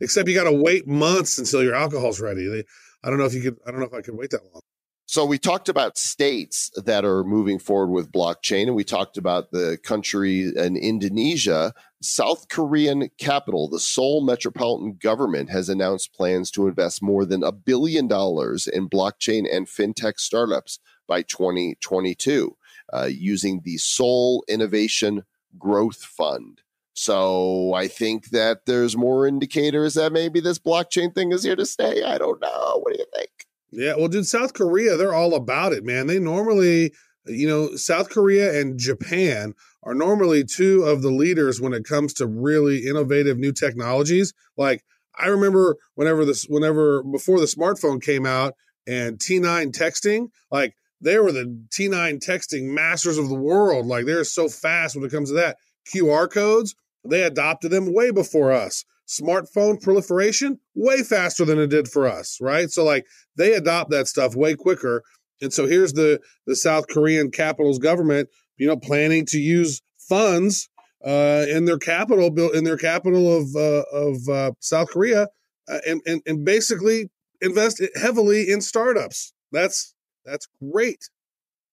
Except 0.00 0.28
you 0.28 0.34
got 0.34 0.44
to 0.44 0.52
wait 0.52 0.86
months 0.86 1.38
until 1.38 1.62
your 1.62 1.74
alcohol's 1.74 2.20
ready. 2.20 2.64
I 3.04 3.10
don't 3.10 3.18
know 3.18 3.24
if 3.26 3.34
you 3.34 3.42
could, 3.42 3.56
I 3.66 3.70
don't 3.70 3.80
know 3.80 3.86
if 3.86 3.94
I 3.94 4.00
could 4.00 4.16
wait 4.16 4.30
that 4.30 4.42
long. 4.52 4.62
So 5.06 5.24
we 5.24 5.38
talked 5.38 5.70
about 5.70 5.96
states 5.96 6.70
that 6.84 7.02
are 7.04 7.24
moving 7.24 7.58
forward 7.58 7.92
with 7.92 8.12
blockchain, 8.12 8.64
and 8.64 8.74
we 8.76 8.84
talked 8.84 9.16
about 9.16 9.52
the 9.52 9.78
country 9.82 10.52
in 10.54 10.76
Indonesia. 10.76 11.72
South 12.02 12.48
Korean 12.50 13.08
capital, 13.18 13.70
the 13.70 13.80
Seoul 13.80 14.20
metropolitan 14.22 14.98
government, 15.00 15.48
has 15.48 15.70
announced 15.70 16.12
plans 16.12 16.50
to 16.50 16.68
invest 16.68 17.02
more 17.02 17.24
than 17.24 17.42
a 17.42 17.52
billion 17.52 18.06
dollars 18.06 18.66
in 18.66 18.88
blockchain 18.90 19.44
and 19.50 19.66
fintech 19.66 20.18
startups 20.18 20.78
by 21.08 21.22
2022, 21.22 22.56
uh, 22.92 23.08
using 23.10 23.62
the 23.64 23.78
Seoul 23.78 24.44
Innovation 24.46 25.24
Growth 25.58 26.04
Fund. 26.04 26.60
So 26.94 27.74
I 27.74 27.86
think 27.86 28.30
that 28.30 28.66
there's 28.66 28.96
more 28.96 29.26
indicators 29.26 29.94
that 29.94 30.12
maybe 30.12 30.40
this 30.40 30.58
blockchain 30.58 31.14
thing 31.14 31.30
is 31.30 31.44
here 31.44 31.54
to 31.54 31.64
stay. 31.64 32.02
I 32.02 32.18
don't 32.18 32.40
know. 32.40 32.80
What 32.82 32.92
do 32.92 32.98
you 32.98 33.06
think? 33.14 33.30
Yeah. 33.70 33.94
Well, 33.96 34.08
dude, 34.08 34.26
South 34.26 34.52
Korea, 34.52 34.96
they're 34.96 35.14
all 35.14 35.34
about 35.34 35.72
it, 35.72 35.84
man. 35.84 36.08
They 36.08 36.18
normally, 36.18 36.92
you 37.26 37.46
know, 37.46 37.76
South 37.76 38.10
Korea 38.10 38.60
and 38.60 38.78
Japan 38.78 39.54
are 39.84 39.94
normally 39.94 40.42
two 40.42 40.82
of 40.82 41.02
the 41.02 41.10
leaders 41.10 41.60
when 41.60 41.72
it 41.72 41.84
comes 41.84 42.12
to 42.14 42.26
really 42.26 42.86
innovative 42.86 43.38
new 43.38 43.52
technologies. 43.52 44.34
Like 44.56 44.84
I 45.16 45.28
remember 45.28 45.76
whenever 45.94 46.24
this, 46.24 46.44
whenever 46.44 47.04
before 47.04 47.38
the 47.38 47.46
smartphone 47.46 48.02
came 48.02 48.26
out 48.26 48.54
and 48.88 49.18
T9 49.18 49.70
texting, 49.70 50.30
like 50.50 50.74
they 51.00 51.18
were 51.18 51.32
the 51.32 51.64
T9 51.70 52.24
texting 52.24 52.72
masters 52.72 53.18
of 53.18 53.28
the 53.28 53.34
world. 53.34 53.86
Like 53.86 54.04
they're 54.04 54.24
so 54.24 54.48
fast 54.48 54.96
when 54.96 55.04
it 55.04 55.12
comes 55.12 55.30
to 55.30 55.36
that. 55.36 55.56
QR 55.92 56.30
codes, 56.30 56.74
they 57.04 57.22
adopted 57.22 57.70
them 57.70 57.92
way 57.92 58.10
before 58.10 58.52
us. 58.52 58.84
Smartphone 59.08 59.80
proliferation, 59.80 60.60
way 60.74 61.02
faster 61.02 61.44
than 61.44 61.58
it 61.58 61.68
did 61.68 61.88
for 61.88 62.06
us, 62.06 62.38
right? 62.42 62.70
So 62.70 62.84
like 62.84 63.06
they 63.36 63.54
adopt 63.54 63.90
that 63.90 64.06
stuff 64.06 64.36
way 64.36 64.54
quicker. 64.54 65.02
And 65.40 65.52
so 65.52 65.66
here's 65.66 65.94
the 65.94 66.20
the 66.46 66.56
South 66.56 66.88
Korean 66.88 67.30
capital's 67.30 67.78
government, 67.78 68.28
you 68.58 68.66
know, 68.66 68.76
planning 68.76 69.24
to 69.26 69.38
use 69.38 69.80
funds 70.08 70.68
uh, 71.04 71.46
in 71.48 71.64
their 71.64 71.78
capital 71.78 72.30
built 72.30 72.54
in 72.54 72.64
their 72.64 72.76
capital 72.76 73.34
of 73.34 73.56
uh, 73.56 73.84
of 73.92 74.28
uh, 74.28 74.52
South 74.60 74.88
Korea, 74.90 75.28
uh, 75.70 75.78
and, 75.86 76.02
and 76.06 76.20
and 76.26 76.44
basically 76.44 77.08
invest 77.40 77.82
heavily 77.94 78.50
in 78.50 78.60
startups. 78.60 79.32
That's 79.52 79.94
that's 80.28 80.48
great. 80.72 81.08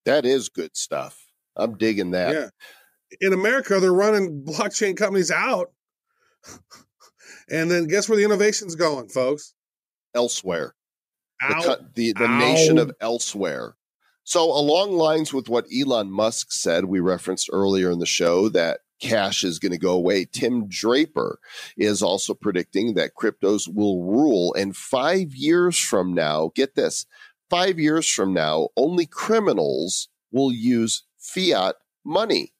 That 0.05 0.25
is 0.25 0.49
good 0.49 0.75
stuff. 0.75 1.27
I'm 1.55 1.77
digging 1.77 2.11
that. 2.11 2.33
Yeah. 2.33 2.49
In 3.21 3.33
America, 3.33 3.79
they're 3.79 3.93
running 3.93 4.43
blockchain 4.43 4.97
companies 4.97 5.31
out. 5.31 5.71
and 7.49 7.69
then 7.71 7.87
guess 7.87 8.09
where 8.09 8.17
the 8.17 8.25
innovation's 8.25 8.75
going, 8.75 9.09
folks? 9.09 9.53
Elsewhere, 10.13 10.75
the, 11.41 11.87
the, 11.95 12.13
the 12.13 12.27
nation 12.27 12.77
of 12.77 12.91
elsewhere. 13.01 13.75
So, 14.23 14.43
along 14.43 14.93
lines 14.93 15.33
with 15.33 15.49
what 15.49 15.67
Elon 15.75 16.09
Musk 16.09 16.51
said, 16.51 16.85
we 16.85 16.99
referenced 16.99 17.49
earlier 17.51 17.91
in 17.91 17.99
the 17.99 18.05
show 18.05 18.49
that 18.49 18.79
cash 19.01 19.43
is 19.43 19.59
going 19.59 19.71
to 19.71 19.77
go 19.77 19.93
away. 19.93 20.25
Tim 20.25 20.67
Draper 20.67 21.39
is 21.77 22.01
also 22.01 22.33
predicting 22.33 22.93
that 22.93 23.13
cryptos 23.15 23.67
will 23.71 24.03
rule. 24.03 24.53
And 24.55 24.75
five 24.75 25.35
years 25.35 25.77
from 25.77 26.13
now, 26.13 26.51
get 26.55 26.75
this 26.75 27.05
five 27.49 27.79
years 27.79 28.07
from 28.09 28.33
now, 28.33 28.69
only 28.77 29.05
criminals 29.05 30.09
will 30.31 30.51
use 30.51 31.03
fiat 31.19 31.75
money. 32.03 32.53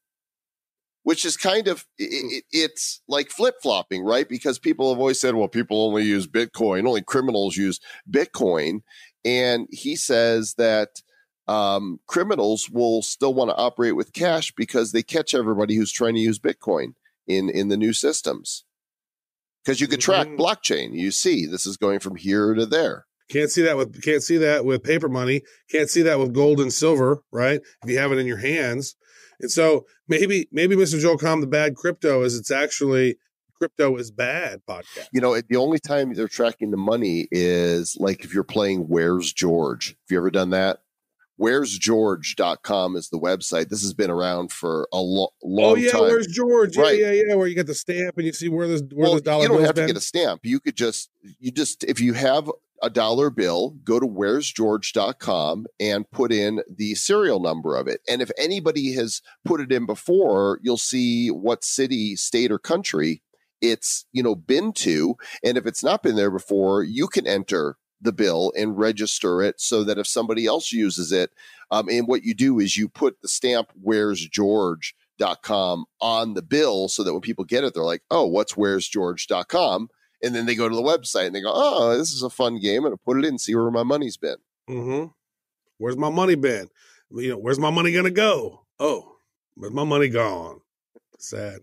which 1.03 1.23
is 1.23 1.37
kind 1.37 1.67
of 1.67 1.85
i 1.99 2.03
i 2.05 2.41
it's 2.51 3.01
like 3.07 3.29
flip 3.29 3.55
flopping, 3.61 4.03
right? 4.03 4.27
Because 4.27 4.57
people 4.59 4.89
have 4.91 4.99
always 4.99 5.19
said, 5.21 5.35
well, 5.35 5.47
people 5.47 5.85
only 5.85 6.03
use 6.03 6.27
Bitcoin, 6.27 6.87
only 6.87 7.01
criminals 7.03 7.55
use 7.57 7.79
Bitcoin, 8.09 8.81
and 9.23 9.67
he 9.71 9.95
says 9.95 10.55
that 10.55 11.01
um, 11.47 11.99
criminals 12.07 12.69
will 12.71 13.03
still 13.03 13.35
want 13.35 13.51
to 13.51 13.55
operate 13.55 13.95
with 13.95 14.13
cash 14.13 14.51
because 14.57 14.91
they 14.91 15.03
catch 15.03 15.35
everybody 15.35 15.75
who's 15.75 15.91
trying 15.91 16.15
to 16.15 16.21
use 16.21 16.39
Bitcoin 16.39 16.95
in 17.27 17.49
in 17.49 17.67
the 17.67 17.77
new 17.77 17.93
systems. 17.93 18.65
Because 19.63 19.79
you 19.81 19.87
could 19.87 20.01
track 20.01 20.27
Mhm. 20.27 20.37
blockchain, 20.37 20.93
you 20.93 21.11
see 21.11 21.45
this 21.45 21.65
is 21.67 21.77
going 21.77 21.99
from 21.99 22.15
here 22.15 22.53
to 22.55 22.65
there. 22.65 23.05
Can't 23.29 23.49
see 23.49 23.63
that 23.63 23.77
with 23.77 24.01
can't 24.03 24.21
see 24.21 24.37
that 24.37 24.65
with 24.65 24.83
paper 24.83 25.09
money. 25.09 25.41
Can't 25.71 25.89
see 25.89 26.03
that 26.03 26.19
with 26.19 26.33
gold 26.33 26.59
and 26.59 26.71
silver, 26.71 27.21
right? 27.31 27.59
If 27.83 27.89
you 27.89 27.97
have 27.97 28.11
it 28.11 28.19
in 28.19 28.27
your 28.27 28.37
hands. 28.37 28.95
And 29.39 29.51
so 29.51 29.85
maybe 30.07 30.47
maybe 30.51 30.75
Mr. 30.75 30.99
Joel 30.99 31.17
Comm, 31.17 31.41
the 31.41 31.47
bad 31.47 31.75
crypto 31.75 32.23
is 32.23 32.37
it's 32.37 32.51
actually 32.51 33.17
crypto 33.57 33.95
is 33.97 34.11
bad 34.11 34.61
podcast. 34.69 35.07
You 35.11 35.21
know, 35.21 35.39
the 35.41 35.55
only 35.55 35.79
time 35.79 36.13
they're 36.13 36.27
tracking 36.27 36.71
the 36.71 36.77
money 36.77 37.27
is 37.31 37.97
like 37.99 38.23
if 38.23 38.33
you're 38.33 38.43
playing 38.43 38.81
Where's 38.81 39.33
George. 39.33 39.89
Have 39.89 40.11
you 40.11 40.17
ever 40.17 40.31
done 40.31 40.51
that? 40.51 40.79
Where'sgeorge.com 41.39 42.95
is 42.95 43.09
the 43.09 43.19
website. 43.19 43.67
This 43.67 43.81
has 43.81 43.93
been 43.93 44.09
around 44.09 44.53
for 44.53 44.87
a 44.93 45.01
lo- 45.01 45.33
long 45.43 45.71
oh 45.71 45.75
yeah, 45.75 45.91
time. 45.91 46.01
where's 46.03 46.27
George? 46.27 46.77
Right. 46.77 46.97
yeah, 46.97 47.11
yeah. 47.11 47.35
Where 47.35 47.47
you 47.47 47.55
get 47.55 47.67
the 47.67 47.75
stamp 47.75 48.15
and 48.17 48.25
you 48.25 48.31
see 48.31 48.47
where 48.47 48.69
this 48.69 48.81
where 48.93 49.03
well, 49.03 49.13
this 49.13 49.21
dollar 49.21 49.43
you 49.43 49.49
don't 49.49 49.61
have 49.61 49.75
to 49.75 49.85
get 49.85 49.97
a 49.97 50.01
stamp. 50.01 50.41
You 50.45 50.61
could 50.61 50.77
just 50.77 51.09
you 51.39 51.51
just 51.51 51.83
if 51.83 51.99
you 51.99 52.13
have 52.13 52.49
a 52.81 52.89
dollar 52.89 53.29
bill, 53.29 53.71
go 53.83 53.99
to 53.99 54.07
where'sgeorge.com 54.07 55.65
and 55.79 56.09
put 56.11 56.31
in 56.31 56.61
the 56.69 56.95
serial 56.95 57.39
number 57.39 57.75
of 57.75 57.87
it. 57.87 58.01
And 58.07 58.21
if 58.21 58.31
anybody 58.37 58.93
has 58.93 59.21
put 59.43 59.61
it 59.61 59.71
in 59.71 59.85
before, 59.85 60.59
you'll 60.61 60.77
see 60.77 61.29
what 61.29 61.63
city, 61.63 62.15
state, 62.15 62.51
or 62.51 62.59
country 62.59 63.21
it's 63.61 64.05
you 64.11 64.23
know 64.23 64.35
been 64.35 64.73
to. 64.73 65.15
And 65.43 65.57
if 65.57 65.65
it's 65.65 65.83
not 65.83 66.03
been 66.03 66.15
there 66.15 66.31
before, 66.31 66.83
you 66.83 67.07
can 67.07 67.27
enter 67.27 67.77
the 68.01 68.13
bill 68.13 68.51
and 68.55 68.77
register 68.77 69.41
it 69.41 69.59
so 69.59 69.83
that 69.83 69.97
if 69.97 70.07
somebody 70.07 70.45
else 70.45 70.71
uses 70.71 71.11
it, 71.11 71.31
um, 71.71 71.87
and 71.89 72.07
what 72.07 72.23
you 72.23 72.33
do 72.33 72.59
is 72.59 72.77
you 72.77 72.87
put 72.87 73.21
the 73.21 73.27
stamp 73.27 73.71
"Where's 73.81 74.27
George." 74.27 74.95
dot 75.17 75.41
com 75.41 75.85
on 76.01 76.33
the 76.33 76.41
bill 76.41 76.89
so 76.89 77.01
that 77.01 77.13
when 77.13 77.21
people 77.21 77.45
get 77.45 77.63
it 77.63 77.73
they're 77.73 77.85
like 77.85 78.01
oh 78.11 78.25
what's 78.25 78.57
where's 78.57 78.85
george.com 78.85 79.87
and 80.23 80.33
then 80.33 80.45
they 80.45 80.55
go 80.55 80.69
to 80.69 80.75
the 80.75 80.81
website 80.81 81.27
and 81.27 81.35
they 81.35 81.41
go 81.41 81.51
oh 81.53 81.97
this 81.97 82.11
is 82.11 82.23
a 82.23 82.29
fun 82.29 82.59
game 82.59 82.85
and 82.85 82.93
I 82.93 82.97
put 83.03 83.17
it 83.17 83.25
in 83.25 83.37
see 83.37 83.55
where 83.55 83.71
my 83.71 83.83
money's 83.83 84.17
been 84.17 84.37
Mm-hmm. 84.69 85.07
Where's 85.77 85.97
my 85.97 86.09
money 86.09 86.35
been? 86.35 86.67
You 87.11 87.31
know, 87.31 87.37
where's 87.37 87.59
my 87.59 87.69
money 87.69 87.91
gonna 87.91 88.11
go? 88.11 88.65
Oh, 88.79 89.17
where's 89.55 89.73
my 89.73 89.83
money 89.83 90.09
gone? 90.09 90.59
Sad. 91.19 91.59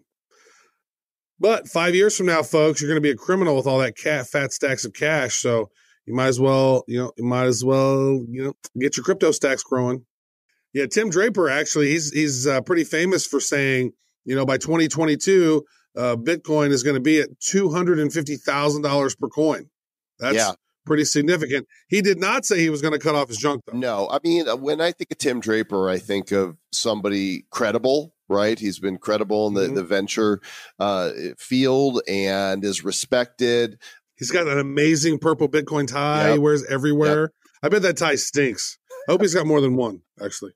But 1.41 1.69
five 1.69 1.95
years 1.95 2.17
from 2.17 2.27
now, 2.27 2.43
folks, 2.43 2.81
you're 2.81 2.91
gonna 2.91 3.01
be 3.01 3.11
a 3.11 3.17
criminal 3.17 3.57
with 3.57 3.67
all 3.67 3.79
that 3.79 3.97
cat 3.97 4.29
fat 4.29 4.53
stacks 4.53 4.85
of 4.85 4.93
cash. 4.93 5.37
So 5.37 5.71
you 6.07 6.15
might 6.15 6.27
as 6.27 6.41
well, 6.41 6.85
you 6.87 6.99
know, 6.99 7.13
you 7.17 7.25
might 7.25 7.47
as 7.47 7.65
well, 7.65 8.25
you 8.29 8.45
know, 8.45 8.53
get 8.79 8.97
your 8.97 9.05
crypto 9.05 9.31
stacks 9.33 9.63
growing. 9.63 10.05
Yeah, 10.73 10.87
Tim 10.87 11.11
Draper 11.11 11.49
actually, 11.49 11.89
he's 11.89 12.13
he's 12.13 12.47
uh, 12.47 12.61
pretty 12.61 12.85
famous 12.85 13.27
for 13.27 13.41
saying, 13.41 13.93
you 14.25 14.37
know, 14.37 14.47
by 14.47 14.59
2022, 14.59 15.65
uh, 15.97 16.17
Bitcoin 16.17 16.71
is 16.71 16.83
going 16.83 16.95
to 16.97 17.01
be 17.01 17.21
at 17.21 17.29
two 17.41 17.71
hundred 17.71 17.99
and 17.99 18.13
fifty 18.13 18.37
thousand 18.37 18.83
dollars 18.83 19.15
per 19.15 19.29
coin. 19.29 19.69
That's 20.19 20.37
Yeah. 20.37 20.53
pretty 20.87 21.05
significant. 21.05 21.67
He 21.89 22.01
did 22.01 22.19
not 22.19 22.45
say 22.45 22.59
he 22.61 22.71
was 22.71 22.81
going 22.83 22.93
to 22.93 22.99
cut 22.99 23.15
off 23.15 23.29
his 23.29 23.37
junk 23.39 23.63
though. 23.67 23.79
no 23.79 24.09
i 24.11 24.19
mean 24.25 24.49
uh, 24.49 24.57
when 24.57 24.81
i 24.81 24.91
think 24.91 25.11
of 25.13 25.19
tim 25.19 25.39
draper 25.41 25.89
i 25.89 25.99
think 25.99 26.33
of 26.33 26.57
somebody 26.73 27.45
credible 27.51 28.15
right 28.29 28.59
he's 28.59 28.79
been 28.81 28.97
credible 28.99 29.47
in 29.49 29.55
the, 29.55 29.69
Mhm. 29.69 29.75
the 29.77 29.85
venture 29.85 30.41
uh, 30.81 31.11
field 31.39 32.01
and 32.09 32.65
is 32.65 32.83
respected 32.85 33.79
He's 34.17 34.31
got 34.31 34.47
an 34.47 34.59
amazing 34.59 35.19
purple 35.19 35.49
Bitcoin 35.49 35.87
tie 35.89 36.27
Yep. 36.29 36.33
he 36.35 36.39
wears 36.39 36.65
everywhere. 36.67 37.33
I 37.63 37.69
bet 37.69 37.83
that 37.83 37.97
tie 37.97 38.15
stinks. 38.15 38.79
I 39.09 39.13
hope 39.13 39.21
he's 39.21 39.35
got 39.35 39.47
more 39.47 39.61
than 39.61 39.75
one, 39.75 40.03
actually. 40.25 40.53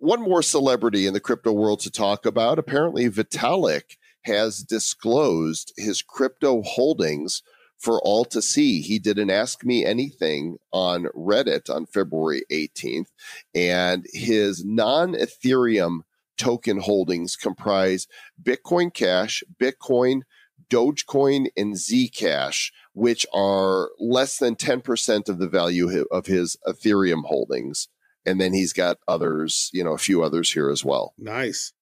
one 0.00 0.20
more 0.22 0.42
celebrity 0.42 1.06
in 1.06 1.12
the 1.14 1.20
crypto 1.20 1.52
world 1.52 1.78
to 1.80 1.90
talk 1.90 2.26
about. 2.26 2.58
Apparently, 2.58 3.08
Vitalik 3.08 3.96
has 4.22 4.58
disclosed 4.62 5.72
his 5.76 6.02
crypto 6.02 6.62
holdings 6.62 7.42
for 7.78 8.00
all 8.02 8.24
to 8.26 8.42
see. 8.42 8.82
He 8.82 8.98
did 8.98 9.18
an 9.18 9.30
Ask 9.30 9.64
Me 9.64 9.84
Anything 9.84 10.58
on 10.72 11.04
Reddit 11.16 11.74
on 11.74 11.86
February 11.86 12.42
18th, 12.50 13.08
and 13.54 14.06
his 14.12 14.64
non 14.64 15.14
Ethereum 15.14 16.00
token 16.36 16.80
holdings 16.80 17.36
comprise 17.36 18.06
Bitcoin 18.42 18.92
Cash, 18.92 19.42
Bitcoin, 19.60 20.22
Dogecoin, 20.70 21.48
and 21.56 21.74
Zcash, 21.74 22.70
which 22.92 23.26
are 23.34 23.90
less 23.98 24.38
than 24.38 24.56
10% 24.56 25.28
of 25.28 25.38
the 25.38 25.48
value 25.48 26.06
of 26.10 26.26
his 26.26 26.56
Ethereum 26.66 27.24
holdings 27.24 27.88
and 28.26 28.40
then 28.40 28.52
he's 28.52 28.72
got 28.72 28.98
others, 29.08 29.70
you 29.72 29.84
know, 29.84 29.92
a 29.92 29.98
few 29.98 30.22
others 30.22 30.52
here 30.52 30.70
as 30.70 30.84
well. 30.84 31.14
Nice. 31.18 31.72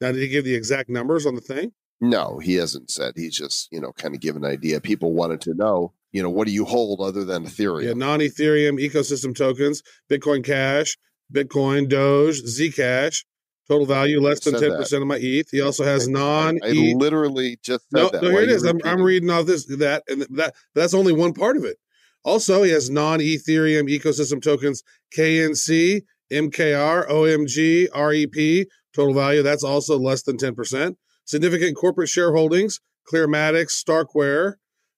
Now, 0.00 0.12
did 0.12 0.22
he 0.22 0.28
give 0.28 0.44
the 0.44 0.54
exact 0.54 0.88
numbers 0.88 1.26
on 1.26 1.34
the 1.34 1.40
thing? 1.40 1.72
No, 2.00 2.38
he 2.38 2.54
hasn't 2.54 2.90
said. 2.90 3.14
He's 3.16 3.36
just, 3.36 3.68
you 3.72 3.80
know, 3.80 3.92
kind 3.92 4.14
of 4.14 4.20
give 4.20 4.36
an 4.36 4.44
idea. 4.44 4.80
People 4.80 5.12
wanted 5.12 5.40
to 5.42 5.54
know, 5.54 5.92
you 6.12 6.22
know, 6.22 6.30
what 6.30 6.46
do 6.46 6.52
you 6.52 6.64
hold 6.64 7.00
other 7.00 7.24
than 7.24 7.44
Ethereum? 7.44 7.84
Yeah, 7.84 7.92
non 7.94 8.20
Ethereum 8.20 8.78
ecosystem 8.80 9.34
tokens, 9.34 9.82
Bitcoin 10.10 10.44
Cash, 10.44 10.96
Bitcoin, 11.32 11.88
Doge, 11.88 12.40
Zcash, 12.44 13.24
total 13.68 13.84
value 13.86 14.20
less 14.20 14.40
than 14.40 14.60
ten 14.60 14.70
percent 14.76 15.02
of 15.02 15.08
my 15.08 15.18
ETH. 15.20 15.50
He 15.50 15.60
also 15.60 15.82
has 15.82 16.06
non 16.08 16.58
I 16.62 16.68
literally 16.96 17.58
just 17.64 17.84
said 17.90 17.98
No, 17.98 18.08
that. 18.10 18.22
no, 18.22 18.30
here 18.30 18.42
it 18.42 18.62
you. 18.62 18.68
I'm, 18.68 18.80
I'm 18.84 19.02
reading 19.02 19.30
all 19.30 19.42
this 19.42 19.66
that 19.66 20.04
and 20.06 20.22
that. 20.36 20.54
That's 20.76 20.94
only 20.94 21.12
one 21.12 21.34
part 21.34 21.56
of 21.56 21.64
it. 21.64 21.78
Also, 22.24 22.62
he 22.62 22.70
has 22.72 22.90
non-Ethereum 22.90 23.88
ecosystem 23.88 24.42
tokens 24.42 24.82
KNC, 25.16 26.02
MKR, 26.32 27.08
OMG, 27.08 27.88
REP. 27.94 28.66
Total 28.98 29.14
value 29.14 29.44
that's 29.44 29.62
also 29.62 29.96
less 29.96 30.22
than 30.22 30.36
ten 30.36 30.56
percent. 30.56 30.98
Significant 31.24 31.76
corporate 31.76 32.08
shareholdings: 32.08 32.80
Clearmatics, 33.08 33.70
Starkware. 33.70 34.54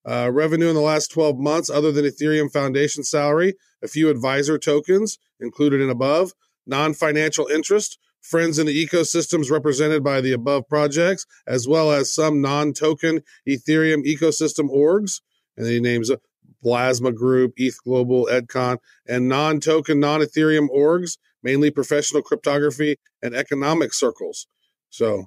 Uh, 0.08 0.30
revenue 0.32 0.70
in 0.70 0.74
the 0.74 0.80
last 0.80 1.08
12 1.08 1.36
months, 1.36 1.68
other 1.68 1.92
than 1.92 2.06
Ethereum 2.06 2.50
Foundation 2.50 3.04
salary, 3.04 3.52
a 3.82 3.88
few 3.88 4.08
advisor 4.08 4.56
tokens 4.56 5.18
included 5.38 5.82
in 5.82 5.90
above, 5.90 6.32
non 6.66 6.94
financial 6.94 7.46
interest, 7.48 7.98
friends 8.22 8.58
in 8.58 8.66
the 8.66 8.86
ecosystems 8.86 9.50
represented 9.50 10.02
by 10.02 10.22
the 10.22 10.32
above 10.32 10.66
projects, 10.66 11.26
as 11.46 11.68
well 11.68 11.92
as 11.92 12.14
some 12.14 12.40
non 12.40 12.72
token 12.72 13.20
Ethereum 13.46 14.06
ecosystem 14.06 14.74
orgs. 14.74 15.20
And 15.58 15.66
he 15.66 15.78
names 15.78 16.10
Plasma 16.62 17.12
Group, 17.12 17.52
ETH 17.58 17.76
Global, 17.84 18.26
Edcon, 18.32 18.78
and 19.06 19.28
non 19.28 19.60
token, 19.60 20.00
non 20.00 20.20
Ethereum 20.20 20.68
orgs, 20.74 21.18
mainly 21.42 21.70
professional 21.70 22.22
cryptography 22.22 22.96
and 23.22 23.34
economic 23.34 23.92
circles. 23.94 24.46
So 24.90 25.26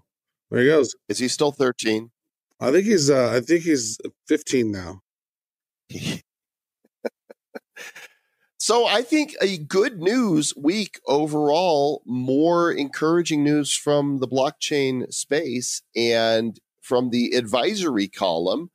there 0.51 0.61
he 0.61 0.67
goes. 0.67 0.95
Is 1.09 1.19
he 1.19 1.27
still 1.27 1.51
13? 1.51 2.11
I 2.59 2.71
think 2.71 2.85
he's 2.85 3.09
uh, 3.09 3.31
I 3.31 3.41
think 3.41 3.63
he's 3.63 3.97
15 4.27 4.71
now. 4.71 5.01
So 8.63 8.85
I 8.85 9.01
think 9.01 9.35
a 9.41 9.57
good 9.57 9.99
news 9.99 10.53
week 10.55 10.97
overall, 11.05 12.01
more 12.05 12.71
encouraging 12.71 13.43
news 13.43 13.75
from 13.75 14.19
the 14.19 14.27
blockchain 14.27 15.11
space 15.11 15.81
and 15.97 16.57
from 16.79 17.09
the 17.09 17.35
advisory 17.35 18.07
column. 18.07 18.69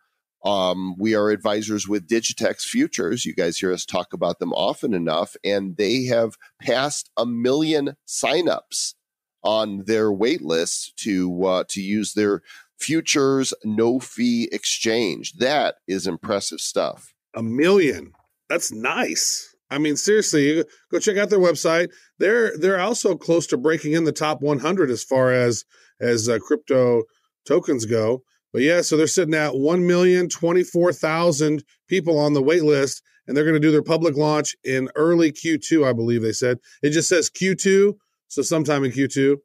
Um, 0.48 0.94
we 0.96 1.14
are 1.14 1.28
advisors 1.28 1.86
with 1.86 2.08
Digitex 2.08 2.62
Futures. 2.62 3.26
You 3.26 3.34
guys 3.34 3.58
hear 3.58 3.70
us 3.70 3.84
talk 3.84 4.14
about 4.14 4.38
them 4.38 4.54
often 4.54 4.94
enough, 4.94 5.36
and 5.44 5.76
they 5.76 6.04
have 6.04 6.38
passed 6.58 7.10
a 7.18 7.26
million 7.26 7.96
signups 8.06 8.94
on 9.42 9.84
their 9.84 10.10
wait 10.10 10.40
list 10.40 10.96
to 11.00 11.44
uh, 11.44 11.64
to 11.68 11.82
use 11.82 12.14
their 12.14 12.40
futures 12.80 13.52
no 13.62 14.00
fee 14.00 14.48
exchange. 14.50 15.34
That 15.34 15.74
is 15.86 16.06
impressive 16.06 16.60
stuff. 16.60 17.12
A 17.36 17.42
million. 17.42 18.12
That's 18.48 18.72
nice. 18.72 19.54
I 19.70 19.76
mean, 19.76 19.96
seriously, 19.96 20.64
go 20.90 20.98
check 20.98 21.18
out 21.18 21.28
their 21.28 21.38
website. 21.38 21.90
They're 22.20 22.56
they're 22.56 22.80
also 22.80 23.16
close 23.16 23.46
to 23.48 23.58
breaking 23.58 23.92
in 23.92 24.04
the 24.04 24.12
top 24.12 24.40
100 24.40 24.90
as 24.90 25.04
far 25.04 25.30
as 25.30 25.66
as 26.00 26.26
uh, 26.26 26.38
crypto 26.38 27.02
tokens 27.46 27.84
go. 27.84 28.22
But 28.52 28.62
yeah, 28.62 28.80
so 28.80 28.96
they're 28.96 29.06
sitting 29.06 29.34
at 29.34 29.52
1,024,000 29.52 31.62
people 31.88 32.18
on 32.18 32.32
the 32.32 32.42
wait 32.42 32.64
list, 32.64 33.02
and 33.26 33.36
they're 33.36 33.44
going 33.44 33.54
to 33.54 33.60
do 33.60 33.70
their 33.70 33.82
public 33.82 34.16
launch 34.16 34.56
in 34.64 34.88
early 34.94 35.32
Q2, 35.32 35.86
I 35.86 35.92
believe 35.92 36.22
they 36.22 36.32
said. 36.32 36.58
It 36.82 36.90
just 36.90 37.08
says 37.08 37.30
Q2, 37.30 37.94
so 38.28 38.42
sometime 38.42 38.84
in 38.84 38.92
Q2, 38.92 39.36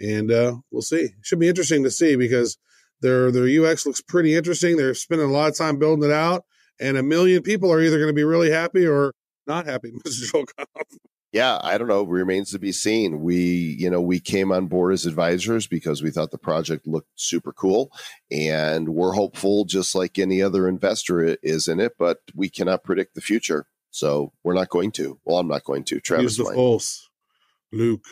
and 0.00 0.30
uh, 0.30 0.56
we'll 0.70 0.82
see. 0.82 1.10
Should 1.22 1.38
be 1.38 1.48
interesting 1.48 1.84
to 1.84 1.90
see 1.90 2.16
because 2.16 2.58
their 3.00 3.30
their 3.30 3.46
UX 3.46 3.86
looks 3.86 4.00
pretty 4.00 4.34
interesting. 4.34 4.76
They're 4.76 4.94
spending 4.94 5.28
a 5.28 5.32
lot 5.32 5.50
of 5.50 5.56
time 5.56 5.78
building 5.78 6.10
it 6.10 6.14
out, 6.14 6.44
and 6.80 6.96
a 6.96 7.02
million 7.02 7.42
people 7.42 7.72
are 7.72 7.80
either 7.80 7.98
going 7.98 8.08
to 8.08 8.14
be 8.14 8.24
really 8.24 8.50
happy 8.50 8.86
or 8.86 9.12
not 9.46 9.66
happy, 9.66 9.92
Mr. 10.06 10.32
Joel. 10.32 10.46
Yeah, 11.32 11.58
I 11.62 11.76
don't 11.76 11.88
know. 11.88 12.04
Remains 12.04 12.52
to 12.52 12.58
be 12.58 12.72
seen. 12.72 13.20
We, 13.20 13.36
you 13.78 13.90
know, 13.90 14.00
we 14.00 14.18
came 14.18 14.50
on 14.50 14.66
board 14.66 14.94
as 14.94 15.04
advisors 15.04 15.66
because 15.66 16.02
we 16.02 16.10
thought 16.10 16.30
the 16.30 16.38
project 16.38 16.86
looked 16.86 17.10
super 17.16 17.52
cool, 17.52 17.92
and 18.30 18.88
we're 18.88 19.12
hopeful, 19.12 19.66
just 19.66 19.94
like 19.94 20.18
any 20.18 20.40
other 20.40 20.66
investor 20.66 21.36
is 21.42 21.68
in 21.68 21.80
it. 21.80 21.92
But 21.98 22.18
we 22.34 22.48
cannot 22.48 22.82
predict 22.82 23.14
the 23.14 23.20
future, 23.20 23.66
so 23.90 24.32
we're 24.42 24.54
not 24.54 24.70
going 24.70 24.90
to. 24.92 25.20
Well, 25.24 25.38
I'm 25.38 25.48
not 25.48 25.64
going 25.64 25.84
to. 25.84 25.96
Use 25.96 26.02
Travis, 26.02 26.36
the 26.38 26.44
might. 26.44 26.54
Force, 26.54 27.10
Luke. 27.72 28.04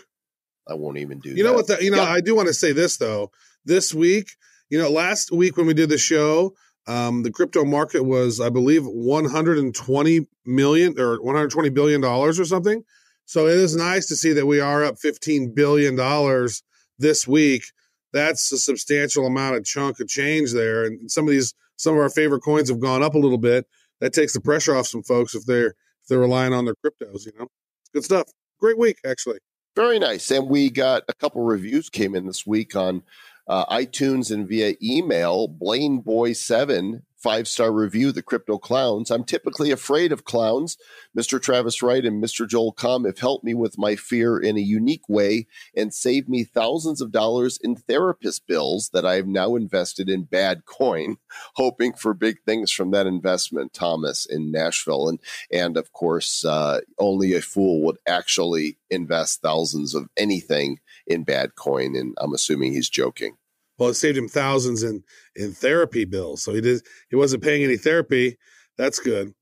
I 0.69 0.75
won't 0.75 0.99
even 0.99 1.21
do. 1.21 1.31
You 1.31 1.43
know 1.43 1.51
that. 1.51 1.57
what? 1.57 1.67
The, 1.69 1.85
you 1.85 1.91
know, 1.91 2.03
Yeah. 2.03 2.11
I 2.11 2.21
do 2.21 2.35
want 2.35 2.49
to 2.49 2.55
say 2.55 2.73
this 2.73 2.99
though. 2.99 3.31
This 3.65 3.95
week, 3.95 4.31
you 4.69 4.79
know, 4.79 4.91
last 4.91 5.33
week 5.33 5.57
when 5.57 5.67
we 5.67 5.75
did 5.75 5.89
the 5.89 5.99
show, 5.99 6.55
um, 6.87 7.23
the 7.23 7.31
crypto 7.31 7.65
market 7.65 8.03
was, 8.03 8.41
I 8.41 8.49
believe, 8.49 8.85
120 8.85 10.27
million 10.45 11.01
or 11.01 11.21
120 11.23 11.69
billion 11.71 12.01
dollars 12.01 12.39
or 12.39 12.45
something. 12.45 12.85
So 13.27 13.47
it 13.47 13.59
is 13.59 13.77
nice 13.77 14.07
to 14.07 14.17
see 14.17 14.33
that 14.33 14.47
we 14.47 14.61
are 14.61 14.85
up 14.85 14.99
15 14.99 15.53
billion 15.55 15.97
dollars 15.97 16.63
this 16.99 17.27
week. 17.27 17.65
That's 18.13 18.51
a 18.53 18.59
substantial 18.59 19.27
amount 19.27 19.57
of 19.57 19.65
chunk 19.65 20.01
of 20.01 20.09
change 20.09 20.53
there, 20.53 20.85
and 20.85 21.11
some 21.11 21.27
of 21.27 21.31
these, 21.31 21.53
some 21.77 21.95
of 21.95 22.01
our 22.01 22.09
favorite 22.09 22.41
coins 22.41 22.71
have 22.71 22.81
gone 22.81 23.03
up 23.03 23.15
a 23.15 23.19
little 23.19 23.39
bit. 23.39 23.67
That 24.01 24.13
takes 24.13 24.33
the 24.33 24.41
pressure 24.41 24.77
off 24.77 24.87
some 24.87 25.03
folks 25.03 25.35
if 25.35 25.45
they're 25.45 25.69
if 25.69 26.09
they're 26.09 26.19
relying 26.19 26.55
on 26.55 26.65
their 26.65 26.77
cryptos. 26.77 27.27
You 27.27 27.33
know, 27.39 27.49
good 27.93 28.05
stuff. 28.05 28.29
Great 28.61 28.79
week, 28.79 28.99
actually. 29.05 29.39
Very 29.75 29.99
nice. 29.99 30.31
And 30.31 30.49
we 30.49 30.71
got 30.71 31.03
a 31.09 31.15
couple 31.15 31.43
reviews 31.43 31.91
came 31.91 32.15
in 32.15 32.27
this 32.27 32.47
week 32.47 32.75
on 32.75 33.03
uh, 33.49 33.67
iTunes 33.67 34.33
and 34.33 34.49
via 34.49 34.75
email. 34.83 35.49
Blaine 35.49 35.99
Boy 35.99 36.33
Seven 36.33 37.03
five 37.27 37.49
star 37.49 37.73
review. 37.73 38.13
The 38.13 38.23
crypto 38.23 38.57
clowns. 38.57 39.11
I'm 39.11 39.25
typically 39.25 39.73
afraid 39.73 40.13
of 40.13 40.25
clowns. 40.25 40.79
Mr. 41.19 41.43
Travis 41.43 41.83
Wright 41.83 42.05
and 42.05 42.23
Mr. 42.23 42.47
Joel 42.47 42.73
Comm 42.73 43.05
have 43.05 43.19
helped 43.19 43.43
me 43.43 43.53
with 43.53 43.77
my 43.77 43.97
fear 43.97 44.39
in 44.39 44.57
a 44.57 44.61
unique 44.61 45.09
way 45.09 45.49
and 45.77 45.93
saved 45.93 46.29
me 46.29 46.45
thousands 46.45 47.01
of 47.01 47.11
dollars 47.11 47.59
in 47.61 47.75
therapist 47.75 48.47
bills 48.47 48.91
that 48.93 49.05
I 49.05 49.17
have 49.17 49.27
now 49.27 49.57
invested 49.57 50.09
in 50.09 50.23
bad 50.23 50.67
coin, 50.67 51.17
hoping 51.55 51.95
for 51.95 52.15
big 52.15 52.37
things 52.47 52.71
from 52.71 52.93
that 52.93 53.09
investment. 53.09 53.73
Thomas 53.73 54.25
in 54.25 54.53
Nashville 54.53 55.09
and 55.09 55.19
and 55.51 55.77
of 55.77 55.93
course, 55.93 56.45
uh, 56.45 56.83
only 56.97 57.35
a 57.35 57.43
fool 57.43 57.83
would 57.87 57.99
actually 58.07 58.79
invest 58.89 59.43
thousands 59.43 59.97
of 59.97 60.09
anything 60.17 60.79
in 61.09 61.25
bad 61.25 61.57
coin. 61.57 61.97
And 61.97 62.15
I'm 62.19 62.35
assuming 62.35 62.73
he's 62.73 62.89
joking. 62.89 63.37
Well, 63.79 63.91
it 63.91 63.95
saved 63.95 64.17
him 64.19 64.29
thousands 64.29 64.83
in 64.83 65.03
in 65.35 65.53
therapy 65.53 66.05
bills. 66.05 66.43
So 66.43 66.53
he 66.55 66.61
did 66.61 66.83
he 67.11 67.17
wasn't 67.17 67.43
paying 67.43 67.63
any 67.65 67.77
therapy. 67.77 68.37
That's 68.79 68.99
good. 68.99 69.33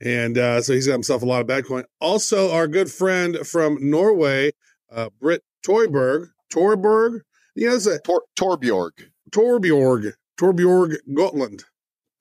And 0.00 0.38
uh, 0.38 0.62
so 0.62 0.72
he's 0.74 0.86
got 0.86 0.92
himself 0.92 1.22
a 1.22 1.26
lot 1.26 1.40
of 1.40 1.46
bad 1.48 1.66
coin. 1.66 1.84
Also, 2.00 2.52
our 2.52 2.68
good 2.68 2.90
friend 2.90 3.38
from 3.44 3.78
Norway, 3.80 4.52
uh, 4.92 5.08
Britt 5.20 5.42
Toiberg, 5.66 6.28
Torberg, 6.52 7.20
you 7.56 7.68
know, 7.68 7.74
it's 7.74 7.86
a 7.86 7.98
Tor- 8.00 8.22
Torbjorg. 8.38 8.90
Torbjorg, 9.32 10.12
Torbjorg 10.40 10.96
Gotland, 11.14 11.64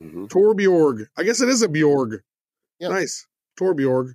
Mhm. 0.03 0.27
Torbjorg. 0.27 1.07
I 1.17 1.23
guess 1.23 1.39
it 1.41 1.49
is 1.49 1.61
a 1.61 1.67
Bjorg. 1.67 2.19
Yeah. 2.79 2.89
Nice, 2.89 3.27
Torbjorg. 3.59 4.13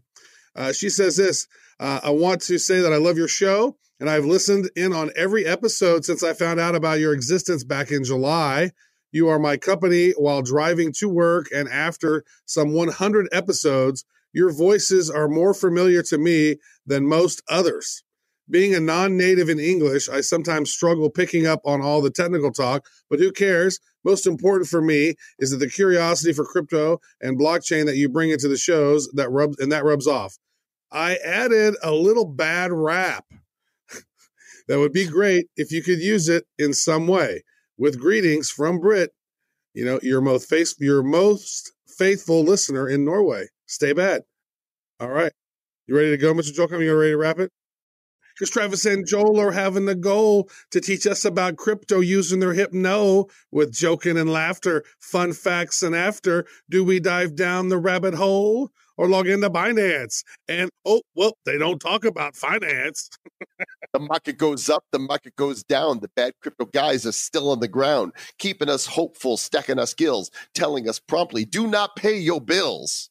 Uh, 0.56 0.72
she 0.72 0.88
says 0.90 1.16
this. 1.16 1.46
Uh, 1.82 1.98
I 2.04 2.10
want 2.10 2.40
to 2.42 2.58
say 2.58 2.80
that 2.80 2.92
I 2.92 2.98
love 2.98 3.18
your 3.18 3.26
show, 3.26 3.76
and 3.98 4.08
I've 4.08 4.24
listened 4.24 4.70
in 4.76 4.92
on 4.92 5.10
every 5.16 5.44
episode 5.44 6.04
since 6.04 6.22
I 6.22 6.32
found 6.32 6.60
out 6.60 6.76
about 6.76 7.00
your 7.00 7.12
existence 7.12 7.64
back 7.64 7.90
in 7.90 8.04
July. 8.04 8.70
You 9.10 9.26
are 9.26 9.40
my 9.40 9.56
company 9.56 10.12
while 10.12 10.42
driving 10.42 10.92
to 10.98 11.08
work, 11.08 11.48
and 11.52 11.68
after 11.68 12.22
some 12.46 12.72
100 12.72 13.28
episodes, 13.32 14.04
your 14.32 14.52
voices 14.52 15.10
are 15.10 15.26
more 15.26 15.52
familiar 15.52 16.04
to 16.04 16.18
me 16.18 16.58
than 16.86 17.04
most 17.04 17.42
others. 17.50 18.04
Being 18.48 18.76
a 18.76 18.80
non 18.80 19.16
native 19.16 19.48
in 19.48 19.58
English, 19.58 20.08
I 20.08 20.20
sometimes 20.20 20.72
struggle 20.72 21.10
picking 21.10 21.48
up 21.48 21.62
on 21.64 21.82
all 21.82 22.00
the 22.00 22.10
technical 22.10 22.52
talk, 22.52 22.86
but 23.10 23.18
who 23.18 23.32
cares? 23.32 23.80
Most 24.04 24.24
important 24.24 24.68
for 24.68 24.80
me 24.80 25.16
is 25.40 25.50
that 25.50 25.56
the 25.56 25.68
curiosity 25.68 26.32
for 26.32 26.44
crypto 26.44 27.00
and 27.20 27.40
blockchain 27.40 27.86
that 27.86 27.96
you 27.96 28.08
bring 28.08 28.30
into 28.30 28.46
the 28.46 28.56
shows 28.56 29.08
that 29.14 29.30
rubs 29.30 29.58
and 29.58 29.72
that 29.72 29.82
rubs 29.82 30.06
off. 30.06 30.38
I 30.92 31.16
added 31.24 31.74
a 31.82 31.92
little 31.92 32.26
bad 32.26 32.70
rap. 32.70 33.24
that 34.68 34.78
would 34.78 34.92
be 34.92 35.06
great 35.06 35.46
if 35.56 35.72
you 35.72 35.82
could 35.82 36.00
use 36.00 36.28
it 36.28 36.44
in 36.58 36.74
some 36.74 37.06
way. 37.06 37.44
With 37.78 37.98
greetings 37.98 38.50
from 38.50 38.78
Brit, 38.78 39.10
you 39.74 39.84
know, 39.84 39.98
your 40.02 40.20
most 40.20 40.48
face 40.48 40.74
your 40.78 41.02
most 41.02 41.72
faithful 41.88 42.44
listener 42.44 42.88
in 42.88 43.04
Norway. 43.04 43.46
Stay 43.66 43.94
bad. 43.94 44.22
All 45.00 45.08
right. 45.08 45.32
You 45.86 45.96
ready 45.96 46.10
to 46.10 46.18
go, 46.18 46.34
Mr. 46.34 46.52
Joel? 46.52 46.82
You 46.82 46.96
ready 46.96 47.12
to 47.12 47.16
wrap 47.16 47.38
it? 47.38 47.50
Because 48.34 48.50
Travis 48.50 48.86
and 48.86 49.06
Joel 49.06 49.40
are 49.40 49.52
having 49.52 49.84
the 49.84 49.94
goal 49.94 50.48
to 50.70 50.80
teach 50.80 51.06
us 51.06 51.24
about 51.24 51.56
crypto 51.56 52.00
using 52.00 52.40
their 52.40 52.54
hypno 52.54 53.26
with 53.50 53.72
joking 53.72 54.16
and 54.16 54.30
laughter, 54.30 54.84
fun 54.98 55.32
facts, 55.32 55.82
and 55.82 55.94
after. 55.94 56.46
Do 56.70 56.84
we 56.84 56.98
dive 57.00 57.34
down 57.34 57.68
the 57.68 57.78
rabbit 57.78 58.14
hole 58.14 58.70
or 59.02 59.08
log 59.08 59.26
into 59.26 59.50
Binance? 59.50 60.22
And 60.48 60.70
oh, 60.84 61.02
well, 61.16 61.36
they 61.44 61.58
don't 61.58 61.80
talk 61.80 62.04
about 62.04 62.36
finance. 62.36 63.10
The 63.92 64.00
market 64.00 64.38
goes 64.38 64.70
up, 64.70 64.84
the 64.90 64.98
market 64.98 65.36
goes 65.36 65.62
down. 65.62 66.00
The 66.00 66.08
bad 66.16 66.32
crypto 66.40 66.64
guys 66.64 67.04
are 67.04 67.12
still 67.12 67.50
on 67.50 67.60
the 67.60 67.68
ground, 67.68 68.12
keeping 68.38 68.70
us 68.70 68.86
hopeful, 68.86 69.36
stacking 69.36 69.78
us 69.78 69.92
gills, 69.92 70.30
telling 70.54 70.88
us 70.88 70.98
promptly, 70.98 71.44
do 71.44 71.66
not 71.66 71.94
pay 71.94 72.16
your 72.16 72.40
bills. 72.40 73.10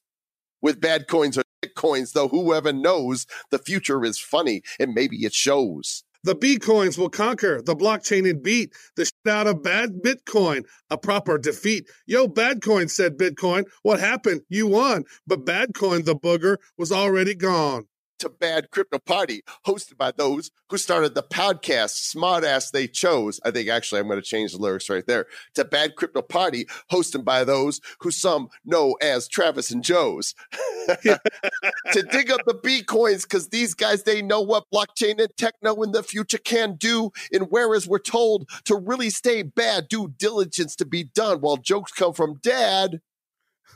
With 0.60 0.82
bad 0.82 1.08
coins 1.08 1.38
or 1.38 1.44
bitcoins, 1.64 2.14
though, 2.14 2.30
whoever 2.30 2.74
knows, 2.74 3.28
the 3.52 3.60
future 3.60 4.04
is 4.04 4.18
funny 4.18 4.64
and 4.80 4.96
maybe 4.96 5.18
it 5.18 5.36
shows. 5.36 6.04
The 6.24 6.36
B 6.36 6.58
coins 6.60 6.98
will 6.98 7.10
conquer 7.10 7.62
the 7.62 7.76
blockchain 7.76 8.30
and 8.30 8.44
beat 8.44 8.74
the 8.96 9.06
shit 9.06 9.14
out 9.28 9.48
of 9.48 9.64
bad 9.64 10.02
Bitcoin. 10.04 10.64
A 10.90 10.98
proper 10.98 11.38
defeat. 11.38 11.90
Yo, 12.06 12.28
bad 12.28 12.62
coin, 12.62 12.88
said 12.90 13.18
Bitcoin. 13.18 13.66
What 13.84 14.00
happened? 14.00 14.42
You 14.50 14.68
won. 14.68 15.06
But 15.26 15.46
bad 15.46 15.74
coin, 15.74 16.04
the 16.04 16.16
booger, 16.16 16.58
was 16.78 16.92
already 16.92 17.34
gone. 17.36 17.86
To 18.22 18.30
Bad 18.30 18.70
Crypto 18.70 19.00
Party, 19.00 19.42
hosted 19.66 19.98
by 19.98 20.12
those 20.12 20.52
who 20.70 20.78
started 20.78 21.16
the 21.16 21.24
podcast, 21.24 22.16
smartass 22.16 22.70
they 22.70 22.88
chose. 22.88 23.40
I 23.44 23.50
think 23.50 23.68
actually 23.68 24.00
I'm 24.00 24.08
going 24.08 24.22
to 24.22 24.26
change 24.26 24.52
the 24.52 24.60
lyrics 24.60 24.92
right 24.92 25.06
there. 25.08 25.26
To 25.56 25.66
Bad 25.66 25.96
Crypto 25.96 26.22
Party, 26.22 26.68
hosted 26.92 27.26
by 27.26 27.44
those 27.44 27.82
who 28.00 28.12
some 28.12 28.50
know 28.64 28.96
as 29.02 29.28
Travis 29.28 29.72
and 29.72 29.84
Joe's. 29.84 30.36
to 30.88 32.04
dig 32.12 32.30
up 32.30 32.42
the 32.46 32.60
B 32.62 32.84
coins 32.84 33.24
because 33.24 33.50
these 33.50 33.74
guys 33.74 34.04
they 34.04 34.22
know 34.22 34.42
what 34.42 34.70
blockchain 34.72 35.20
and 35.20 35.36
techno 35.36 35.82
in 35.82 35.92
the 35.92 36.04
future 36.04 36.38
can 36.38 36.76
do. 36.76 37.10
And 37.34 37.48
whereas 37.50 37.88
we're 37.88 37.98
told 37.98 38.48
to 38.66 38.76
really 38.76 39.10
stay 39.10 39.42
bad, 39.42 39.88
due 39.88 40.14
diligence 40.16 40.76
to 40.76 40.86
be 40.86 41.04
done 41.04 41.42
while 41.42 41.58
jokes 41.58 41.92
come 41.92 42.14
from 42.14 42.36
dad. 42.36 43.02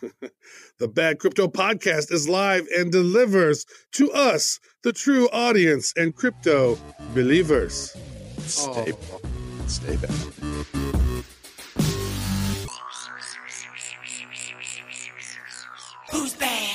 The 0.80 0.88
Bad 0.88 1.20
Crypto 1.20 1.48
Podcast 1.48 2.12
is 2.12 2.28
live 2.28 2.68
and 2.76 2.92
delivers 2.92 3.66
to 3.94 4.12
us, 4.12 4.60
the 4.84 4.92
true 4.92 5.30
audience 5.30 5.94
and 5.96 6.14
crypto 6.16 6.78
believers. 7.14 7.96
Stay, 8.40 8.94
Oh. 8.94 9.22
stay 9.68 9.96
bad. 9.96 11.26
Who's 16.12 16.34
bad? 16.36 16.75